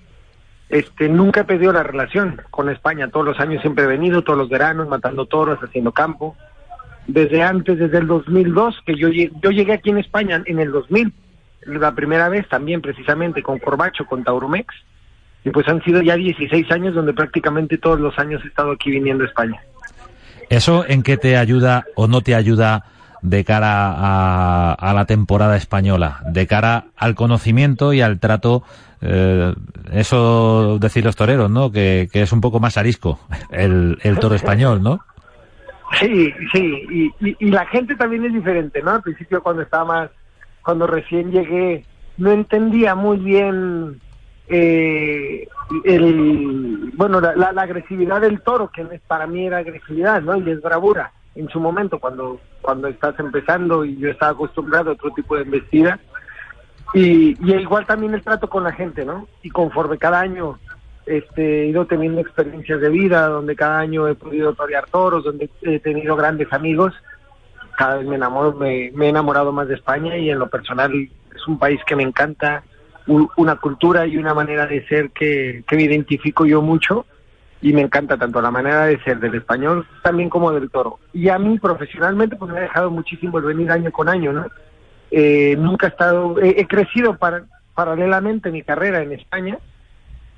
este, 0.69 1.07
nunca 1.07 1.41
he 1.41 1.43
perdido 1.43 1.71
la 1.71 1.83
relación 1.83 2.41
con 2.49 2.67
España. 2.69 3.09
Todos 3.09 3.27
los 3.27 3.39
años 3.39 3.61
siempre 3.61 3.83
he 3.83 3.87
venido, 3.87 4.23
todos 4.23 4.39
los 4.39 4.49
veranos, 4.49 4.87
matando 4.87 5.27
toros, 5.27 5.59
haciendo 5.61 5.91
campo. 5.91 6.35
Desde 7.07 7.43
antes, 7.43 7.77
desde 7.77 7.99
el 7.99 8.07
2002, 8.07 8.81
que 8.85 8.95
yo, 8.95 9.09
yo 9.09 9.51
llegué 9.51 9.73
aquí 9.73 9.91
en 9.91 9.99
España 9.99 10.41
en 10.45 10.59
el 10.59 10.71
2000, 10.71 11.13
la 11.65 11.93
primera 11.93 12.29
vez 12.29 12.47
también 12.47 12.81
precisamente 12.81 13.43
con 13.43 13.59
Corbacho, 13.59 14.05
con 14.05 14.23
Taurumex. 14.23 14.73
Y 15.43 15.51
pues 15.51 15.67
han 15.67 15.83
sido 15.83 16.01
ya 16.01 16.15
16 16.15 16.71
años 16.71 16.95
donde 16.95 17.13
prácticamente 17.13 17.77
todos 17.77 17.99
los 17.99 18.17
años 18.17 18.41
he 18.43 18.47
estado 18.47 18.71
aquí 18.71 18.89
viniendo 18.89 19.23
a 19.23 19.27
España. 19.27 19.61
¿Eso 20.49 20.85
en 20.87 21.03
qué 21.03 21.17
te 21.17 21.37
ayuda 21.37 21.85
o 21.95 22.07
no 22.07 22.21
te 22.21 22.33
ayuda 22.33 22.85
de 23.21 23.43
cara 23.43 24.73
a, 24.73 24.93
la 24.93 25.05
temporada 25.05 25.57
española, 25.57 26.21
de 26.29 26.45
cara 26.45 26.85
al 26.95 27.15
conocimiento 27.15 27.93
y 27.93 28.01
al 28.01 28.19
trato, 28.19 28.63
eh, 29.01 29.53
eso 29.91 30.77
decir 30.79 31.03
los 31.03 31.15
toreros, 31.15 31.49
¿no? 31.49 31.71
Que, 31.71 32.07
es 32.13 32.31
un 32.31 32.41
poco 32.41 32.59
más 32.59 32.77
arisco 32.77 33.19
el, 33.51 33.97
el 34.03 34.19
toro 34.19 34.35
español, 34.35 34.83
¿no? 34.83 35.01
Sí, 35.99 36.33
sí, 36.51 37.13
y, 37.19 37.37
y, 37.39 37.51
la 37.51 37.65
gente 37.67 37.95
también 37.95 38.25
es 38.25 38.33
diferente, 38.33 38.81
¿no? 38.81 38.91
Al 38.91 39.01
principio 39.01 39.41
cuando 39.41 39.61
estaba 39.61 39.85
más, 39.85 40.11
cuando 40.63 40.87
recién 40.87 41.31
llegué, 41.31 41.85
no 42.17 42.31
entendía 42.31 42.95
muy 42.95 43.17
bien 43.17 44.01
eh, 44.47 45.47
el, 45.83 46.91
bueno, 46.95 47.21
la, 47.21 47.51
la, 47.51 47.61
agresividad 47.61 48.21
del 48.21 48.41
toro, 48.41 48.71
que 48.71 48.83
para 49.07 49.27
mí 49.27 49.45
era 49.45 49.59
agresividad, 49.59 50.21
¿no? 50.21 50.35
Y 50.37 50.49
es 50.49 50.61
bravura 50.61 51.11
en 51.35 51.49
su 51.49 51.59
momento 51.59 51.99
cuando 51.99 52.39
cuando 52.61 52.87
estás 52.87 53.17
empezando 53.19 53.85
y 53.85 53.97
yo 53.97 54.09
estaba 54.09 54.31
acostumbrado 54.31 54.89
a 54.89 54.93
otro 54.93 55.11
tipo 55.11 55.35
de 55.35 55.43
embestida 55.43 55.99
y, 56.93 57.37
y 57.45 57.53
igual 57.55 57.85
también 57.85 58.13
el 58.13 58.23
trato 58.23 58.49
con 58.49 58.63
la 58.63 58.71
gente 58.71 59.05
no 59.05 59.27
y 59.43 59.49
conforme 59.49 59.97
cada 59.97 60.21
año 60.21 60.57
este 61.05 61.63
he 61.63 61.67
ido 61.67 61.85
teniendo 61.85 62.21
experiencias 62.21 62.81
de 62.81 62.89
vida 62.89 63.27
donde 63.27 63.55
cada 63.55 63.79
año 63.79 64.07
he 64.07 64.15
podido 64.15 64.53
torear 64.53 64.85
toros 64.89 65.23
donde 65.23 65.49
he 65.61 65.79
tenido 65.79 66.15
grandes 66.15 66.51
amigos 66.51 66.93
cada 67.77 67.97
vez 67.97 68.07
me 68.07 68.15
enamoro 68.15 68.53
me, 68.53 68.91
me 68.93 69.05
he 69.05 69.09
enamorado 69.09 69.51
más 69.51 69.67
de 69.67 69.75
España 69.75 70.17
y 70.17 70.29
en 70.29 70.39
lo 70.39 70.49
personal 70.49 70.91
es 70.93 71.47
un 71.47 71.59
país 71.59 71.79
que 71.85 71.95
me 71.95 72.03
encanta 72.03 72.63
una 73.07 73.55
cultura 73.57 74.07
y 74.07 74.17
una 74.17 74.33
manera 74.33 74.65
de 74.65 74.85
ser 74.87 75.11
que, 75.11 75.63
que 75.67 75.75
me 75.75 75.83
identifico 75.83 76.45
yo 76.45 76.61
mucho 76.61 77.05
y 77.61 77.73
me 77.73 77.81
encanta 77.81 78.17
tanto 78.17 78.41
la 78.41 78.51
manera 78.51 78.85
de 78.85 79.01
ser 79.03 79.19
del 79.19 79.35
español 79.35 79.87
también 80.03 80.29
como 80.29 80.51
del 80.51 80.69
toro. 80.69 80.99
Y 81.13 81.29
a 81.29 81.39
mí 81.39 81.57
profesionalmente 81.59 82.35
pues 82.35 82.51
me 82.51 82.59
ha 82.59 82.63
dejado 82.63 82.91
muchísimo 82.91 83.37
el 83.37 83.45
venir 83.45 83.71
año 83.71 83.91
con 83.91 84.09
año, 84.09 84.33
¿no? 84.33 84.45
Eh, 85.11 85.55
nunca 85.57 85.87
he 85.87 85.89
estado, 85.89 86.35
he, 86.41 86.67
crecido 86.67 87.17
para, 87.17 87.45
paralelamente 87.73 88.51
mi 88.51 88.63
carrera 88.63 89.01
en 89.01 89.13
España 89.13 89.57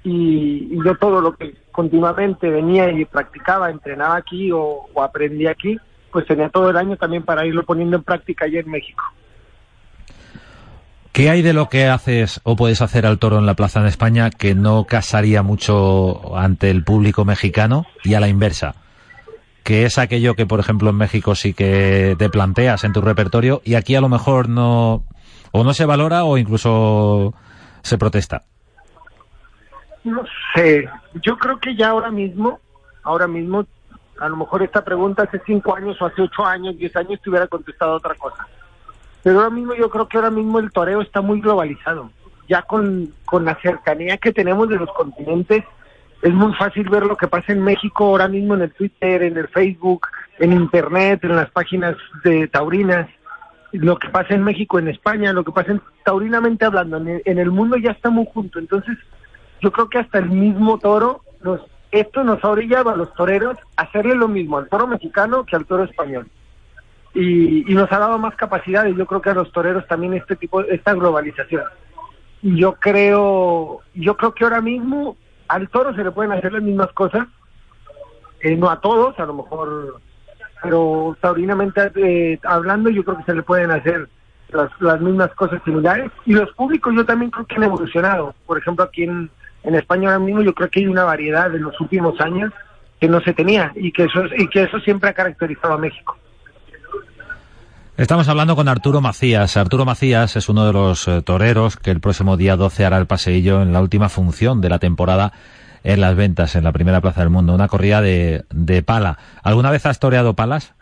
y, 0.07 0.83
yo 0.83 0.95
todo 0.95 1.21
lo 1.21 1.35
que 1.35 1.55
continuamente 1.71 2.49
venía 2.49 2.89
y 2.91 3.05
practicaba, 3.05 3.69
entrenaba 3.69 4.15
aquí 4.15 4.51
o, 4.51 4.87
o 4.93 5.03
aprendí 5.03 5.47
aquí, 5.47 5.77
pues 6.11 6.25
tenía 6.25 6.49
todo 6.49 6.69
el 6.69 6.77
año 6.77 6.95
también 6.95 7.23
para 7.23 7.45
irlo 7.45 7.63
poniendo 7.63 7.97
en 7.97 8.03
práctica 8.03 8.45
allá 8.45 8.61
en 8.61 8.69
México. 8.69 9.03
¿Qué 11.11 11.29
hay 11.29 11.41
de 11.41 11.53
lo 11.53 11.67
que 11.67 11.87
haces 11.87 12.41
o 12.43 12.55
puedes 12.55 12.81
hacer 12.81 13.05
al 13.05 13.17
toro 13.17 13.39
en 13.39 13.45
la 13.45 13.55
plaza 13.55 13.79
en 13.79 13.87
España 13.87 14.29
que 14.29 14.53
no 14.53 14.85
casaría 14.85 15.41
mucho 15.41 16.37
ante 16.37 16.69
el 16.69 16.83
público 16.83 17.25
mexicano 17.25 17.85
y 18.03 18.13
a 18.13 18.19
la 18.19 18.27
inversa? 18.27 18.75
Que 19.63 19.85
es 19.85 19.97
aquello 19.97 20.35
que, 20.35 20.45
por 20.45 20.59
ejemplo, 20.59 20.91
en 20.91 20.95
México 20.95 21.35
sí 21.35 21.53
que 21.53 22.15
te 22.17 22.29
planteas 22.29 22.83
en 22.83 22.93
tu 22.93 23.01
repertorio 23.01 23.61
y 23.65 23.73
aquí 23.73 23.95
a 23.95 24.01
lo 24.01 24.09
mejor 24.09 24.47
no, 24.47 25.03
o 25.51 25.63
no 25.63 25.73
se 25.73 25.85
valora 25.85 26.23
o 26.23 26.37
incluso 26.37 27.33
se 27.81 27.97
protesta. 27.97 28.43
No 30.11 30.23
sé, 30.53 30.89
yo 31.21 31.37
creo 31.37 31.59
que 31.59 31.75
ya 31.75 31.89
ahora 31.89 32.11
mismo, 32.11 32.59
ahora 33.03 33.27
mismo, 33.27 33.65
a 34.19 34.29
lo 34.29 34.37
mejor 34.37 34.63
esta 34.63 34.83
pregunta 34.83 35.23
hace 35.23 35.41
cinco 35.45 35.75
años 35.75 36.01
o 36.01 36.05
hace 36.05 36.21
ocho 36.21 36.45
años, 36.45 36.77
diez 36.77 36.95
años 36.95 37.19
te 37.21 37.29
hubiera 37.29 37.47
contestado 37.47 37.95
otra 37.95 38.15
cosa 38.15 38.47
pero 39.27 39.39
ahora 39.39 39.49
mismo 39.49 39.75
yo 39.75 39.89
creo 39.89 40.07
que 40.07 40.15
ahora 40.15 40.31
mismo 40.31 40.57
el 40.57 40.71
toreo 40.71 41.01
está 41.01 41.19
muy 41.19 41.41
globalizado. 41.41 42.09
Ya 42.47 42.61
con, 42.61 43.13
con 43.25 43.43
la 43.43 43.59
cercanía 43.61 44.15
que 44.15 44.31
tenemos 44.31 44.69
de 44.69 44.77
los 44.77 44.89
continentes, 44.93 45.65
es 46.21 46.33
muy 46.33 46.53
fácil 46.53 46.87
ver 46.87 47.05
lo 47.05 47.17
que 47.17 47.27
pasa 47.27 47.51
en 47.51 47.61
México 47.61 48.05
ahora 48.05 48.29
mismo 48.29 48.55
en 48.55 48.61
el 48.61 48.71
Twitter, 48.71 49.23
en 49.23 49.35
el 49.35 49.49
Facebook, 49.49 50.07
en 50.39 50.53
Internet, 50.53 51.25
en 51.25 51.35
las 51.35 51.51
páginas 51.51 51.97
de 52.23 52.47
taurinas, 52.47 53.09
lo 53.73 53.99
que 53.99 54.07
pasa 54.07 54.33
en 54.33 54.45
México, 54.45 54.79
en 54.79 54.87
España, 54.87 55.33
lo 55.33 55.43
que 55.43 55.51
pasa 55.51 55.73
en, 55.73 55.81
taurinamente 56.05 56.63
hablando, 56.63 56.95
en 56.95 57.37
el, 57.37 57.51
mundo 57.51 57.75
ya 57.75 57.91
está 57.91 58.09
muy 58.09 58.25
junto. 58.33 58.59
Entonces, 58.59 58.97
yo 59.61 59.71
creo 59.71 59.89
que 59.89 59.99
hasta 59.99 60.19
el 60.19 60.29
mismo 60.29 60.77
toro, 60.77 61.21
nos, 61.41 61.61
esto 61.91 62.23
nos 62.23 62.43
ha 62.43 62.49
orillado 62.49 62.89
a 62.89 62.95
los 62.95 63.13
toreros 63.13 63.57
a 63.75 63.83
hacerle 63.83 64.15
lo 64.15 64.27
mismo 64.27 64.57
al 64.57 64.69
toro 64.69 64.87
mexicano 64.87 65.45
que 65.45 65.55
al 65.55 65.65
toro 65.65 65.83
español 65.83 66.27
y, 67.19 67.73
nos 67.73 67.91
ha 67.91 67.99
dado 67.99 68.17
más 68.17 68.35
capacidades. 68.35 68.95
Yo 68.95 69.05
creo 69.05 69.21
que 69.21 69.29
a 69.29 69.33
los 69.33 69.51
toreros 69.51 69.87
también 69.87 70.13
este 70.13 70.35
tipo, 70.35 70.61
esta 70.61 70.93
globalización. 70.93 71.63
Y 72.41 72.57
yo 72.57 72.73
creo, 72.73 73.81
yo 73.95 74.15
creo 74.15 74.33
que 74.33 74.43
ahora 74.43 74.61
mismo 74.61 75.17
al 75.47 75.69
toro 75.69 75.95
se 75.95 76.03
le 76.03 76.11
pueden 76.11 76.31
hacer 76.31 76.53
las 76.53 76.61
mismas 76.61 76.91
cosas, 76.93 77.27
eh, 78.41 78.55
no 78.55 78.69
a 78.69 78.79
todos, 78.79 79.17
a 79.19 79.25
lo 79.25 79.33
mejor, 79.33 79.99
pero 80.61 81.17
taurinamente 81.19 81.91
eh, 81.95 82.39
hablando, 82.43 82.89
yo 82.89 83.03
creo 83.03 83.17
que 83.17 83.23
se 83.23 83.33
le 83.33 83.43
pueden 83.43 83.71
hacer 83.71 84.07
las, 84.49 84.69
las 84.79 85.01
mismas 85.01 85.33
cosas 85.33 85.61
similares. 85.65 86.11
Y 86.25 86.33
los 86.33 86.51
públicos 86.53 86.93
yo 86.95 87.05
también 87.05 87.31
creo 87.31 87.45
que 87.47 87.55
han 87.55 87.63
evolucionado. 87.63 88.35
Por 88.45 88.59
ejemplo, 88.59 88.85
aquí 88.85 89.03
en, 89.03 89.31
en 89.67 89.75
España 89.75 90.07
ahora 90.07 90.23
mismo 90.23 90.41
yo 90.41 90.53
creo 90.53 90.69
que 90.69 90.79
hay 90.79 90.87
una 90.87 91.03
variedad 91.03 91.53
en 91.53 91.61
los 91.61 91.79
últimos 91.81 92.19
años 92.21 92.53
que 93.01 93.09
no 93.09 93.19
se 93.19 93.33
tenía 93.33 93.73
y 93.75 93.91
que 93.91 94.05
eso, 94.05 94.23
y 94.37 94.47
que 94.47 94.63
eso 94.63 94.79
siempre 94.79 95.09
ha 95.09 95.13
caracterizado 95.13 95.73
a 95.73 95.77
México. 95.77 96.17
Estamos 97.97 98.29
hablando 98.29 98.55
con 98.55 98.69
Arturo 98.69 99.01
Macías. 99.01 99.57
Arturo 99.57 99.83
Macías 99.83 100.37
es 100.37 100.47
uno 100.47 100.65
de 100.65 100.73
los 100.73 101.07
eh, 101.07 101.21
toreros 101.21 101.75
que 101.75 101.91
el 101.91 101.99
próximo 101.99 102.37
día 102.37 102.55
12 102.55 102.85
hará 102.85 102.97
el 102.97 103.07
paseillo 103.07 103.61
en 103.61 103.73
la 103.73 103.81
última 103.81 104.07
función 104.07 104.61
de 104.61 104.69
la 104.69 104.79
temporada 104.79 105.33
en 105.83 105.99
las 105.99 106.15
ventas, 106.15 106.55
en 106.55 106.63
la 106.63 106.71
primera 106.71 107.01
plaza 107.01 107.21
del 107.21 107.29
mundo, 107.29 107.53
una 107.53 107.67
corrida 107.67 108.01
de, 108.01 108.45
de 108.51 108.83
pala. 108.83 109.17
¿Alguna 109.43 109.71
vez 109.71 109.85
has 109.85 109.99
toreado 109.99 110.33
palas? 110.33 110.73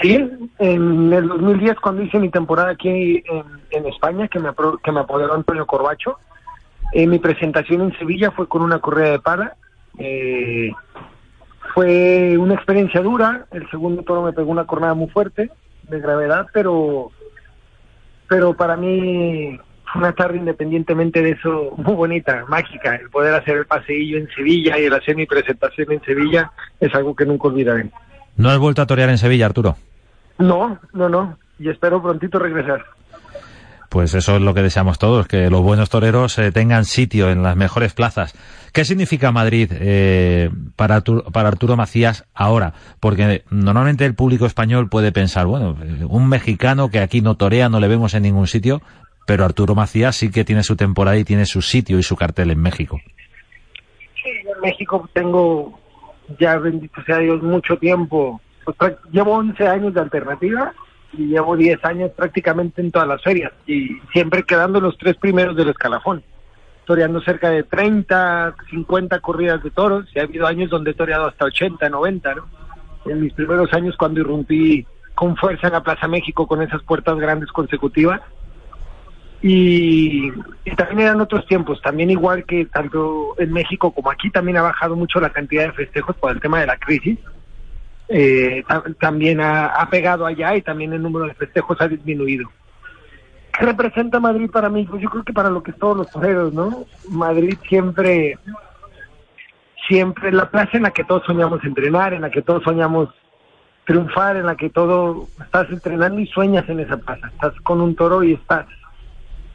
Sí, 0.00 0.14
en 0.58 1.12
el 1.12 1.28
2010 1.28 1.80
cuando 1.80 2.02
hice 2.02 2.18
mi 2.18 2.30
temporada 2.30 2.70
aquí 2.70 3.22
en, 3.70 3.86
España, 3.86 4.28
que 4.28 4.38
me, 4.38 4.50
que 4.82 4.92
me 4.92 5.00
apoderó 5.00 5.34
Antonio 5.34 5.66
Corbacho, 5.66 6.18
eh, 6.92 7.06
mi 7.06 7.18
presentación 7.18 7.82
en 7.82 7.98
Sevilla 7.98 8.30
fue 8.30 8.48
con 8.48 8.62
una 8.62 8.78
corrida 8.78 9.10
de 9.10 9.18
pala. 9.18 9.56
Eh, 9.98 10.70
fue 11.74 12.38
una 12.38 12.54
experiencia 12.54 13.02
dura, 13.02 13.46
el 13.52 13.68
segundo 13.70 14.02
toro 14.02 14.22
me 14.22 14.32
pegó 14.32 14.50
una 14.50 14.66
cornada 14.66 14.94
muy 14.94 15.08
fuerte, 15.08 15.50
de 15.82 16.00
gravedad, 16.00 16.46
pero, 16.52 17.10
pero 18.28 18.54
para 18.54 18.76
mí 18.76 19.58
fue 19.92 20.00
una 20.00 20.12
tarde 20.12 20.38
independientemente 20.38 21.22
de 21.22 21.30
eso 21.30 21.74
muy 21.76 21.94
bonita, 21.94 22.44
mágica. 22.48 22.94
El 22.96 23.10
poder 23.10 23.34
hacer 23.34 23.58
el 23.58 23.66
paseillo 23.66 24.18
en 24.18 24.28
Sevilla 24.34 24.78
y 24.78 24.84
el 24.84 24.94
hacer 24.94 25.16
mi 25.16 25.26
presentación 25.26 25.92
en 25.92 26.02
Sevilla 26.02 26.50
es 26.80 26.94
algo 26.94 27.14
que 27.14 27.26
nunca 27.26 27.48
olvidaré. 27.48 27.90
¿No 28.36 28.50
has 28.50 28.58
vuelto 28.58 28.82
a 28.82 28.86
torear 28.86 29.08
en 29.08 29.18
Sevilla, 29.18 29.46
Arturo? 29.46 29.76
No, 30.38 30.78
no, 30.92 31.08
no. 31.08 31.38
Y 31.58 31.68
espero 31.68 32.02
prontito 32.02 32.38
regresar. 32.38 32.84
Pues 33.88 34.14
eso 34.14 34.36
es 34.36 34.42
lo 34.42 34.54
que 34.54 34.62
deseamos 34.62 34.98
todos, 34.98 35.26
que 35.26 35.48
los 35.48 35.62
buenos 35.62 35.90
toreros 35.90 36.38
eh, 36.38 36.50
tengan 36.52 36.84
sitio 36.84 37.30
en 37.30 37.42
las 37.42 37.56
mejores 37.56 37.94
plazas. 37.94 38.34
¿Qué 38.72 38.84
significa 38.84 39.32
Madrid 39.32 39.70
eh, 39.72 40.50
para, 40.74 40.96
Arturo, 40.96 41.24
para 41.24 41.48
Arturo 41.48 41.76
Macías 41.76 42.26
ahora? 42.34 42.74
Porque 43.00 43.44
normalmente 43.50 44.04
el 44.04 44.14
público 44.14 44.46
español 44.46 44.88
puede 44.88 45.12
pensar, 45.12 45.46
bueno, 45.46 45.76
un 46.08 46.28
mexicano 46.28 46.90
que 46.90 46.98
aquí 46.98 47.20
no 47.20 47.36
torea, 47.36 47.68
no 47.68 47.80
le 47.80 47.88
vemos 47.88 48.14
en 48.14 48.24
ningún 48.24 48.46
sitio, 48.46 48.82
pero 49.26 49.44
Arturo 49.44 49.74
Macías 49.74 50.16
sí 50.16 50.30
que 50.30 50.44
tiene 50.44 50.62
su 50.62 50.76
temporada 50.76 51.16
y 51.16 51.24
tiene 51.24 51.46
su 51.46 51.62
sitio 51.62 51.98
y 51.98 52.02
su 52.02 52.16
cartel 52.16 52.50
en 52.50 52.60
México. 52.60 53.00
Sí, 54.22 54.30
en 54.30 54.60
México 54.60 55.08
tengo 55.12 55.78
ya, 56.38 56.56
bendito 56.58 57.02
sea 57.04 57.18
Dios, 57.18 57.42
mucho 57.42 57.76
tiempo. 57.76 58.40
Llevo 59.12 59.34
11 59.34 59.66
años 59.66 59.94
de 59.94 60.00
alternativa 60.00 60.72
y 61.12 61.28
llevo 61.28 61.56
10 61.56 61.84
años 61.84 62.10
prácticamente 62.16 62.80
en 62.80 62.90
todas 62.90 63.08
las 63.08 63.22
ferias 63.22 63.52
y 63.66 63.98
siempre 64.12 64.42
quedando 64.42 64.80
los 64.80 64.96
tres 64.98 65.16
primeros 65.16 65.56
del 65.56 65.70
escalafón. 65.70 66.22
toreando 66.84 67.20
cerca 67.20 67.50
de 67.50 67.64
30, 67.64 68.54
50 68.70 69.18
corridas 69.18 69.60
de 69.60 69.72
toros, 69.72 70.06
y 70.14 70.20
ha 70.20 70.22
habido 70.22 70.46
años 70.46 70.70
donde 70.70 70.92
he 70.92 70.94
toreado 70.94 71.26
hasta 71.26 71.44
80, 71.46 71.88
90, 71.88 72.34
¿no? 72.36 72.46
En 73.06 73.22
mis 73.22 73.32
primeros 73.32 73.72
años 73.72 73.96
cuando 73.96 74.20
irrumpí 74.20 74.86
con 75.16 75.34
fuerza 75.36 75.66
en 75.66 75.72
la 75.72 75.82
Plaza 75.82 76.06
México 76.06 76.46
con 76.46 76.62
esas 76.62 76.82
puertas 76.84 77.16
grandes 77.16 77.50
consecutivas. 77.50 78.20
Y, 79.42 80.30
también 80.76 81.08
eran 81.08 81.20
otros 81.20 81.46
tiempos, 81.46 81.80
también 81.82 82.10
igual 82.10 82.44
que 82.44 82.66
tanto 82.66 83.34
en 83.38 83.52
México 83.52 83.90
como 83.90 84.10
aquí 84.10 84.30
también 84.30 84.58
ha 84.58 84.62
bajado 84.62 84.94
mucho 84.94 85.20
la 85.20 85.30
cantidad 85.30 85.64
de 85.64 85.72
festejos 85.72 86.14
por 86.16 86.32
el 86.32 86.40
tema 86.40 86.60
de 86.60 86.66
la 86.66 86.76
crisis. 86.76 87.18
Eh, 88.08 88.62
también 89.00 89.40
ha, 89.40 89.66
ha, 89.66 89.90
pegado 89.90 90.26
allá 90.26 90.54
y 90.54 90.62
también 90.62 90.92
el 90.92 91.02
número 91.02 91.26
de 91.26 91.34
festejos 91.34 91.80
ha 91.80 91.88
disminuido. 91.88 92.48
¿Qué 93.58 93.64
representa 93.64 94.20
Madrid 94.20 94.50
para 94.50 94.68
mí? 94.68 94.84
Pues 94.84 95.02
yo 95.02 95.08
creo 95.08 95.24
que 95.24 95.32
para 95.32 95.50
lo 95.50 95.62
que 95.62 95.72
todos 95.72 95.96
los 95.96 96.10
toreros, 96.10 96.52
¿no? 96.52 96.84
Madrid 97.08 97.56
siempre, 97.68 98.38
siempre 99.88 100.30
la 100.30 100.50
plaza 100.50 100.76
en 100.76 100.82
la 100.82 100.90
que 100.90 101.04
todos 101.04 101.24
soñamos 101.24 101.64
entrenar, 101.64 102.12
en 102.12 102.22
la 102.22 102.30
que 102.30 102.42
todos 102.42 102.62
soñamos 102.62 103.08
triunfar, 103.86 104.36
en 104.36 104.46
la 104.46 104.56
que 104.56 104.68
todo 104.68 105.26
estás 105.40 105.70
entrenando 105.70 106.20
y 106.20 106.26
sueñas 106.26 106.68
en 106.68 106.80
esa 106.80 106.98
plaza. 106.98 107.28
Estás 107.28 107.54
con 107.62 107.80
un 107.80 107.94
toro 107.94 108.22
y 108.22 108.34
estás 108.34 108.66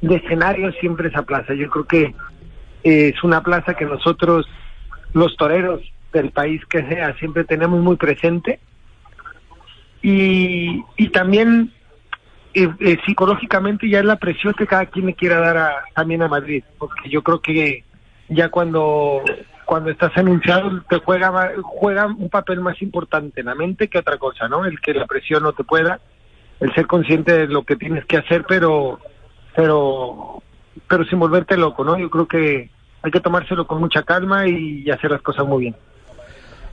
de 0.02 0.16
escenario 0.16 0.72
siempre 0.74 1.10
esa 1.10 1.22
plaza. 1.22 1.54
Yo 1.54 1.70
creo 1.70 1.86
que 1.86 2.16
eh, 2.84 3.14
es 3.14 3.24
una 3.24 3.43
plaza 3.43 3.76
que 3.76 3.86
nosotros, 3.86 4.47
los 5.14 5.36
toreros 5.38 5.82
del 6.12 6.32
país 6.32 6.66
que 6.66 6.88
sea, 6.88 7.16
siempre 7.16 7.43
tenemos 7.43 7.80
muy 7.82 7.95
presente. 7.95 8.59
Y, 10.01 10.84
y 10.97 11.09
también 11.09 11.72
eh, 12.53 12.68
eh, 12.80 12.97
psicológicamente 13.05 13.88
ya 13.88 13.99
es 13.99 14.05
la 14.05 14.18
presión 14.18 14.53
que 14.53 14.68
cada 14.68 14.86
quien 14.88 15.05
le 15.05 15.14
quiera 15.14 15.39
dar 15.39 15.57
a, 15.57 15.84
también 15.95 16.22
a 16.22 16.28
Madrid, 16.28 16.64
porque 16.78 17.09
yo 17.09 17.22
creo 17.24 17.39
que 17.41 17.84
ya 18.30 18.49
cuando 18.49 19.24
cuando 19.66 19.89
estás 19.89 20.12
anunciado 20.18 20.82
te 20.89 20.97
juega 20.97 21.53
juega 21.64 22.07
un 22.07 22.30
papel 22.30 22.59
más 22.59 22.82
importante 22.82 23.39
en 23.39 23.45
la 23.45 23.55
mente 23.55 23.88
que 23.88 23.99
otra 23.99 24.18
cosa, 24.18 24.49
¿no? 24.49 24.66
El 24.66 24.82
que 24.82 24.93
la 24.93 25.05
presión 25.05 25.43
no 25.43 25.53
te 25.53 25.64
pueda, 25.64 26.01
el 26.59 26.74
ser 26.74 26.88
consciente 26.88 27.32
de 27.32 27.47
lo 27.47 27.64
que 27.64 27.78
tienes 27.78 28.05
que 28.05 28.18
hacer, 28.18 28.43
pero 28.45 28.99
pero 29.55 30.43
pero 30.89 31.05
sin 31.05 31.20
volverte 31.20 31.55
loco, 31.55 31.86
¿no? 31.86 31.97
Yo 31.97 32.09
creo 32.09 32.28
que 32.28 32.70
hay 33.01 33.12
que 33.12 33.22
tomárselo 33.22 33.66
con 33.66 33.80
mucha 33.80 34.03
calma 34.03 34.45
y 34.47 34.89
hacer 34.89 35.12
las 35.12 35.22
cosas 35.22 35.45
muy 35.45 35.62
bien 35.62 35.76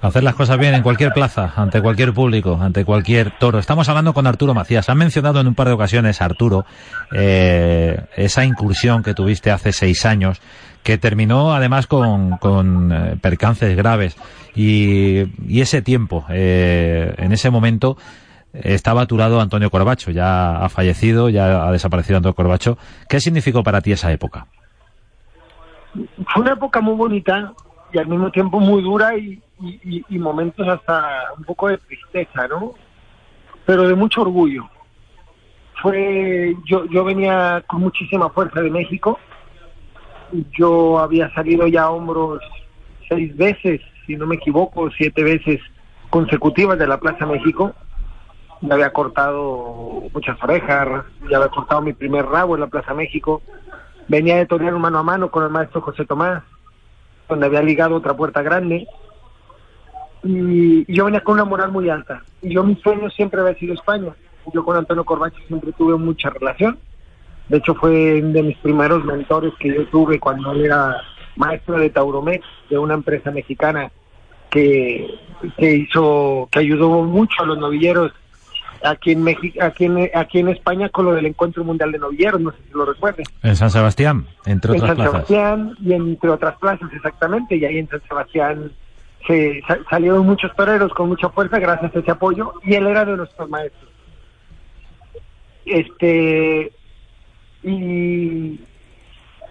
hacer 0.01 0.23
las 0.23 0.35
cosas 0.35 0.59
bien 0.59 0.75
en 0.75 0.83
cualquier 0.83 1.13
plaza, 1.13 1.53
ante 1.57 1.83
cualquier 1.83 2.13
público, 2.13 2.59
ante 2.61 2.85
cualquier 2.85 3.33
toro. 3.39 3.59
Estamos 3.59 3.89
hablando 3.89 4.13
con 4.15 4.27
Arturo 4.27 4.55
Macías. 4.55 4.89
Han 4.89 4.99
mencionado 4.99 5.41
en 5.41 5.49
un 5.49 5.55
par 5.55 5.69
de 5.69 5.75
ocasiones, 5.75 6.23
Arturo, 6.23 6.65
eh, 7.13 8.05
esa 8.17 8.45
incursión 8.45 9.03
que 9.03 9.15
tuviste 9.15 9.51
hace 9.51 9.73
seis 9.73 10.07
años, 10.07 10.41
que 10.83 10.99
terminó 10.99 11.53
además 11.55 11.87
con, 11.87 12.39
con 12.39 12.93
eh, 12.93 13.17
percances 13.21 13.77
graves. 13.77 14.17
Y, 14.55 15.61
ese 15.61 15.83
tiempo, 15.83 16.25
eh, 16.31 17.15
en 17.19 17.33
ese 17.33 17.51
momento, 17.51 17.97
estaba 18.53 19.03
aturado 19.03 19.41
Antonio 19.41 19.71
Corbacho. 19.71 20.11
Ya 20.11 20.59
ha 20.59 20.69
fallecido, 20.69 21.29
ya 21.29 21.67
ha 21.67 21.73
desaparecido 21.73 22.17
Antonio 22.17 22.35
Corbacho. 22.35 22.79
¿Qué 23.09 23.21
significó 23.21 23.63
para 23.63 23.81
ti 23.81 23.93
esa 23.93 24.11
época? 24.13 24.47
Fue 25.95 26.43
una 26.43 26.53
época 26.53 26.81
muy 26.81 26.95
bonita 26.95 27.55
y 27.93 27.99
al 27.99 28.07
mismo 28.07 28.31
tiempo 28.31 28.61
muy 28.61 28.83
dura 28.83 29.17
y, 29.17 29.43
y, 29.61 30.19
momentos 30.19 30.67
hasta 30.69 31.33
un 31.37 31.45
poco 31.45 31.69
de 31.69 31.79
tristeza, 31.79 32.47
¿no? 32.49 32.75
Pero 33.65 33.89
de 33.89 33.95
mucho 33.95 34.23
orgullo. 34.23 34.69
Fue, 35.83 36.57
yo, 36.65 36.85
yo 36.87 37.05
venía 37.05 37.63
con 37.67 37.81
muchísima 37.81 38.31
fuerza 38.31 38.61
de 38.61 38.71
México. 38.71 39.19
Yo 40.57 40.99
había 40.99 41.33
salido 41.35 41.67
ya 41.67 41.85
a 41.85 41.91
hombros 41.91 42.41
seis 43.09 43.35
veces, 43.37 43.81
si 44.07 44.17
no 44.17 44.27
me 44.27 44.37
equivoco, 44.37 44.91
siete 44.91 45.23
veces 45.23 45.61
consecutivas 46.11 46.79
de 46.79 46.87
la 46.87 46.99
Plaza 46.99 47.27
México. 47.27 47.75
Ya 48.61 48.75
había 48.75 48.93
cortado 48.93 50.03
muchas 50.13 50.43
orejas, 50.43 51.05
ya 51.31 51.37
había 51.37 51.49
cortado 51.49 51.81
mi 51.81 51.93
primer 51.93 52.27
rabo 52.27 52.55
en 52.55 52.61
la 52.63 52.67
Plaza 52.67 52.93
México. 52.93 53.41
Venía 54.09 54.37
de 54.37 54.47
torear 54.47 54.75
mano 54.75 54.99
a 54.99 55.03
mano 55.03 55.31
con 55.31 55.45
el 55.45 55.51
maestro 55.51 55.81
José 55.81 56.05
Tomás, 56.05 56.43
donde 57.29 57.47
había 57.47 57.63
ligado 57.63 57.97
otra 57.97 58.17
puerta 58.17 58.43
grande 58.43 58.87
y 60.23 60.93
yo 60.93 61.05
venía 61.05 61.21
con 61.21 61.35
una 61.35 61.45
moral 61.45 61.71
muy 61.71 61.89
alta. 61.89 62.23
Y 62.43 62.55
yo 62.55 62.65
mi 62.65 62.77
sueño 62.77 63.09
siempre 63.11 63.41
había 63.41 63.55
sido 63.55 63.75
España. 63.75 64.15
Yo 64.53 64.65
con 64.65 64.77
Antonio 64.77 65.05
Corbacho 65.05 65.39
siempre 65.47 65.73
tuve 65.73 65.97
mucha 65.97 66.31
relación. 66.31 66.79
De 67.49 67.59
hecho 67.59 67.75
fue 67.75 68.21
uno 68.21 68.33
de 68.33 68.43
mis 68.43 68.57
primeros 68.59 69.05
mentores 69.05 69.53
que 69.59 69.75
yo 69.75 69.87
tuve 69.87 70.19
cuando 70.19 70.53
era 70.53 70.97
maestro 71.37 71.79
de 71.79 71.91
Tauromex, 71.91 72.45
de 72.69 72.79
una 72.79 72.95
empresa 72.95 73.31
mexicana 73.31 73.91
que, 74.51 75.09
que 75.57 75.77
hizo, 75.77 76.49
que 76.51 76.59
ayudó 76.59 77.03
mucho 77.05 77.43
a 77.43 77.47
los 77.47 77.59
novilleros 77.59 78.13
aquí 78.85 79.13
en 79.13 79.23
México, 79.23 79.59
aquí 79.63 79.85
en, 79.85 80.11
aquí 80.15 80.39
en 80.39 80.49
España 80.49 80.89
con 80.89 81.07
lo 81.07 81.15
del 81.15 81.27
Encuentro 81.27 81.65
Mundial 81.65 81.93
de 81.93 81.99
Novilleros, 81.99 82.41
no 82.41 82.51
sé 82.53 82.59
si 82.67 82.73
lo 82.73 82.85
recuerden. 82.85 83.27
En 83.43 83.57
San 83.57 83.71
Sebastián, 83.71 84.27
entre 84.47 84.73
otras 84.73 84.95
plazas. 84.95 84.99
En 84.99 85.13
San 85.13 85.13
Sebastián 85.13 85.77
y 85.81 85.93
entre 85.93 86.31
otras 86.31 86.57
plazas, 86.59 86.91
exactamente, 86.93 87.57
y 87.57 87.65
ahí 87.65 87.79
en 87.79 87.89
San 87.89 88.03
Sebastián 88.09 88.73
se 89.27 89.61
salieron 89.91 90.25
muchos 90.25 90.55
toreros 90.55 90.93
con 90.95 91.09
mucha 91.09 91.29
fuerza 91.29 91.59
gracias 91.59 91.95
a 91.95 91.99
ese 91.99 92.11
apoyo 92.11 92.55
y 92.63 92.75
él 92.75 92.87
era 92.87 93.05
de 93.05 93.17
nuestros 93.17 93.49
maestros. 93.49 93.91
Este 95.67 96.73
y 97.63 98.61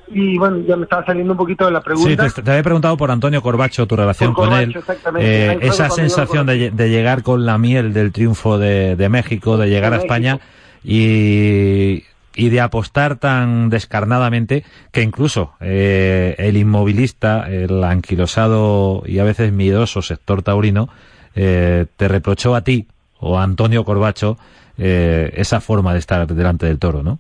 y 0.10 0.38
bueno, 0.38 0.60
ya 0.68 0.76
me 0.76 0.84
estaba 0.84 1.06
saliendo 1.06 1.34
un 1.34 1.38
poquito 1.38 1.66
de 1.66 1.72
la 1.72 1.82
pregunta. 1.82 2.30
Sí, 2.30 2.42
te, 2.42 2.52
había 2.52 2.64
preguntado 2.64 2.98
por 2.98 3.12
Antonio 3.12 3.42
Corbacho, 3.42 3.88
tu 3.88 3.96
relación 3.96 4.34
con 4.34 4.54
él. 4.54 4.76
Eh, 5.20 5.58
esa 5.62 5.90
sensación 5.90 6.46
de, 6.48 6.72
de, 6.72 6.90
llegar 6.90 7.24
con 7.24 7.46
la 7.46 7.58
miel 7.58 7.94
del 7.94 8.12
triunfo 8.12 8.58
de, 8.58 8.96
de 8.96 9.10
México, 9.10 9.58
de 9.58 9.70
llegar 9.70 9.94
a 9.94 9.98
España 9.98 10.40
y 10.84 12.04
y 12.38 12.50
de 12.50 12.62
apostar 12.62 13.18
tan 13.18 13.70
descarnadamente 13.70 14.64
que 14.92 15.02
incluso 15.02 15.54
eh, 15.60 16.36
el 16.38 16.56
inmovilista, 16.56 17.50
el 17.50 17.84
anquilosado 17.84 19.02
y 19.06 19.18
a 19.18 19.24
veces 19.24 19.52
miedoso 19.52 20.04
sector 20.04 20.44
taurino, 20.44 20.88
eh, 21.36 21.88
te 21.98 22.08
reprochó 22.08 22.56
a 22.56 22.62
ti 22.62 22.88
o 23.20 23.40
a 23.40 23.44
Antonio 23.44 23.84
Corbacho 23.84 24.38
eh, 24.78 25.34
esa 25.36 25.60
forma 25.62 25.94
de 25.94 26.00
estar 26.00 26.28
delante 26.28 26.68
del 26.68 26.78
toro, 26.78 27.02
¿no? 27.02 27.20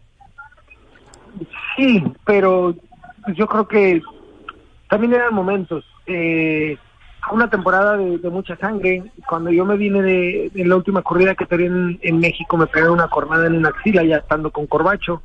Sí, 1.76 2.04
pero 2.26 2.76
yo 3.36 3.48
creo 3.48 3.68
que 3.68 4.02
también 4.90 5.14
eran 5.14 5.34
momentos. 5.34 5.86
Eh, 6.06 6.78
una 7.32 7.50
temporada 7.50 7.98
de, 7.98 8.30
mucha 8.30 8.56
sangre. 8.58 9.04
Cuando 9.28 9.52
yo 9.52 9.66
me 9.66 9.78
vine 9.78 10.02
de, 10.02 10.52
la 10.56 10.76
última 10.76 11.02
corrida 11.02 11.36
que 11.36 11.46
tuve 11.46 11.66
en, 11.66 12.20
México, 12.20 12.58
me 12.58 12.68
pegaron 12.68 12.94
una 12.94 13.10
cornada 13.10 13.48
en 13.48 13.56
una 13.56 13.70
axila, 13.70 14.04
ya 14.04 14.18
estando 14.18 14.52
con 14.52 14.68
Corbacho. 14.68 15.22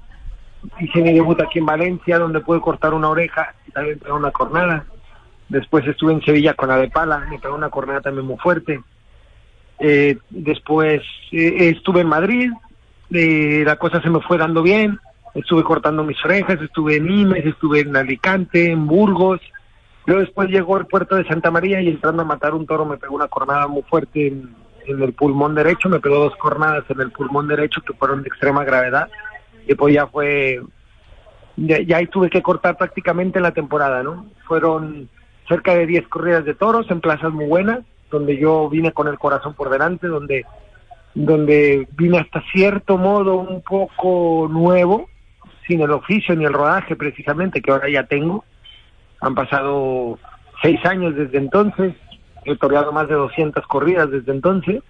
Hice 0.80 1.02
mi 1.02 1.12
debut 1.12 1.40
aquí 1.40 1.58
en 1.58 1.66
Valencia, 1.66 2.18
donde 2.18 2.40
pude 2.40 2.60
cortar 2.60 2.94
una 2.94 3.08
oreja 3.08 3.54
y 3.66 3.72
también 3.72 3.98
pegó 3.98 4.16
una 4.16 4.30
cornada. 4.30 4.84
Después 5.48 5.86
estuve 5.86 6.12
en 6.12 6.22
Sevilla 6.22 6.54
con 6.54 6.68
la 6.68 6.76
de 6.76 6.88
Pala, 6.88 7.26
me 7.28 7.38
pegó 7.38 7.54
una 7.54 7.70
cornada 7.70 8.00
también 8.00 8.26
muy 8.26 8.38
fuerte. 8.38 8.80
Eh, 9.78 10.16
después 10.30 11.02
eh, 11.32 11.70
estuve 11.76 12.00
en 12.00 12.06
Madrid, 12.06 12.50
eh, 13.10 13.62
la 13.66 13.76
cosa 13.76 14.00
se 14.00 14.10
me 14.10 14.20
fue 14.20 14.38
dando 14.38 14.62
bien. 14.62 14.98
Estuve 15.34 15.64
cortando 15.64 16.04
mis 16.04 16.22
orejas, 16.24 16.60
estuve 16.60 16.96
en 16.96 17.06
Nimes, 17.06 17.46
estuve 17.46 17.80
en 17.80 17.96
Alicante, 17.96 18.70
en 18.70 18.86
Burgos 18.86 19.40
yo 20.06 20.18
después 20.18 20.48
llegó 20.48 20.76
al 20.76 20.86
puerto 20.86 21.16
de 21.16 21.26
Santa 21.26 21.50
María 21.50 21.80
y 21.80 21.88
entrando 21.88 22.22
a 22.22 22.26
matar 22.26 22.54
un 22.54 22.66
toro 22.66 22.84
me 22.84 22.96
pegó 22.96 23.14
una 23.14 23.28
cornada 23.28 23.68
muy 23.68 23.82
fuerte 23.82 24.26
en, 24.28 24.54
el 24.84 25.12
pulmón 25.12 25.54
derecho, 25.54 25.88
me 25.88 26.00
pegó 26.00 26.16
dos 26.16 26.34
cornadas 26.36 26.84
en 26.88 27.00
el 27.00 27.12
pulmón 27.12 27.46
derecho 27.46 27.80
que 27.82 27.92
fueron 27.92 28.22
de 28.22 28.28
extrema 28.28 28.64
gravedad 28.64 29.08
y 29.68 29.76
pues 29.76 29.94
ya 29.94 30.08
fue, 30.08 30.60
ya, 31.56 31.96
ahí 31.96 32.08
tuve 32.08 32.28
que 32.28 32.42
cortar 32.42 32.76
prácticamente 32.76 33.38
la 33.38 33.52
temporada, 33.52 34.02
¿no? 34.02 34.26
Fueron 34.44 35.08
cerca 35.48 35.76
de 35.76 35.86
10 35.86 36.08
corridas 36.08 36.44
de 36.44 36.54
toros 36.54 36.90
en 36.90 37.00
plazas 37.00 37.32
muy 37.32 37.46
buenas, 37.46 37.84
donde 38.10 38.36
yo 38.36 38.68
vine 38.68 38.90
con 38.90 39.06
el 39.06 39.20
corazón 39.20 39.54
por 39.54 39.70
delante, 39.70 40.08
donde, 40.08 40.44
donde 41.14 41.86
vine 41.96 42.18
hasta 42.18 42.42
cierto 42.50 42.98
modo 42.98 43.36
un 43.36 43.62
poco 43.62 44.48
nuevo, 44.50 45.08
sin 45.66 45.80
el 45.80 45.90
oficio 45.90 46.34
ni 46.34 46.44
el 46.44 46.52
rodaje 46.52 46.96
precisamente 46.96 47.60
que 47.60 47.70
ahora 47.70 47.88
ya 47.88 48.04
tengo 48.04 48.44
han 49.20 49.34
pasado 49.34 50.18
seis 50.60 50.84
años 50.84 51.14
desde 51.14 51.38
entonces, 51.38 51.94
he 52.44 52.56
toreado 52.56 52.92
más 52.92 53.08
de 53.08 53.14
200 53.14 53.64
corridas 53.66 54.10
desde 54.10 54.32
entonces 54.32 54.82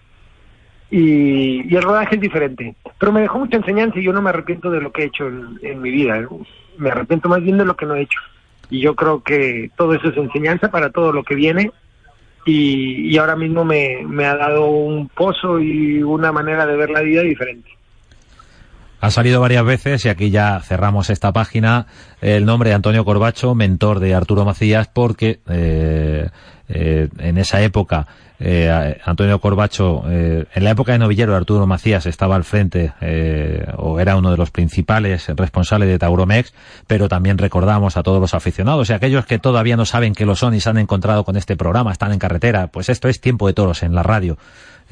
y, 0.90 1.74
el 1.74 1.82
rodaje 1.82 2.16
es 2.16 2.20
diferente. 2.20 2.74
Pero 2.98 3.12
me 3.12 3.20
dejó 3.20 3.38
mucha 3.38 3.58
enseñanza 3.58 3.98
y 3.98 4.04
yo 4.04 4.12
no 4.12 4.22
me 4.22 4.30
arrepiento 4.30 4.70
de 4.70 4.80
lo 4.80 4.92
que 4.92 5.02
he 5.02 5.06
hecho 5.06 5.26
en, 5.26 5.80
mi 5.80 5.90
vida. 5.90 6.26
Me 6.78 6.90
arrepiento 6.90 7.28
más 7.28 7.42
bien 7.42 7.58
de 7.58 7.64
lo 7.64 7.76
que 7.76 7.86
no 7.86 7.94
he 7.94 8.02
hecho. 8.02 8.20
Y 8.70 8.80
yo 8.80 8.94
creo 8.94 9.22
que 9.22 9.70
todo 9.76 9.94
eso 9.94 10.08
es 10.08 10.16
enseñanza 10.16 10.70
para 10.70 10.90
todo 10.90 11.12
lo 11.12 11.24
que 11.24 11.34
viene 11.34 11.70
y, 12.46 13.16
ahora 13.18 13.36
mismo 13.36 13.64
me 13.64 14.24
ha 14.24 14.36
dado 14.36 14.66
un 14.66 15.08
pozo 15.08 15.60
y 15.60 16.02
una 16.02 16.32
manera 16.32 16.66
de 16.66 16.76
ver 16.76 16.90
la 16.90 17.00
vida 17.00 17.22
diferente. 17.22 17.70
Ha 19.02 19.10
salido 19.10 19.40
varias 19.40 19.64
veces 19.64 20.04
y 20.04 20.08
aquí 20.08 20.30
ya 20.30 20.60
cerramos 20.60 21.10
esta 21.10 21.32
página. 21.32 21.88
El 22.20 22.44
nombre 22.44 22.70
de 22.70 22.76
Antonio 22.76 23.04
Corbacho, 23.04 23.52
mentor 23.52 23.98
de 23.98 24.14
Arturo 24.14 24.44
Macías, 24.44 24.86
porque 24.86 25.40
eh, 25.48 26.28
eh, 26.68 27.08
en 27.18 27.36
esa 27.36 27.60
época 27.62 28.06
eh, 28.44 28.98
Antonio 29.04 29.40
Corbacho, 29.40 30.02
eh, 30.08 30.46
en 30.52 30.64
la 30.64 30.70
época 30.70 30.90
de 30.90 30.98
novillero 30.98 31.36
Arturo 31.36 31.64
Macías 31.64 32.06
estaba 32.06 32.34
al 32.34 32.42
frente 32.42 32.92
eh, 33.00 33.64
o 33.76 34.00
era 34.00 34.16
uno 34.16 34.32
de 34.32 34.36
los 34.36 34.50
principales 34.50 35.28
responsables 35.36 35.88
de 35.88 35.98
Tauromex, 35.98 36.52
pero 36.88 37.08
también 37.08 37.38
recordamos 37.38 37.96
a 37.96 38.02
todos 38.02 38.20
los 38.20 38.34
aficionados 38.34 38.90
y 38.90 38.94
aquellos 38.94 39.26
que 39.26 39.38
todavía 39.38 39.76
no 39.76 39.84
saben 39.84 40.12
que 40.12 40.26
lo 40.26 40.34
son 40.34 40.54
y 40.54 40.60
se 40.60 40.70
han 40.70 40.78
encontrado 40.78 41.24
con 41.24 41.36
este 41.36 41.56
programa, 41.56 41.92
están 41.92 42.12
en 42.12 42.18
carretera, 42.18 42.66
pues 42.66 42.88
esto 42.88 43.08
es 43.08 43.20
Tiempo 43.20 43.46
de 43.46 43.52
Toros 43.52 43.84
en 43.84 43.94
la 43.94 44.02
radio 44.02 44.36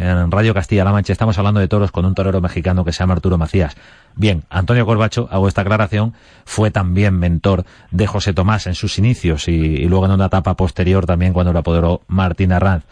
en 0.01 0.31
Radio 0.31 0.55
Castilla-La 0.55 0.93
Mancha. 0.93 1.13
Estamos 1.13 1.39
hablando 1.39 1.61
de 1.61 1.69
toros 1.69 1.93
con 1.93 2.07
un 2.07 2.15
torero 2.15 2.41
mexicano 2.41 2.85
que 2.85 2.93
se 2.93 3.01
llama 3.01 3.13
Arturo 3.13 3.37
Macías. 3.37 3.77
Bien, 4.17 4.45
Antonio 4.49 4.87
Corbacho, 4.87 5.29
hago 5.31 5.47
esta 5.47 5.61
aclaración, 5.61 6.15
fue 6.47 6.71
también 6.71 7.19
mentor 7.19 7.65
de 7.91 8.07
José 8.07 8.33
Tomás 8.33 8.67
en 8.67 8.75
sus 8.75 8.99
inicios 8.99 9.47
y, 9.49 9.87
luego 9.87 10.07
en 10.07 10.13
una 10.13 10.27
etapa 10.27 10.55
posterior 10.55 11.05
también 11.05 11.35
cuando 11.35 11.53
lo 11.53 11.59
apoderó 11.59 12.01
Martín 12.09 12.53
Arranz. 12.53 12.85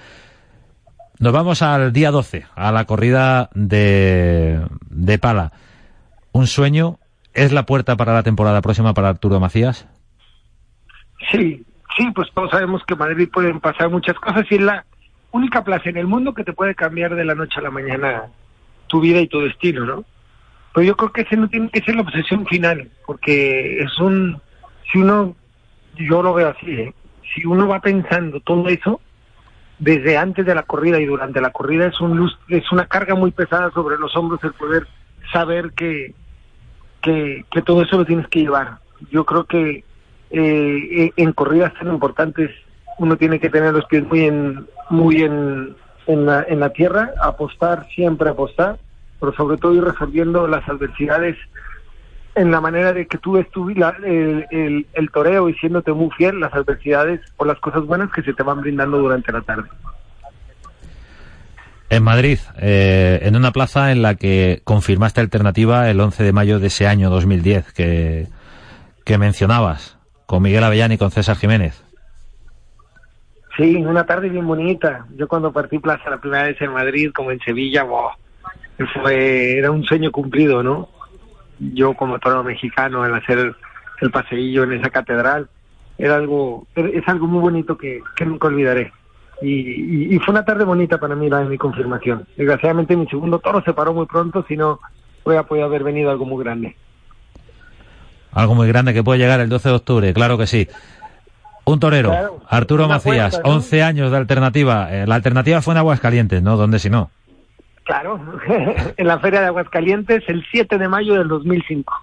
Nos 1.18 1.32
vamos 1.32 1.62
al 1.62 1.92
día 1.92 2.10
12, 2.10 2.46
a 2.54 2.72
la 2.72 2.84
corrida 2.84 3.48
de, 3.54 4.60
de 4.90 5.18
Pala. 5.18 5.52
¿Un 6.32 6.46
sueño 6.46 6.98
es 7.32 7.52
la 7.52 7.64
puerta 7.64 7.96
para 7.96 8.12
la 8.12 8.22
temporada 8.22 8.60
próxima 8.60 8.92
para 8.92 9.08
Arturo 9.08 9.40
Macías? 9.40 9.88
Sí, 11.32 11.64
sí, 11.96 12.10
pues 12.14 12.28
todos 12.34 12.50
sabemos 12.50 12.82
que 12.86 12.94
en 12.94 13.00
Madrid 13.00 13.28
pueden 13.32 13.60
pasar 13.60 13.90
muchas 13.90 14.16
cosas 14.20 14.44
y 14.50 14.58
la 14.58 14.84
única 15.32 15.64
plaza 15.64 15.90
en 15.90 15.96
el 15.96 16.06
mundo 16.06 16.34
que 16.34 16.44
te 16.44 16.52
puede 16.52 16.74
cambiar 16.74 17.14
de 17.14 17.24
la 17.24 17.34
noche 17.34 17.60
a 17.60 17.62
la 17.62 17.70
mañana 17.70 18.24
tu 18.86 19.00
vida 19.00 19.20
y 19.20 19.28
tu 19.28 19.40
destino, 19.40 19.84
¿no? 19.84 20.04
Pero 20.74 20.86
yo 20.86 20.96
creo 20.96 21.12
que 21.12 21.22
ese 21.22 21.36
no 21.36 21.48
tiene 21.48 21.70
que 21.70 21.82
ser 21.82 21.96
la 21.96 22.02
obsesión 22.02 22.46
final, 22.46 22.90
porque 23.06 23.80
es 23.80 23.98
un, 23.98 24.40
si 24.90 24.98
uno, 24.98 25.36
yo 25.96 26.22
lo 26.22 26.34
veo 26.34 26.48
así, 26.48 26.70
¿eh? 26.70 26.94
si 27.34 27.46
uno 27.46 27.68
va 27.68 27.80
pensando 27.80 28.40
todo 28.40 28.68
eso, 28.68 29.00
desde 29.78 30.16
antes 30.16 30.44
de 30.44 30.54
la 30.54 30.62
corrida 30.62 31.00
y 31.00 31.06
durante 31.06 31.40
la 31.40 31.50
corrida 31.50 31.86
es 31.86 32.00
un 32.00 32.30
es 32.48 32.72
una 32.72 32.86
carga 32.86 33.14
muy 33.14 33.30
pesada 33.30 33.70
sobre 33.70 33.96
los 33.96 34.16
hombros 34.16 34.42
el 34.42 34.52
poder 34.52 34.88
saber 35.32 35.72
que, 35.72 36.14
que, 37.00 37.44
todo 37.64 37.82
eso 37.82 37.98
lo 37.98 38.04
tienes 38.04 38.26
que 38.28 38.40
llevar. 38.40 38.78
Yo 39.10 39.24
creo 39.24 39.44
que 39.44 39.84
eh, 40.30 41.12
en 41.16 41.32
corridas 41.32 41.72
tan 41.74 41.88
importantes 41.88 42.50
uno 42.98 43.16
tiene 43.16 43.40
que 43.40 43.50
tener 43.50 43.72
los 43.72 43.84
pies 43.86 44.04
muy 44.04 44.26
en 44.26 44.66
muy 44.90 45.22
en, 45.22 45.76
en, 46.06 46.26
la, 46.26 46.44
en 46.48 46.60
la 46.60 46.70
tierra, 46.70 47.12
apostar, 47.22 47.86
siempre 47.94 48.30
apostar, 48.30 48.78
pero 49.20 49.32
sobre 49.34 49.56
todo 49.56 49.74
ir 49.74 49.84
resolviendo 49.84 50.46
las 50.46 50.66
adversidades 50.68 51.36
en 52.34 52.50
la 52.50 52.60
manera 52.60 52.92
de 52.92 53.06
que 53.06 53.18
tú 53.18 53.36
la, 53.74 53.96
el, 54.04 54.46
el, 54.50 54.86
el, 54.92 55.10
toreo 55.10 55.48
y 55.48 55.54
siéndote 55.54 55.92
muy 55.92 56.10
fiel 56.16 56.38
las 56.38 56.54
adversidades 56.54 57.20
o 57.36 57.44
las 57.44 57.58
cosas 57.58 57.84
buenas 57.84 58.12
que 58.12 58.22
se 58.22 58.32
te 58.32 58.42
van 58.42 58.60
brindando 58.60 58.98
durante 58.98 59.32
la 59.32 59.40
tarde. 59.40 59.68
En 61.90 62.02
Madrid, 62.02 62.38
eh, 62.58 63.20
en 63.22 63.34
una 63.34 63.50
plaza 63.50 63.92
en 63.92 64.02
la 64.02 64.14
que 64.14 64.60
confirmaste 64.64 65.20
alternativa 65.20 65.90
el 65.90 65.98
11 66.00 66.22
de 66.22 66.32
mayo 66.32 66.60
de 66.60 66.66
ese 66.66 66.86
año 66.86 67.10
2010 67.10 67.72
que, 67.72 68.26
que 69.04 69.18
mencionabas, 69.18 69.98
con 70.26 70.42
Miguel 70.42 70.64
Avellán 70.64 70.92
y 70.92 70.98
con 70.98 71.10
César 71.10 71.36
Jiménez. 71.36 71.87
Sí, 73.58 73.76
una 73.76 74.06
tarde 74.06 74.30
bien 74.30 74.46
bonita. 74.46 75.04
Yo 75.16 75.28
cuando 75.28 75.52
partí 75.52 75.78
plaza 75.78 76.08
la 76.08 76.20
primera 76.20 76.44
vez 76.44 76.58
en 76.62 76.72
Madrid, 76.72 77.10
como 77.12 77.30
en 77.30 77.40
Sevilla, 77.40 77.82
wow, 77.82 78.10
fue, 78.94 79.58
era 79.58 79.70
un 79.70 79.84
sueño 79.84 80.10
cumplido, 80.10 80.62
¿no? 80.62 80.88
yo 81.58 81.94
como 81.94 82.18
toro 82.18 82.42
mexicano 82.44 83.04
el 83.04 83.14
hacer 83.14 83.54
el 84.00 84.10
paseillo 84.10 84.64
en 84.64 84.74
esa 84.74 84.90
catedral 84.90 85.48
era 85.96 86.16
algo 86.16 86.66
es 86.74 87.06
algo 87.08 87.26
muy 87.26 87.40
bonito 87.40 87.76
que, 87.76 88.00
nunca 88.24 88.46
olvidaré 88.48 88.92
y, 89.42 90.18
fue 90.18 90.32
una 90.32 90.44
tarde 90.44 90.64
bonita 90.64 90.98
para 90.98 91.14
mí 91.14 91.28
la 91.28 91.38
de 91.38 91.48
mi 91.48 91.58
confirmación 91.58 92.26
desgraciadamente 92.36 92.96
mi 92.96 93.06
segundo 93.06 93.38
toro 93.38 93.62
se 93.62 93.72
paró 93.72 93.92
muy 93.92 94.06
pronto 94.06 94.44
si 94.46 94.56
no 94.56 94.80
hubiera 95.24 95.44
podido 95.44 95.66
haber 95.66 95.84
venido 95.84 96.10
algo 96.10 96.24
muy 96.24 96.42
grande 96.42 96.76
algo 98.32 98.54
muy 98.54 98.68
grande 98.68 98.94
que 98.94 99.02
puede 99.02 99.18
llegar 99.18 99.40
el 99.40 99.48
12 99.48 99.68
de 99.68 99.74
octubre 99.74 100.14
claro 100.14 100.38
que 100.38 100.46
sí 100.46 100.68
un 101.72 101.80
torero, 101.80 102.10
claro, 102.10 102.40
Arturo 102.48 102.88
Macías, 102.88 103.32
cuenta, 103.34 103.48
¿no? 103.48 103.56
11 103.56 103.82
años 103.82 104.10
de 104.10 104.16
alternativa. 104.16 104.92
Eh, 104.92 105.06
la 105.06 105.14
alternativa 105.16 105.62
fue 105.62 105.74
en 105.74 105.78
Aguascalientes, 105.78 106.42
¿no? 106.42 106.56
¿Dónde 106.56 106.78
si 106.78 106.90
no? 106.90 107.10
Claro, 107.84 108.20
en 108.96 109.06
la 109.06 109.18
Feria 109.18 109.40
de 109.40 109.46
Aguascalientes 109.46 110.22
el 110.28 110.44
7 110.50 110.78
de 110.78 110.88
mayo 110.88 111.14
del 111.14 111.28
2005. 111.28 111.94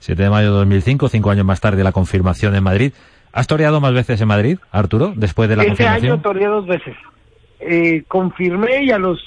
7 0.00 0.22
de 0.22 0.30
mayo 0.30 0.52
de 0.52 0.58
2005, 0.58 1.08
cinco 1.08 1.30
años 1.30 1.44
más 1.44 1.60
tarde 1.60 1.82
la 1.84 1.92
confirmación 1.92 2.54
en 2.54 2.62
Madrid. 2.62 2.92
¿Has 3.32 3.46
toreado 3.46 3.80
más 3.80 3.92
veces 3.92 4.20
en 4.20 4.28
Madrid, 4.28 4.58
Arturo, 4.72 5.12
después 5.14 5.48
de 5.48 5.56
la 5.56 5.62
Ese 5.62 5.70
confirmación? 5.70 6.12
año 6.12 6.22
toreé 6.22 6.46
dos 6.46 6.66
veces. 6.66 6.96
Eh, 7.60 8.04
confirmé 8.08 8.84
y 8.84 8.90
a 8.90 8.98
los 8.98 9.20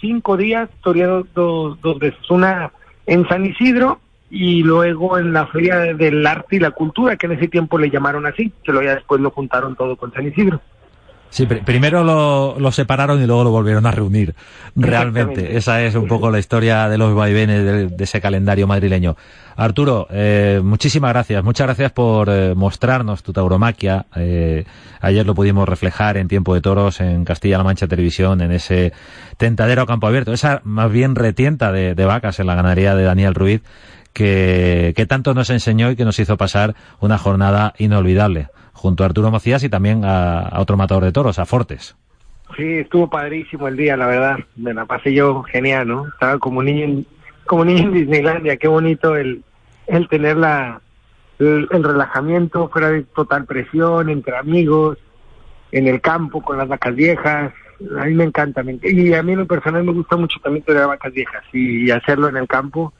cinco 0.00 0.36
días 0.36 0.68
toreé 0.82 1.06
dos, 1.34 1.80
dos 1.80 1.98
veces. 1.98 2.18
Una 2.30 2.72
en 3.06 3.26
San 3.28 3.44
Isidro 3.44 4.00
y 4.34 4.64
luego 4.64 5.16
en 5.16 5.32
la 5.32 5.46
Feria 5.46 5.78
del 5.78 6.26
Arte 6.26 6.56
y 6.56 6.58
la 6.58 6.72
Cultura, 6.72 7.16
que 7.16 7.26
en 7.26 7.32
ese 7.32 7.46
tiempo 7.46 7.78
le 7.78 7.88
llamaron 7.88 8.26
así, 8.26 8.52
que 8.64 8.72
luego 8.72 8.86
ya 8.86 8.96
después 8.96 9.20
lo 9.20 9.30
juntaron 9.30 9.76
todo 9.76 9.96
con 9.96 10.12
San 10.12 10.26
Isidro. 10.26 10.60
Sí, 11.30 11.46
pr 11.46 11.64
primero 11.64 12.04
lo, 12.04 12.56
lo, 12.60 12.70
separaron 12.70 13.20
y 13.20 13.26
luego 13.26 13.42
lo 13.42 13.50
volvieron 13.50 13.86
a 13.86 13.90
reunir. 13.90 14.36
Realmente, 14.76 15.56
esa 15.56 15.82
es 15.82 15.96
un 15.96 16.06
poco 16.06 16.30
la 16.30 16.38
historia 16.38 16.88
de 16.88 16.96
los 16.96 17.12
vaivenes 17.12 17.64
de, 17.64 17.86
de 17.88 18.04
ese 18.04 18.20
calendario 18.20 18.68
madrileño. 18.68 19.16
Arturo, 19.56 20.06
eh, 20.10 20.60
muchísimas 20.62 21.12
gracias. 21.12 21.42
Muchas 21.42 21.66
gracias 21.66 21.90
por 21.90 22.28
eh, 22.30 22.54
mostrarnos 22.54 23.24
tu 23.24 23.32
tauromaquia. 23.32 24.06
Eh, 24.14 24.64
ayer 25.00 25.26
lo 25.26 25.34
pudimos 25.34 25.68
reflejar 25.68 26.16
en 26.18 26.28
Tiempo 26.28 26.54
de 26.54 26.60
Toros, 26.60 27.00
en 27.00 27.24
Castilla-La 27.24 27.64
Mancha 27.64 27.88
Televisión, 27.88 28.40
en 28.40 28.52
ese 28.52 28.92
tentadero 29.36 29.82
a 29.82 29.86
campo 29.86 30.06
abierto. 30.06 30.32
Esa 30.32 30.60
más 30.62 30.90
bien 30.90 31.16
retienta 31.16 31.72
de, 31.72 31.96
de 31.96 32.04
vacas 32.04 32.38
en 32.38 32.46
la 32.46 32.54
ganadería 32.54 32.94
de 32.94 33.02
Daniel 33.02 33.34
Ruiz 33.34 33.62
que, 34.14 35.06
tanto 35.08 35.34
nos 35.34 35.50
enseñó 35.50 35.90
y 35.90 35.96
que 35.96 36.04
nos 36.04 36.18
hizo 36.18 36.36
pasar 36.38 36.74
una 37.00 37.18
jornada 37.18 37.74
inolvidable 37.78 38.48
junto 38.72 39.02
a 39.02 39.06
Arturo 39.06 39.30
Macías 39.30 39.62
y 39.64 39.68
también 39.68 40.02
a, 40.04 40.52
otro 40.56 40.76
matador 40.76 41.04
de 41.04 41.12
toros, 41.12 41.38
a 41.38 41.44
Fortes. 41.44 41.96
Sí, 42.56 42.78
estuvo 42.78 43.10
padrísimo 43.10 43.68
el 43.68 43.76
día, 43.76 43.96
la 43.96 44.06
verdad. 44.06 44.38
Me 44.56 44.72
la 44.72 44.86
pasé 44.86 45.12
yo 45.12 45.42
genial, 45.42 45.88
¿no? 45.88 46.08
Estaba 46.08 46.38
como 46.38 46.62
niño 46.62 47.02
como 47.46 47.64
niño 47.64 47.88
en 47.88 47.92
Disneylandia. 47.92 48.56
Qué 48.56 48.68
bonito 48.68 49.16
el, 49.16 49.42
el 49.86 50.08
tener 50.08 50.36
la, 50.36 50.80
el, 51.38 51.68
el, 51.70 51.84
relajamiento 51.84 52.68
fuera 52.68 52.90
de 52.90 53.02
total 53.02 53.44
presión, 53.44 54.08
entre 54.08 54.36
amigos, 54.36 54.98
en 55.72 55.88
el 55.88 56.00
campo, 56.00 56.42
con 56.42 56.56
las 56.58 56.68
vacas 56.68 56.94
viejas. 56.94 57.52
A 57.98 58.04
mí 58.04 58.14
me 58.14 58.24
encanta. 58.24 58.62
Me, 58.62 58.78
y 58.82 59.12
a 59.14 59.22
mí 59.22 59.32
en 59.32 59.40
lo 59.40 59.46
personal 59.46 59.82
me 59.82 59.92
gusta 59.92 60.16
mucho 60.16 60.38
también 60.42 60.64
tener 60.64 60.86
vacas 60.86 61.12
viejas 61.12 61.42
y 61.52 61.90
hacerlo 61.90 62.28
en 62.28 62.36
el 62.36 62.46
campo. 62.46 62.92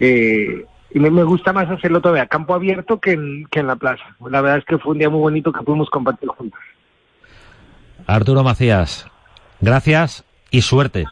Eh, 0.00 0.64
y 0.92 0.98
me, 0.98 1.10
me, 1.10 1.22
gusta 1.22 1.52
más 1.52 1.70
hacerlo 1.70 2.00
todavía 2.00 2.24
a 2.24 2.26
campo 2.26 2.54
abierto 2.54 2.98
que 2.98 3.12
en, 3.12 3.46
que 3.50 3.60
en 3.60 3.66
la 3.66 3.76
plaza. 3.76 4.02
La 4.28 4.40
verdad 4.40 4.58
es 4.58 4.64
que 4.64 4.78
fue 4.78 4.92
un 4.92 4.98
día 4.98 5.08
muy 5.08 5.20
bonito 5.20 5.52
que 5.52 5.62
pudimos 5.62 5.88
compartir 5.90 6.28
juntos. 6.30 6.58
Arturo 8.06 8.42
Macías, 8.42 9.06
gracias 9.60 10.24
y 10.50 10.62
suerte 10.62 11.04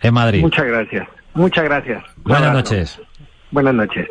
en 0.00 0.14
Madrid. 0.14 0.40
Muchas 0.40 0.66
gracias, 0.66 1.08
muchas 1.34 1.64
gracias. 1.64 2.02
Buenas 2.24 2.52
noches. 2.52 3.00
Buenas 3.50 3.74
noches. 3.74 4.08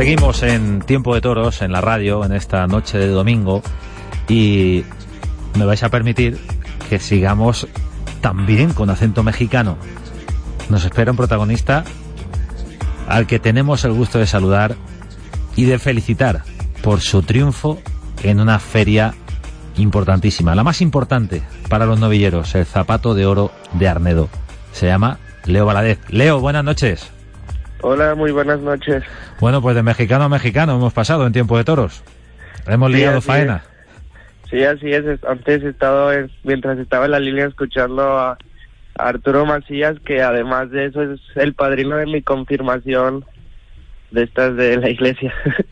Seguimos 0.00 0.42
en 0.42 0.80
Tiempo 0.80 1.14
de 1.14 1.20
Toros, 1.20 1.60
en 1.60 1.72
la 1.72 1.82
radio, 1.82 2.24
en 2.24 2.32
esta 2.32 2.66
noche 2.66 2.96
de 2.96 3.08
domingo, 3.08 3.62
y 4.30 4.82
me 5.58 5.66
vais 5.66 5.82
a 5.82 5.90
permitir 5.90 6.38
que 6.88 6.98
sigamos 6.98 7.68
también 8.22 8.72
con 8.72 8.88
acento 8.88 9.22
mexicano. 9.22 9.76
Nos 10.70 10.86
espera 10.86 11.10
un 11.10 11.18
protagonista 11.18 11.84
al 13.08 13.26
que 13.26 13.38
tenemos 13.38 13.84
el 13.84 13.92
gusto 13.92 14.18
de 14.18 14.26
saludar 14.26 14.74
y 15.54 15.64
de 15.64 15.78
felicitar 15.78 16.44
por 16.82 17.02
su 17.02 17.20
triunfo 17.20 17.78
en 18.22 18.40
una 18.40 18.58
feria 18.58 19.12
importantísima, 19.76 20.54
la 20.54 20.64
más 20.64 20.80
importante 20.80 21.42
para 21.68 21.84
los 21.84 22.00
novilleros, 22.00 22.54
el 22.54 22.64
zapato 22.64 23.12
de 23.12 23.26
oro 23.26 23.52
de 23.74 23.86
Arnedo. 23.86 24.30
Se 24.72 24.86
llama 24.86 25.18
Leo 25.44 25.66
Valadez. 25.66 25.98
Leo, 26.08 26.40
buenas 26.40 26.64
noches. 26.64 27.19
Hola, 27.82 28.14
muy 28.14 28.30
buenas 28.30 28.60
noches. 28.60 29.02
Bueno, 29.40 29.62
pues 29.62 29.74
de 29.74 29.82
mexicano 29.82 30.24
a 30.24 30.28
mexicano 30.28 30.76
hemos 30.76 30.92
pasado 30.92 31.26
en 31.26 31.32
tiempo 31.32 31.56
de 31.56 31.64
toros. 31.64 32.02
Hemos 32.66 32.90
liado 32.90 33.20
faena. 33.22 33.62
Es. 33.64 34.50
Sí, 34.50 34.64
así 34.64 34.90
es. 34.90 35.04
Antes 35.24 35.62
he 35.62 35.68
estado, 35.68 36.12
en, 36.12 36.30
mientras 36.42 36.78
estaba 36.78 37.06
en 37.06 37.12
la 37.12 37.20
línea 37.20 37.46
escuchando 37.46 38.18
a, 38.18 38.36
Arturo 38.96 39.46
Macías, 39.46 39.98
que 40.04 40.20
además 40.20 40.70
de 40.70 40.86
eso 40.86 41.02
es 41.02 41.20
el 41.36 41.54
padrino 41.54 41.96
de 41.96 42.06
mi 42.06 42.20
confirmación 42.20 43.24
de 44.10 44.24
estas 44.24 44.56
de 44.56 44.76
la 44.76 44.90
iglesia. 44.90 45.32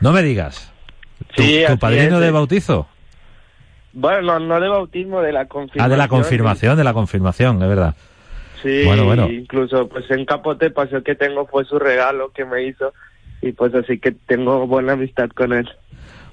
No 0.00 0.12
me 0.12 0.22
digas. 0.22 0.72
¿Tu, 1.34 1.42
Sí, 1.42 1.64
tu 1.66 1.76
padrino 1.76 2.14
es, 2.14 2.20
de 2.20 2.28
eh. 2.28 2.30
bautizo? 2.30 2.86
bueno, 3.92 4.22
no, 4.22 4.38
no 4.38 4.60
de 4.60 4.68
bautismo, 4.68 5.20
de 5.20 5.32
la 5.32 5.46
confirmación. 5.46 5.84
Ah, 5.84 5.88
de 5.88 5.96
la 5.96 6.06
confirmación, 6.06 6.76
de 6.76 6.84
la 6.84 6.92
confirmación, 6.92 7.60
es 7.60 7.68
verdad. 7.68 7.96
Sí, 8.62 8.82
Bueno, 8.84 9.04
bueno. 9.04 9.28
incluso 9.30 9.88
pues 9.88 10.10
en 10.10 10.24
Capote 10.24 10.70
pasó 10.70 11.02
que 11.02 11.14
tengo 11.14 11.46
fue 11.46 11.64
su 11.64 11.78
regalo 11.78 12.32
que 12.32 12.44
me 12.44 12.64
hizo 12.64 12.92
y 13.40 13.52
pues 13.52 13.74
así 13.74 13.98
que 13.98 14.12
tengo 14.12 14.66
buena 14.66 14.94
amistad 14.94 15.28
con 15.30 15.52
él. 15.52 15.68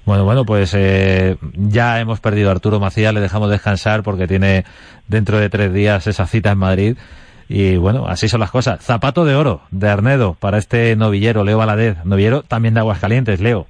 Bueno, 0.04 0.24
bueno, 0.24 0.44
pues 0.44 0.72
eh, 0.74 1.36
ya 1.54 2.00
hemos 2.00 2.20
perdido 2.20 2.48
a 2.48 2.52
Arturo 2.52 2.78
Macías, 2.80 3.12
le 3.12 3.20
dejamos 3.20 3.50
descansar 3.50 4.02
porque 4.02 4.26
tiene 4.28 4.64
dentro 5.08 5.38
de 5.38 5.48
tres 5.50 5.72
días 5.72 6.06
esa 6.06 6.26
cita 6.26 6.52
en 6.52 6.58
Madrid. 6.58 6.96
Y 7.48 7.76
bueno, 7.76 8.06
así 8.08 8.28
son 8.28 8.40
las 8.40 8.50
cosas. 8.50 8.84
Zapato 8.84 9.24
de 9.24 9.34
oro 9.36 9.62
de 9.70 9.88
Arnedo 9.88 10.36
para 10.40 10.58
este 10.58 10.96
novillero, 10.96 11.44
Leo 11.44 11.58
Valadez. 11.58 12.04
Novillero 12.04 12.42
también 12.42 12.74
de 12.74 12.80
Aguascalientes, 12.80 13.40
Leo. 13.40 13.66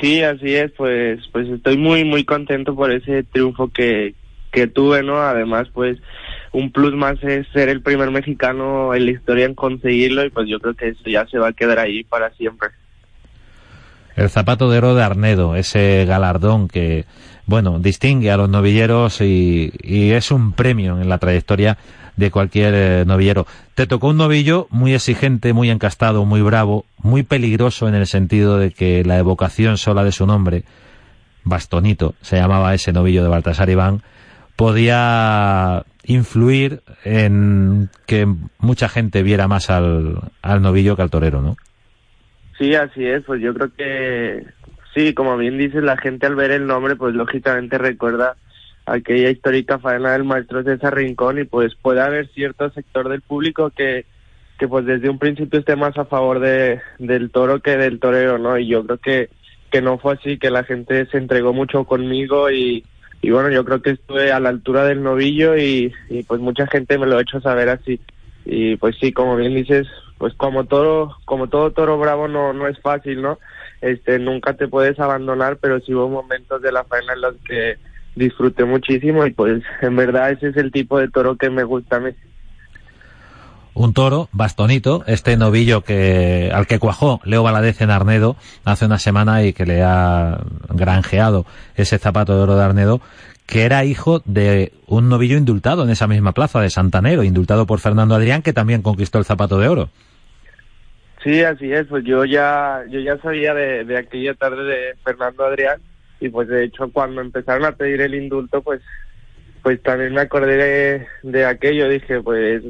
Sí, 0.00 0.22
así 0.22 0.54
es, 0.54 0.72
pues 0.72 1.20
pues 1.32 1.48
estoy 1.48 1.76
muy 1.78 2.04
muy 2.04 2.24
contento 2.24 2.74
por 2.74 2.92
ese 2.92 3.22
triunfo 3.22 3.68
que, 3.68 4.14
que 4.52 4.66
tuve, 4.66 5.02
¿no? 5.02 5.18
Además, 5.18 5.68
pues 5.72 5.98
un 6.56 6.72
plus 6.72 6.94
más 6.94 7.22
es 7.22 7.46
ser 7.48 7.68
el 7.68 7.82
primer 7.82 8.10
mexicano 8.10 8.94
en 8.94 9.04
la 9.04 9.10
historia 9.10 9.44
en 9.44 9.54
conseguirlo 9.54 10.24
y 10.24 10.30
pues 10.30 10.48
yo 10.48 10.58
creo 10.58 10.74
que 10.74 10.88
eso 10.88 11.02
ya 11.04 11.26
se 11.26 11.38
va 11.38 11.48
a 11.48 11.52
quedar 11.52 11.78
ahí 11.78 12.02
para 12.02 12.30
siempre. 12.30 12.70
El 14.16 14.30
zapato 14.30 14.70
de 14.70 14.78
oro 14.78 14.94
de 14.94 15.02
Arnedo, 15.02 15.54
ese 15.54 16.06
galardón 16.06 16.68
que, 16.68 17.04
bueno, 17.44 17.78
distingue 17.78 18.30
a 18.30 18.38
los 18.38 18.48
novilleros 18.48 19.20
y, 19.20 19.70
es 19.82 20.30
un 20.30 20.52
premio 20.52 20.98
en 20.98 21.10
la 21.10 21.18
trayectoria 21.18 21.76
de 22.16 22.30
cualquier 22.30 22.72
eh, 22.74 23.04
novillero. 23.06 23.46
Te 23.74 23.86
tocó 23.86 24.08
un 24.08 24.16
novillo 24.16 24.66
muy 24.70 24.94
exigente, 24.94 25.52
muy 25.52 25.68
encastado, 25.68 26.24
muy 26.24 26.40
bravo, 26.40 26.86
muy 26.96 27.22
peligroso 27.22 27.86
en 27.86 27.94
el 27.94 28.06
sentido 28.06 28.58
de 28.58 28.70
que 28.70 29.04
la 29.04 29.18
evocación 29.18 29.76
sola 29.76 30.04
de 30.04 30.12
su 30.12 30.26
nombre, 30.26 30.64
Bastonito, 31.44 32.14
se 32.22 32.36
llamaba 32.36 32.72
ese 32.72 32.94
novillo 32.94 33.22
de 33.22 33.28
Baltasar 33.28 33.68
Iván, 33.68 34.00
podía 34.56 35.84
influir 36.04 36.80
en 37.04 37.90
que 38.06 38.26
mucha 38.58 38.88
gente 38.88 39.22
viera 39.22 39.48
más 39.48 39.70
al, 39.70 40.18
al 40.42 40.62
novillo 40.62 40.96
que 40.96 41.02
al 41.02 41.10
torero, 41.10 41.42
¿no? 41.42 41.56
Sí, 42.58 42.74
así 42.74 43.04
es, 43.04 43.22
pues 43.24 43.42
yo 43.42 43.52
creo 43.52 43.70
que 43.76 44.46
sí, 44.94 45.12
como 45.12 45.36
bien 45.36 45.58
dices, 45.58 45.82
la 45.82 45.98
gente 45.98 46.26
al 46.26 46.36
ver 46.36 46.52
el 46.52 46.66
nombre, 46.66 46.96
pues 46.96 47.14
lógicamente 47.14 47.76
recuerda 47.76 48.36
aquella 48.86 49.30
histórica 49.30 49.78
faena 49.78 50.12
del 50.12 50.24
maestro 50.24 50.62
César 50.62 50.94
Rincón 50.94 51.40
y 51.40 51.44
pues 51.44 51.74
puede 51.74 52.00
haber 52.00 52.28
cierto 52.28 52.70
sector 52.70 53.08
del 53.08 53.20
público 53.20 53.70
que, 53.70 54.06
que 54.58 54.68
pues 54.68 54.86
desde 54.86 55.10
un 55.10 55.18
principio 55.18 55.58
esté 55.58 55.76
más 55.76 55.98
a 55.98 56.04
favor 56.06 56.38
de, 56.38 56.80
del 56.98 57.30
toro 57.30 57.60
que 57.60 57.76
del 57.76 57.98
torero, 57.98 58.38
¿no? 58.38 58.56
Y 58.56 58.68
yo 58.68 58.86
creo 58.86 58.98
que, 58.98 59.28
que 59.70 59.82
no 59.82 59.98
fue 59.98 60.14
así, 60.14 60.38
que 60.38 60.50
la 60.50 60.64
gente 60.64 61.04
se 61.06 61.18
entregó 61.18 61.52
mucho 61.52 61.84
conmigo 61.84 62.50
y, 62.50 62.84
y 63.26 63.30
bueno, 63.32 63.50
yo 63.50 63.64
creo 63.64 63.82
que 63.82 63.90
estuve 63.90 64.30
a 64.30 64.38
la 64.38 64.50
altura 64.50 64.84
del 64.84 65.02
novillo 65.02 65.56
y, 65.56 65.92
pues 66.28 66.40
mucha 66.40 66.68
gente 66.68 66.96
me 66.96 67.06
lo 67.06 67.18
ha 67.18 67.22
hecho 67.22 67.40
saber 67.40 67.68
así. 67.68 68.00
Y 68.44 68.76
pues 68.76 68.94
sí, 69.00 69.12
como 69.12 69.34
bien 69.34 69.52
dices, 69.52 69.88
pues 70.16 70.32
como 70.34 70.66
toro, 70.66 71.16
como 71.24 71.48
todo 71.48 71.72
toro 71.72 71.98
bravo 71.98 72.28
no, 72.28 72.52
no 72.52 72.68
es 72.68 72.78
fácil, 72.78 73.22
¿no? 73.22 73.40
Este, 73.80 74.20
nunca 74.20 74.52
te 74.52 74.68
puedes 74.68 75.00
abandonar, 75.00 75.56
pero 75.56 75.80
sí 75.80 75.92
hubo 75.92 76.08
momentos 76.08 76.62
de 76.62 76.70
la 76.70 76.84
faena 76.84 77.14
en 77.14 77.20
los 77.20 77.34
que 77.44 77.78
disfruté 78.14 78.64
muchísimo 78.64 79.26
y 79.26 79.32
pues 79.32 79.60
en 79.82 79.96
verdad 79.96 80.30
ese 80.30 80.50
es 80.50 80.56
el 80.56 80.70
tipo 80.70 81.00
de 81.00 81.08
toro 81.08 81.34
que 81.34 81.50
me 81.50 81.64
gusta 81.64 81.98
a. 81.98 82.14
un 83.76 83.92
toro, 83.92 84.30
bastonito, 84.32 85.04
este 85.06 85.36
novillo 85.36 85.82
que 85.82 86.50
al 86.52 86.66
que 86.66 86.78
cuajó 86.78 87.20
Leo 87.24 87.42
Valadez 87.42 87.82
en 87.82 87.90
Arnedo 87.90 88.36
hace 88.64 88.86
una 88.86 88.98
semana 88.98 89.44
y 89.44 89.52
que 89.52 89.66
le 89.66 89.82
ha 89.82 90.40
granjeado 90.70 91.44
ese 91.76 91.98
zapato 91.98 92.34
de 92.34 92.42
oro 92.42 92.56
de 92.56 92.64
Arnedo, 92.64 93.02
que 93.44 93.64
era 93.64 93.84
hijo 93.84 94.22
de 94.24 94.72
un 94.86 95.10
novillo 95.10 95.36
indultado 95.36 95.84
en 95.84 95.90
esa 95.90 96.06
misma 96.06 96.32
plaza 96.32 96.60
de 96.62 96.70
Santanero, 96.70 97.22
indultado 97.22 97.66
por 97.66 97.78
Fernando 97.78 98.14
Adrián, 98.14 98.40
que 98.40 98.54
también 98.54 98.80
conquistó 98.80 99.18
el 99.18 99.26
zapato 99.26 99.58
de 99.58 99.68
oro. 99.68 99.90
Sí, 101.22 101.42
así 101.42 101.70
es, 101.70 101.86
pues 101.86 102.02
yo 102.04 102.24
ya, 102.24 102.82
yo 102.88 103.00
ya 103.00 103.18
sabía 103.18 103.52
de, 103.52 103.84
de 103.84 103.98
aquella 103.98 104.32
tarde 104.34 104.64
de 104.64 104.94
Fernando 105.04 105.44
Adrián 105.44 105.82
y 106.18 106.30
pues 106.30 106.48
de 106.48 106.64
hecho 106.64 106.90
cuando 106.90 107.20
empezaron 107.20 107.66
a 107.66 107.72
pedir 107.72 108.00
el 108.00 108.14
indulto 108.14 108.62
pues 108.62 108.80
pues 109.62 109.82
también 109.82 110.14
me 110.14 110.20
acordé 110.22 110.56
de, 110.56 111.06
de 111.24 111.44
aquello, 111.44 111.88
dije 111.88 112.22
pues 112.22 112.62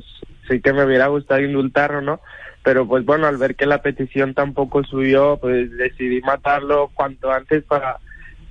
sí 0.48 0.60
que 0.60 0.72
me 0.72 0.84
hubiera 0.84 1.06
gustado 1.08 1.40
indultarlo, 1.40 2.00
¿no? 2.00 2.20
Pero 2.62 2.86
pues 2.86 3.04
bueno, 3.04 3.26
al 3.26 3.36
ver 3.36 3.54
que 3.54 3.66
la 3.66 3.82
petición 3.82 4.34
tampoco 4.34 4.82
subió, 4.84 5.38
pues 5.40 5.70
decidí 5.76 6.20
matarlo 6.20 6.90
cuanto 6.94 7.30
antes 7.30 7.62
para, 7.64 7.98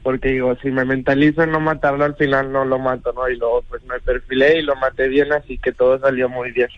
porque 0.03 0.29
digo, 0.29 0.55
si 0.61 0.71
me 0.71 0.85
mentalizo 0.85 1.43
en 1.43 1.51
no 1.51 1.59
matarlo 1.59 2.05
al 2.05 2.15
final 2.15 2.51
no 2.51 2.63
lo 2.63 2.79
mato, 2.79 3.11
¿no? 3.13 3.27
Y 3.27 3.37
luego 3.37 3.63
pues 3.67 3.83
me 3.83 3.99
perfilé 3.99 4.59
y 4.59 4.61
lo 4.61 4.75
maté 4.75 5.07
bien, 5.07 5.33
así 5.33 5.57
que 5.57 5.71
todo 5.71 5.99
salió 5.99 6.29
muy 6.29 6.51
bien. 6.51 6.69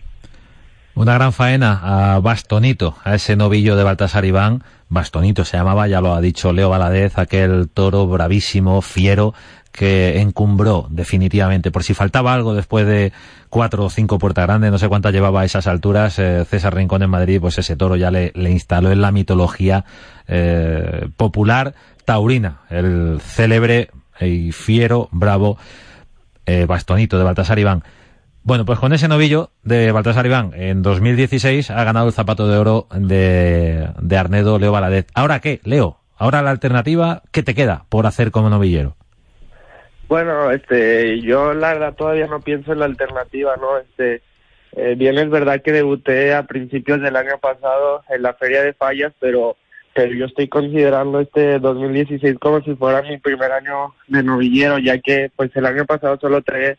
Una 0.98 1.14
gran 1.14 1.32
faena 1.32 1.78
a 2.14 2.18
Bastonito, 2.18 2.96
a 3.04 3.14
ese 3.14 3.36
novillo 3.36 3.76
de 3.76 3.84
Baltasar 3.84 4.24
Iván. 4.24 4.64
Bastonito 4.88 5.44
se 5.44 5.56
llamaba, 5.56 5.86
ya 5.86 6.00
lo 6.00 6.12
ha 6.12 6.20
dicho 6.20 6.52
Leo 6.52 6.70
Valadez, 6.70 7.18
aquel 7.18 7.68
toro 7.68 8.08
bravísimo, 8.08 8.82
fiero, 8.82 9.32
que 9.78 10.20
encumbró 10.20 10.88
definitivamente. 10.90 11.70
Por 11.70 11.84
si 11.84 11.94
faltaba 11.94 12.34
algo 12.34 12.52
después 12.52 12.84
de 12.84 13.12
cuatro 13.48 13.84
o 13.84 13.90
cinco 13.90 14.18
puertas 14.18 14.44
grandes, 14.44 14.72
no 14.72 14.78
sé 14.78 14.88
cuántas 14.88 15.12
llevaba 15.12 15.42
a 15.42 15.44
esas 15.44 15.68
alturas, 15.68 16.18
eh, 16.18 16.44
César 16.44 16.74
Rincón 16.74 17.04
en 17.04 17.10
Madrid, 17.10 17.40
pues 17.40 17.58
ese 17.58 17.76
toro 17.76 17.94
ya 17.94 18.10
le, 18.10 18.32
le 18.34 18.50
instaló 18.50 18.90
en 18.90 19.00
la 19.00 19.12
mitología 19.12 19.84
eh, 20.26 21.08
popular 21.16 21.74
taurina, 22.04 22.62
el 22.70 23.20
célebre 23.20 23.90
y 24.20 24.50
fiero, 24.50 25.08
bravo 25.12 25.58
eh, 26.44 26.64
Bastonito 26.66 27.16
de 27.16 27.24
Baltasar 27.24 27.58
Iván. 27.60 27.84
Bueno, 28.42 28.64
pues 28.64 28.80
con 28.80 28.92
ese 28.92 29.06
novillo 29.06 29.52
de 29.62 29.92
Baltasar 29.92 30.26
Iván 30.26 30.52
en 30.54 30.82
2016 30.82 31.70
ha 31.70 31.84
ganado 31.84 32.08
el 32.08 32.14
zapato 32.14 32.48
de 32.48 32.58
oro 32.58 32.88
de, 32.92 33.90
de 34.00 34.16
Arnedo 34.16 34.58
Leo 34.58 34.72
Valadez. 34.72 35.06
¿Ahora 35.14 35.38
qué, 35.40 35.60
Leo? 35.62 36.00
Ahora 36.16 36.42
la 36.42 36.50
alternativa, 36.50 37.22
¿qué 37.30 37.44
te 37.44 37.54
queda 37.54 37.84
por 37.88 38.06
hacer 38.06 38.32
como 38.32 38.50
novillero? 38.50 38.96
Bueno, 40.08 40.50
este, 40.50 41.20
yo 41.20 41.52
la 41.52 41.74
verdad 41.74 41.94
todavía 41.94 42.26
no 42.26 42.40
pienso 42.40 42.72
en 42.72 42.78
la 42.78 42.86
alternativa, 42.86 43.56
¿no? 43.58 43.76
Este, 43.76 44.22
eh, 44.72 44.94
bien 44.96 45.18
es 45.18 45.28
verdad 45.28 45.60
que 45.62 45.70
debuté 45.70 46.32
a 46.32 46.44
principios 46.44 47.02
del 47.02 47.14
año 47.14 47.38
pasado 47.38 48.02
en 48.08 48.22
la 48.22 48.32
Feria 48.32 48.62
de 48.62 48.72
Fallas, 48.72 49.12
pero, 49.20 49.58
pero 49.94 50.14
yo 50.14 50.24
estoy 50.24 50.48
considerando 50.48 51.20
este 51.20 51.58
2016 51.58 52.38
como 52.40 52.62
si 52.62 52.74
fuera 52.74 53.02
mi 53.02 53.18
primer 53.18 53.52
año 53.52 53.94
de 54.06 54.22
novillero, 54.22 54.78
ya 54.78 54.98
que 54.98 55.30
pues 55.36 55.54
el 55.54 55.66
año 55.66 55.84
pasado 55.84 56.18
solo 56.18 56.40
traje 56.40 56.78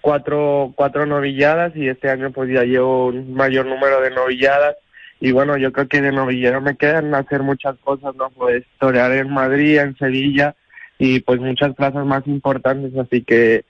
cuatro, 0.00 0.72
cuatro 0.74 1.06
novilladas 1.06 1.74
y 1.76 1.88
este 1.88 2.10
año 2.10 2.32
pues 2.32 2.50
ya 2.50 2.64
llevo 2.64 3.06
un 3.06 3.32
mayor 3.32 3.66
número 3.66 4.00
de 4.00 4.10
novilladas. 4.10 4.74
Y 5.20 5.30
bueno, 5.30 5.56
yo 5.56 5.72
creo 5.72 5.86
que 5.86 6.02
de 6.02 6.10
novillero 6.10 6.60
me 6.60 6.76
quedan 6.76 7.14
hacer 7.14 7.42
muchas 7.42 7.76
cosas, 7.78 8.14
¿no? 8.16 8.30
Pues 8.30 8.64
torear 8.80 9.12
en 9.12 9.30
Madrid, 9.30 9.78
en 9.78 9.96
Sevilla 9.96 10.56
y 10.98 11.20
pues 11.20 11.40
muchas 11.40 11.74
plazas 11.74 12.06
más 12.06 12.26
importantes, 12.26 12.96
así 12.96 13.22
que 13.22 13.64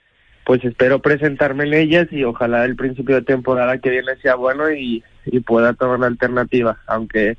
pues 0.45 0.63
espero 0.63 0.99
presentarme 0.99 1.65
en 1.65 1.73
ellas 1.73 2.07
y 2.11 2.23
ojalá 2.23 2.63
el 2.63 2.75
principio 2.75 3.15
de 3.15 3.21
temporada 3.21 3.79
que 3.79 3.89
viene 3.89 4.15
sea 4.21 4.35
bueno 4.35 4.71
y, 4.71 5.03
y 5.25 5.39
pueda 5.41 5.73
tomar 5.73 5.99
la 5.99 6.07
alternativa, 6.07 6.77
aunque 6.87 7.37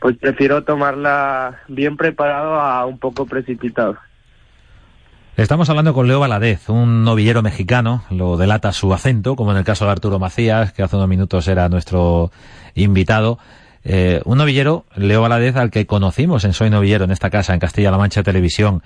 pues 0.00 0.16
prefiero 0.16 0.64
tomarla 0.64 1.60
bien 1.68 1.96
preparado 1.96 2.54
a 2.54 2.86
un 2.86 2.98
poco 2.98 3.26
precipitado. 3.26 3.96
Estamos 5.36 5.68
hablando 5.68 5.92
con 5.92 6.08
Leo 6.08 6.18
Valadez, 6.18 6.70
un 6.70 7.04
novillero 7.04 7.42
mexicano, 7.42 8.04
lo 8.10 8.38
delata 8.38 8.72
su 8.72 8.94
acento, 8.94 9.36
como 9.36 9.52
en 9.52 9.58
el 9.58 9.64
caso 9.64 9.84
de 9.84 9.90
Arturo 9.90 10.18
Macías, 10.18 10.72
que 10.72 10.82
hace 10.82 10.96
unos 10.96 11.08
minutos 11.08 11.46
era 11.48 11.68
nuestro 11.68 12.30
invitado. 12.74 13.38
Eh, 13.84 14.22
un 14.24 14.38
novillero, 14.38 14.86
Leo 14.96 15.20
Valadez, 15.20 15.56
al 15.56 15.70
que 15.70 15.84
conocimos 15.86 16.44
en 16.44 16.54
Soy 16.54 16.70
Novillero, 16.70 17.04
en 17.04 17.10
esta 17.10 17.28
casa, 17.28 17.52
en 17.52 17.60
Castilla-La 17.60 17.98
Mancha 17.98 18.22
Televisión. 18.22 18.82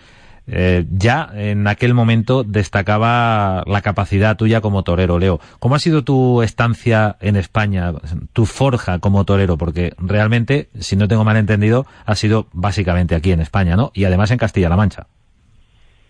Eh, 0.52 0.84
ya 0.90 1.30
en 1.32 1.68
aquel 1.68 1.94
momento 1.94 2.42
destacaba 2.42 3.62
la 3.66 3.82
capacidad 3.82 4.36
tuya 4.36 4.60
como 4.60 4.82
torero, 4.82 5.20
Leo. 5.20 5.38
¿Cómo 5.60 5.76
ha 5.76 5.78
sido 5.78 6.02
tu 6.02 6.42
estancia 6.42 7.16
en 7.20 7.36
España, 7.36 7.92
tu 8.32 8.46
forja 8.46 8.98
como 8.98 9.24
torero? 9.24 9.56
Porque 9.56 9.92
realmente, 9.98 10.68
si 10.80 10.96
no 10.96 11.06
tengo 11.06 11.22
mal 11.22 11.36
entendido, 11.36 11.86
ha 12.04 12.16
sido 12.16 12.48
básicamente 12.52 13.14
aquí 13.14 13.30
en 13.30 13.40
España, 13.40 13.76
¿no? 13.76 13.92
Y 13.94 14.04
además 14.04 14.32
en 14.32 14.38
Castilla-La 14.38 14.76
Mancha. 14.76 15.06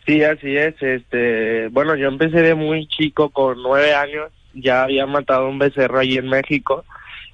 Sí, 0.07 0.25
así 0.25 0.57
es. 0.57 0.75
Este, 0.81 1.69
bueno, 1.69 1.95
yo 1.95 2.09
empecé 2.09 2.41
de 2.41 2.55
muy 2.55 2.87
chico, 2.87 3.29
con 3.29 3.63
nueve 3.63 3.95
años, 3.95 4.31
ya 4.55 4.85
había 4.85 5.07
matado 5.07 5.51
un 5.51 5.59
becerro 5.59 5.99
allí 5.99 6.17
en 6.17 6.29
México 6.29 6.85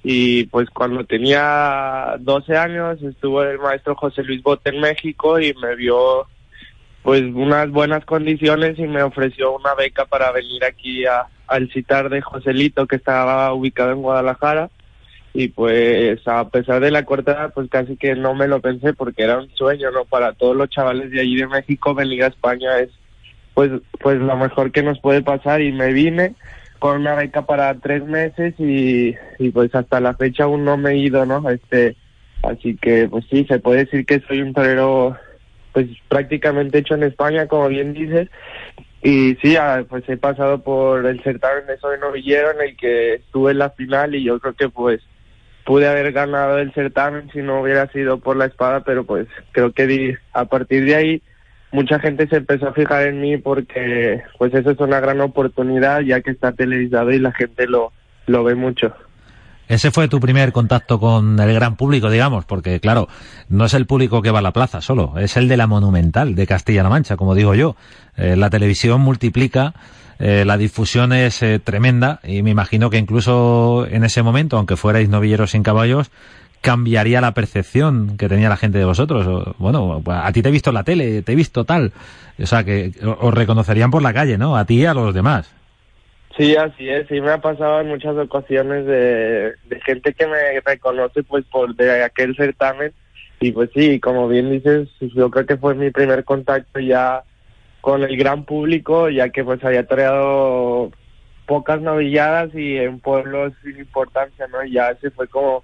y 0.03 0.45
pues 0.45 0.69
cuando 0.69 1.03
tenía 1.05 2.15
12 2.19 2.55
años 2.55 3.01
estuvo 3.01 3.43
el 3.43 3.59
maestro 3.59 3.95
José 3.95 4.23
Luis 4.23 4.43
Bote 4.43 4.69
en 4.69 4.79
México 4.79 5.39
y 5.39 5.53
me 5.55 5.75
vio 5.75 6.27
pues 7.07 7.23
unas 7.23 7.71
buenas 7.71 8.03
condiciones 8.03 8.77
y 8.77 8.81
me 8.85 9.01
ofreció 9.01 9.55
una 9.55 9.73
beca 9.75 10.03
para 10.03 10.29
venir 10.33 10.65
aquí 10.65 11.05
a, 11.05 11.27
al 11.47 11.71
citar 11.71 12.09
de 12.09 12.19
Joselito 12.19 12.85
que 12.85 12.97
estaba 12.97 13.53
ubicado 13.53 13.91
en 13.91 14.01
Guadalajara. 14.01 14.69
Y 15.33 15.47
pues 15.47 16.19
a 16.27 16.49
pesar 16.49 16.81
de 16.81 16.91
la 16.91 17.05
corta 17.05 17.53
pues 17.55 17.69
casi 17.69 17.95
que 17.95 18.13
no 18.15 18.35
me 18.35 18.49
lo 18.49 18.59
pensé 18.59 18.91
porque 18.91 19.23
era 19.23 19.37
un 19.37 19.49
sueño 19.51 19.89
no 19.91 20.03
para 20.03 20.33
todos 20.33 20.53
los 20.53 20.69
chavales 20.69 21.09
de 21.11 21.21
allí 21.21 21.37
de 21.37 21.47
México 21.47 21.95
venir 21.95 22.25
a 22.25 22.27
España 22.27 22.77
es 22.79 22.89
pues 23.53 23.71
pues 24.01 24.17
lo 24.17 24.35
mejor 24.35 24.73
que 24.73 24.83
nos 24.83 24.99
puede 24.99 25.21
pasar. 25.21 25.61
Y 25.61 25.71
me 25.71 25.93
vine 25.93 26.35
con 26.77 26.99
una 26.99 27.15
beca 27.15 27.45
para 27.45 27.73
tres 27.75 28.03
meses 28.03 28.53
y, 28.57 29.15
y 29.39 29.51
pues 29.51 29.73
hasta 29.73 30.01
la 30.01 30.13
fecha 30.15 30.43
aún 30.43 30.65
no 30.65 30.75
me 30.75 30.91
he 30.91 30.97
ido 30.97 31.25
no 31.25 31.49
este 31.49 31.95
así 32.43 32.75
que 32.75 33.07
pues 33.07 33.23
sí 33.29 33.45
se 33.45 33.59
puede 33.59 33.85
decir 33.85 34.05
que 34.05 34.19
soy 34.27 34.41
un 34.41 34.53
torero 34.53 35.15
pues 35.77 35.89
prácticamente 36.07 36.79
hecho 36.79 36.95
en 36.95 37.03
España 37.03 37.45
como 37.45 37.67
bien 37.67 37.93
dices 37.93 38.29
y 39.03 39.35
sí, 39.43 39.55
ah, 39.57 39.85
pues 39.87 40.09
he 40.09 40.17
pasado 40.17 40.63
por 40.63 41.05
el 41.05 41.21
certamen 41.21 41.67
de 41.67 41.77
Soy 41.77 41.99
Novillero 41.99 42.49
en 42.49 42.69
el 42.69 42.75
que 42.75 43.13
estuve 43.13 43.51
en 43.51 43.59
la 43.59 43.69
final 43.69 44.15
y 44.15 44.23
yo 44.23 44.39
creo 44.39 44.53
que 44.53 44.69
pues 44.69 45.01
pude 45.67 45.87
haber 45.87 46.13
ganado 46.13 46.57
el 46.57 46.73
certamen 46.73 47.29
si 47.31 47.43
no 47.43 47.61
hubiera 47.61 47.91
sido 47.91 48.17
por 48.17 48.37
la 48.37 48.45
espada, 48.45 48.79
pero 48.79 49.05
pues 49.05 49.27
creo 49.51 49.71
que 49.71 50.17
a 50.33 50.45
partir 50.45 50.83
de 50.85 50.95
ahí 50.95 51.21
mucha 51.71 51.99
gente 51.99 52.27
se 52.27 52.37
empezó 52.37 52.69
a 52.69 52.73
fijar 52.73 53.05
en 53.05 53.21
mí 53.21 53.37
porque 53.37 54.23
pues 54.39 54.51
eso 54.55 54.71
es 54.71 54.79
una 54.79 54.99
gran 54.99 55.21
oportunidad 55.21 56.01
ya 56.01 56.21
que 56.21 56.31
está 56.31 56.53
televisado 56.53 57.11
y 57.11 57.19
la 57.19 57.33
gente 57.33 57.67
lo, 57.67 57.93
lo 58.25 58.43
ve 58.43 58.55
mucho. 58.55 58.95
Ese 59.67 59.91
fue 59.91 60.07
tu 60.07 60.19
primer 60.19 60.53
contacto 60.53 60.99
con 60.99 61.39
el 61.39 61.53
gran 61.53 61.75
público, 61.75 62.09
digamos, 62.09 62.45
porque 62.45 62.79
claro, 62.79 63.09
no 63.49 63.65
es 63.65 63.73
el 63.73 63.85
público 63.85 64.21
que 64.21 64.31
va 64.31 64.39
a 64.39 64.41
la 64.41 64.53
plaza 64.53 64.79
solo, 64.79 65.15
es 65.17 65.35
el 65.35 65.49
de 65.49 65.57
la 65.57 65.67
Monumental 65.67 66.35
de 66.35 66.47
Castilla-La 66.47 66.89
Mancha, 66.89 67.17
como 67.17 67.35
digo 67.35 67.53
yo. 67.53 67.75
Eh, 68.15 68.37
la 68.37 68.49
televisión 68.49 69.01
multiplica, 69.01 69.73
eh, 70.19 70.45
la 70.45 70.57
difusión 70.57 71.11
es 71.11 71.43
eh, 71.43 71.59
tremenda 71.59 72.21
y 72.23 72.43
me 72.43 72.49
imagino 72.49 72.89
que 72.89 72.97
incluso 72.97 73.85
en 73.89 74.05
ese 74.05 74.23
momento, 74.23 74.57
aunque 74.57 74.77
fuerais 74.77 75.09
novilleros 75.09 75.51
sin 75.51 75.63
caballos, 75.63 76.11
cambiaría 76.61 77.19
la 77.19 77.33
percepción 77.33 78.15
que 78.17 78.29
tenía 78.29 78.49
la 78.49 78.57
gente 78.57 78.77
de 78.77 78.85
vosotros. 78.85 79.53
bueno, 79.57 80.01
a 80.05 80.31
ti 80.31 80.41
te 80.41 80.49
he 80.49 80.51
visto 80.51 80.69
en 80.69 80.75
la 80.75 80.83
tele, 80.83 81.21
te 81.21 81.33
he 81.33 81.35
visto 81.35 81.65
tal. 81.65 81.91
O 82.41 82.45
sea, 82.45 82.63
que 82.63 82.93
os 83.03 83.33
reconocerían 83.33 83.91
por 83.91 84.01
la 84.01 84.13
calle, 84.13 84.37
¿no? 84.37 84.57
A 84.57 84.65
ti 84.65 84.75
y 84.75 84.85
a 84.85 84.93
los 84.93 85.13
demás. 85.13 85.56
Sí, 86.37 86.55
así 86.55 86.87
es, 86.87 87.07
sí 87.07 87.19
me 87.19 87.31
ha 87.31 87.41
pasado 87.41 87.81
en 87.81 87.87
muchas 87.87 88.15
ocasiones 88.15 88.85
de, 88.85 89.55
gente 89.83 90.13
que 90.13 90.27
me 90.27 90.59
reconoce 90.63 91.23
pues 91.23 91.43
por 91.45 91.75
de 91.75 92.03
aquel 92.03 92.35
certamen 92.35 92.93
y 93.39 93.51
pues 93.51 93.71
sí, 93.73 93.99
como 93.99 94.27
bien 94.27 94.51
dices, 94.51 94.87
yo 94.99 95.31
creo 95.31 95.47
que 95.47 95.57
fue 95.57 95.73
mi 95.73 95.89
primer 95.89 96.23
contacto 96.25 96.79
ya 96.79 97.23
con 97.81 98.03
el 98.03 98.15
gran 98.17 98.45
público, 98.45 99.09
ya 99.09 99.29
que 99.29 99.43
pues 99.43 99.63
había 99.63 99.87
traído 99.87 100.91
pocas 101.47 101.81
novilladas 101.81 102.53
y 102.53 102.77
en 102.77 102.99
pueblos 102.99 103.53
sin 103.63 103.79
importancia, 103.79 104.47
¿no? 104.47 104.63
Y 104.63 104.73
ya 104.73 104.91
ese 104.91 105.09
fue 105.09 105.27
como, 105.27 105.63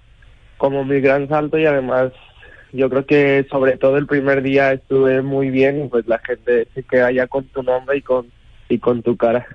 como 0.56 0.84
mi 0.84 1.00
gran 1.00 1.28
salto 1.28 1.56
y 1.56 1.66
además 1.66 2.12
yo 2.72 2.90
creo 2.90 3.06
que 3.06 3.46
sobre 3.48 3.76
todo 3.76 3.96
el 3.96 4.06
primer 4.06 4.42
día 4.42 4.72
estuve 4.72 5.22
muy 5.22 5.50
bien 5.50 5.84
y 5.84 5.88
pues 5.88 6.06
la 6.08 6.18
gente 6.18 6.66
se 6.74 6.82
queda 6.82 7.12
ya 7.12 7.28
con 7.28 7.44
tu 7.44 7.62
nombre 7.62 7.98
y 7.98 8.02
con, 8.02 8.26
y 8.68 8.78
con 8.78 9.02
tu 9.02 9.16
cara 9.16 9.46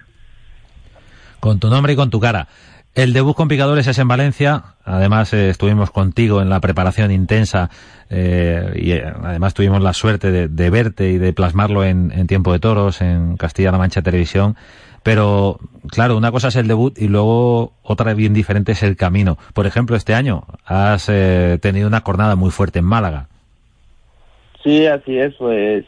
con 1.39 1.59
tu 1.59 1.69
nombre 1.69 1.93
y 1.93 1.95
con 1.95 2.09
tu 2.09 2.19
cara. 2.19 2.47
El 2.95 3.13
debut 3.13 3.35
con 3.35 3.47
picadores 3.47 3.87
es 3.87 3.99
en 3.99 4.07
Valencia. 4.07 4.63
Además, 4.83 5.31
eh, 5.33 5.49
estuvimos 5.49 5.91
contigo 5.91 6.41
en 6.41 6.49
la 6.49 6.59
preparación 6.59 7.11
intensa 7.11 7.69
eh, 8.09 8.73
y 8.75 8.91
eh, 8.91 9.03
además 9.23 9.53
tuvimos 9.53 9.81
la 9.81 9.93
suerte 9.93 10.31
de, 10.47 10.69
verte 10.69 11.11
y 11.11 11.17
de 11.17 11.31
plasmarlo 11.31 11.85
en, 11.85 12.27
Tiempo 12.27 12.51
de 12.51 12.59
Toros, 12.59 13.01
en 13.01 13.37
Castilla-La 13.37 13.77
Mancha 13.77 14.01
Televisión. 14.01 14.55
Pero, 15.03 15.59
claro, 15.89 16.17
una 16.17 16.31
cosa 16.31 16.49
es 16.49 16.55
el 16.57 16.67
debut 16.67 16.97
y 16.99 17.07
luego 17.07 17.73
otra 17.83 18.13
bien 18.13 18.33
diferente 18.33 18.73
es 18.73 18.83
el 18.83 18.97
camino. 18.97 19.37
Por 19.53 19.65
ejemplo, 19.65 19.95
este 19.95 20.13
año 20.13 20.43
has 20.65 21.05
tenido 21.61 21.87
una 21.87 22.01
jornada 22.01 22.35
muy 22.35 22.51
fuerte 22.51 22.79
en 22.79 22.85
Málaga. 22.85 23.27
Sí, 24.61 24.85
así 24.87 25.17
es, 25.17 25.35
pues 25.35 25.85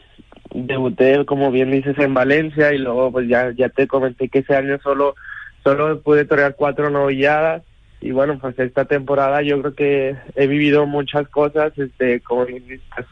debuté, 0.54 1.24
como 1.26 1.50
bien 1.50 1.70
dices, 1.70 1.98
en 1.98 2.14
Valencia 2.14 2.72
y 2.72 2.78
luego 2.78 3.12
pues 3.12 3.28
ya, 3.28 3.50
ya 3.52 3.68
te 3.68 3.86
comenté 3.86 4.28
que 4.28 4.38
ese 4.38 4.56
año 4.56 4.78
solo 4.82 5.14
solo 5.62 6.00
pude 6.00 6.24
torear 6.24 6.54
cuatro 6.56 6.90
novilladas 6.90 7.62
y 8.00 8.10
bueno, 8.10 8.36
pues 8.40 8.58
esta 8.58 8.84
temporada 8.84 9.42
yo 9.42 9.60
creo 9.60 9.74
que 9.74 10.16
he 10.34 10.46
vivido 10.48 10.86
muchas 10.86 11.28
cosas, 11.28 11.72
este, 11.78 12.20
como 12.20 12.46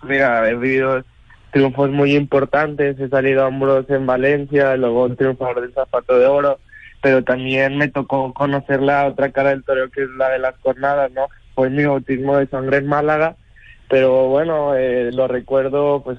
mira, 0.02 0.50
he 0.50 0.56
vivido 0.56 1.04
triunfos 1.52 1.90
muy 1.90 2.16
importantes, 2.16 2.98
he 2.98 3.08
salido 3.08 3.44
a 3.44 3.46
hombros 3.46 3.88
en 3.88 4.04
Valencia, 4.04 4.76
luego 4.76 5.04
un 5.04 5.16
triunfador 5.16 5.60
del 5.60 5.72
zapato 5.74 6.18
de 6.18 6.26
oro, 6.26 6.58
pero 7.02 7.22
también 7.22 7.78
me 7.78 7.88
tocó 7.88 8.32
conocer 8.34 8.82
la 8.82 9.06
otra 9.06 9.30
cara 9.30 9.50
del 9.50 9.64
toreo 9.64 9.90
que 9.90 10.02
es 10.02 10.10
la 10.10 10.30
de 10.30 10.40
las 10.40 10.56
jornadas, 10.58 11.10
¿no? 11.12 11.28
Fue 11.54 11.70
mi 11.70 11.84
bautismo 11.84 12.36
de 12.36 12.48
sangre 12.48 12.78
en 12.78 12.88
Málaga, 12.88 13.36
pero 13.88 14.28
bueno, 14.28 14.74
eh, 14.74 15.10
lo 15.12 15.28
recuerdo 15.28 16.02
pues 16.02 16.18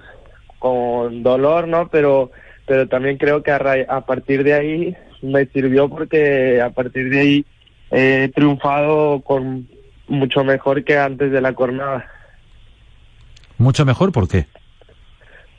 con 0.60 1.24
dolor, 1.24 1.68
¿no? 1.68 1.90
Pero 1.90 2.32
pero 2.66 2.88
también 2.88 3.18
creo 3.18 3.44
que 3.44 3.52
a, 3.52 3.60
a 3.90 4.06
partir 4.06 4.46
de 4.46 4.54
ahí 4.54 4.98
me 5.22 5.46
sirvió 5.48 5.90
porque 5.90 6.62
a 6.62 6.70
partir 6.70 7.10
de 7.10 7.20
ahí 7.20 7.46
he 7.92 8.32
triunfado 8.34 9.22
con 9.22 9.68
mucho 10.08 10.44
mejor 10.44 10.84
que 10.84 10.98
antes 10.98 11.32
de 11.32 11.42
la 11.42 11.54
jornada. 11.54 12.06
¿Mucho 13.58 13.86
mejor? 13.86 14.12
¿Por 14.12 14.28
qué? 14.28 14.46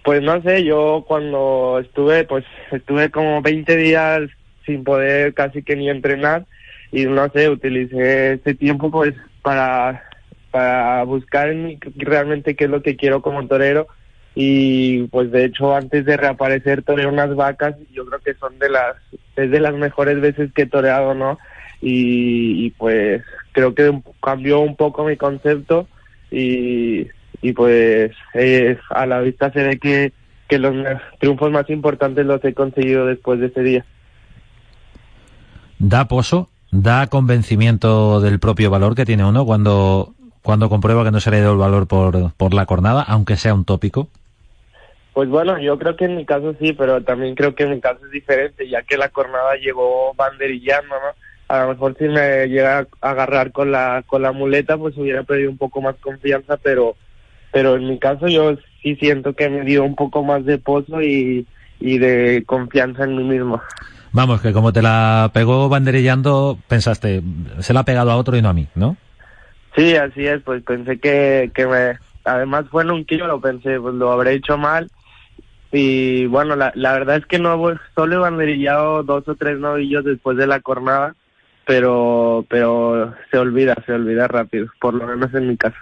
Pues 0.05 0.23
no 0.23 0.43
sé, 0.43 0.65
yo 0.65 1.05
cuando 1.07 1.79
estuve, 1.81 2.25
pues 2.25 2.45
estuve 2.73 3.11
como 3.11 3.41
20 3.41 3.77
días 3.77 4.23
sin 4.67 4.83
poder 4.83 5.35
casi 5.35 5.63
que 5.63 5.77
ni 5.77 5.89
entrenar 5.89 6.47
y 6.91 7.05
no 7.07 7.29
sé, 7.31 7.49
utilicé 7.49 8.35
ese 8.35 8.55
tiempo 8.55 8.91
pues 8.91 9.15
para, 9.43 10.03
para 10.51 11.05
buscar 11.05 11.49
en 11.49 11.79
realmente 11.97 12.57
qué 12.57 12.65
es 12.65 12.71
lo 12.71 12.83
que 12.83 12.97
quiero 12.97 13.23
como 13.23 13.47
torero 13.47 13.87
y 14.35 15.05
pues 15.09 15.31
de 15.31 15.45
hecho 15.45 15.75
antes 15.75 16.05
de 16.07 16.17
reaparecer 16.17 16.83
toreé 16.83 17.07
unas 17.07 17.35
vacas 17.35 17.75
y 17.79 17.95
yo 17.95 18.07
creo 18.07 18.21
que 18.21 18.35
son 18.35 18.59
de 18.59 18.71
las 18.71 18.97
es 19.37 19.51
de 19.51 19.61
las 19.61 19.75
mejores 19.75 20.21
veces 20.21 20.51
que 20.53 20.63
he 20.63 20.67
toreado 20.67 21.15
no 21.15 21.39
y, 21.83 22.71
pues 22.71 23.23
creo 23.51 23.75
que 23.75 23.93
cambió 24.23 24.61
un 24.61 24.77
poco 24.77 25.05
mi 25.05 25.17
concepto 25.17 25.89
y, 26.31 27.09
y 27.43 27.53
pues 27.53 28.13
eh, 28.35 28.79
a 28.91 29.05
la 29.05 29.21
vista 29.21 29.53
se 29.53 29.65
ve 29.65 29.79
que, 29.79 30.13
que 30.49 30.59
los 30.59 30.75
triunfos 31.19 31.51
más 31.51 31.69
importantes 31.71 32.25
los 32.25 32.43
he 32.45 32.55
conseguido 32.55 33.07
después 33.07 33.41
de 33.41 33.47
ese 33.47 33.63
día. 33.63 33.85
Da 35.81 36.07
pozo 36.07 36.51
da 36.71 37.09
convencimiento 37.09 38.21
del 38.21 38.39
propio 38.39 38.71
valor 38.71 38.95
que 38.95 39.05
tiene 39.05 39.25
uno 39.25 39.45
cuando 39.45 40.15
cuando 40.41 40.69
comprueba 40.69 41.05
que 41.05 41.11
no 41.11 41.21
se 41.21 41.31
le 41.31 41.39
ido 41.39 41.53
el 41.53 41.59
valor 41.59 41.87
por, 41.87 42.33
por 42.35 42.55
la 42.55 42.67
cornada, 42.67 43.03
aunque 43.03 43.37
sea 43.37 43.55
un 43.55 43.65
tópico? 43.65 44.09
Pues 45.13 45.29
bueno, 45.29 45.59
yo 45.59 45.79
creo 45.79 45.95
que 45.95 46.07
en 46.07 46.17
mi 46.17 46.25
caso 46.25 46.55
sí, 46.59 46.73
pero 46.73 47.03
también 47.03 47.35
creo 47.35 47.55
que 47.55 47.65
en 47.65 47.73
mi 47.73 47.81
caso 47.81 48.05
es 48.07 48.11
diferente, 48.11 48.69
ya 48.69 48.83
que 48.83 48.97
la 48.97 49.11
cornada 49.11 49.57
llegó 49.57 50.15
banderillando, 50.15 50.95
¿no? 50.95 51.55
A 51.55 51.65
lo 51.65 51.69
mejor 51.71 51.95
si 51.99 52.05
me 52.05 52.47
llega 52.47 52.87
a 53.03 53.11
agarrar 53.11 53.53
con 53.53 53.71
la 53.71 54.03
con 54.07 54.23
la 54.23 54.33
muleta, 54.33 54.79
pues 54.79 54.97
hubiera 54.97 55.23
perdido 55.23 55.51
un 55.51 55.59
poco 55.59 55.83
más 55.83 55.97
confianza, 55.97 56.57
pero 56.57 56.97
pero 57.51 57.77
en 57.77 57.89
mi 57.89 57.99
caso 57.99 58.27
yo 58.27 58.57
sí 58.83 58.97
siento 58.97 59.35
que 59.35 59.51
me 59.51 59.63
dio 59.63 59.85
un 59.85 59.95
poco 59.95 60.25
más 60.25 60.47
de 60.47 60.57
pozo 60.57 61.03
y, 61.03 61.47
y 61.79 61.99
de 61.99 62.45
confianza 62.47 63.05
en 63.05 63.17
mí 63.19 63.25
mismo. 63.25 63.61
Vamos, 64.13 64.41
que 64.41 64.55
como 64.55 64.73
te 64.73 64.81
la 64.81 65.31
pegó 65.35 65.69
banderillando, 65.69 66.59
pensaste, 66.69 67.23
se 67.59 67.75
la 67.75 67.81
ha 67.81 67.85
pegado 67.85 68.11
a 68.11 68.17
otro 68.17 68.35
y 68.37 68.43
no 68.43 68.49
a 68.49 68.55
mí, 68.55 68.69
¿no? 68.75 68.97
Sí, 69.77 69.95
así 69.95 70.27
es, 70.27 70.43
pues 70.43 70.63
pensé 70.63 70.99
que, 70.99 71.51
que 71.55 71.67
me... 71.67 71.99
Además 72.25 72.67
fue 72.71 72.83
en 72.83 72.91
un 72.91 73.05
kilo, 73.05 73.27
lo 73.27 73.41
pensé, 73.41 73.81
pues 73.81 73.95
lo 73.95 74.13
habré 74.13 74.35
hecho 74.35 74.57
mal 74.57 74.91
y 75.73 76.27
bueno, 76.27 76.55
la, 76.55 76.73
la 76.75 76.93
verdad 76.93 77.17
es 77.17 77.27
que 77.27 77.39
no 77.39 77.59
solo 77.95 78.15
he 78.15 78.19
banderillado 78.19 79.03
dos 79.03 79.27
o 79.27 79.35
tres 79.35 79.59
novillos 79.59 80.05
después 80.05 80.37
de 80.37 80.47
la 80.47 80.61
cornada, 80.61 81.15
pero, 81.67 82.45
pero 82.49 83.15
se 83.31 83.39
olvida, 83.39 83.75
se 83.87 83.93
olvida 83.93 84.29
rápido, 84.29 84.67
por 84.81 84.95
lo 84.95 85.07
menos 85.07 85.33
en 85.35 85.49
mi 85.49 85.57
casa. 85.57 85.79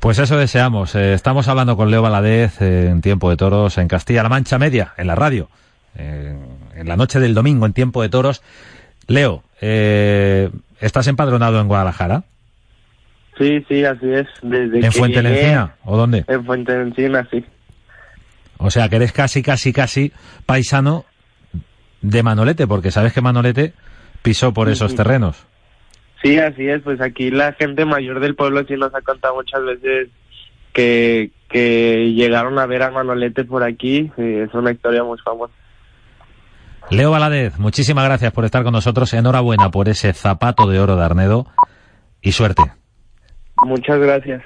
Pues 0.00 0.18
eso 0.18 0.36
deseamos. 0.38 0.94
Eh, 0.94 1.12
estamos 1.12 1.46
hablando 1.48 1.76
con 1.76 1.90
Leo 1.90 2.02
Valadez 2.02 2.60
eh, 2.62 2.88
en 2.88 3.02
Tiempo 3.02 3.30
de 3.30 3.36
Toros 3.36 3.76
en 3.78 3.86
Castilla-La 3.86 4.30
Mancha 4.30 4.58
Media, 4.58 4.94
en 4.96 5.06
la 5.06 5.14
radio, 5.14 5.48
en 5.94 6.88
la 6.88 6.96
noche 6.96 7.20
del 7.20 7.34
domingo 7.34 7.66
en 7.66 7.72
Tiempo 7.72 8.00
de 8.02 8.08
Toros. 8.08 8.42
Leo, 9.06 9.42
eh, 9.60 10.50
¿estás 10.80 11.06
empadronado 11.08 11.60
en 11.60 11.68
Guadalajara? 11.68 12.22
Sí, 13.36 13.64
sí, 13.68 13.84
así 13.84 14.10
es. 14.12 14.26
Desde 14.42 14.84
¿En 14.84 14.92
Fuente 14.92 15.18
Encina 15.18 15.74
o 15.84 15.96
dónde? 15.96 16.24
En 16.28 16.44
Fuente 16.44 16.72
Encina, 16.72 17.26
sí. 17.30 17.44
O 18.60 18.70
sea 18.70 18.88
que 18.88 18.96
eres 18.96 19.12
casi, 19.12 19.42
casi, 19.42 19.72
casi 19.72 20.12
paisano 20.46 21.06
de 22.02 22.22
Manolete, 22.22 22.66
porque 22.66 22.90
sabes 22.90 23.12
que 23.12 23.20
Manolete 23.22 23.72
pisó 24.22 24.52
por 24.52 24.68
esos 24.68 24.94
terrenos. 24.94 25.46
Sí, 26.22 26.38
así 26.38 26.68
es. 26.68 26.82
Pues 26.82 27.00
aquí 27.00 27.30
la 27.30 27.54
gente 27.54 27.84
mayor 27.86 28.20
del 28.20 28.36
pueblo 28.36 28.62
sí 28.66 28.74
nos 28.74 28.94
ha 28.94 29.00
contado 29.00 29.36
muchas 29.36 29.64
veces 29.64 30.08
que, 30.74 31.30
que 31.48 32.12
llegaron 32.14 32.58
a 32.58 32.66
ver 32.66 32.82
a 32.82 32.90
Manolete 32.90 33.44
por 33.44 33.62
aquí. 33.64 34.12
es 34.18 34.52
una 34.52 34.72
historia 34.72 35.02
muy 35.02 35.18
famosa. 35.18 35.54
Leo 36.90 37.12
Valadez, 37.12 37.58
muchísimas 37.58 38.04
gracias 38.04 38.32
por 38.32 38.44
estar 38.44 38.62
con 38.62 38.72
nosotros. 38.72 39.14
Enhorabuena 39.14 39.70
por 39.70 39.88
ese 39.88 40.12
zapato 40.12 40.68
de 40.68 40.80
oro 40.80 40.96
de 40.96 41.04
Arnedo 41.04 41.46
y 42.20 42.32
suerte. 42.32 42.62
Muchas 43.64 43.98
gracias. 44.00 44.42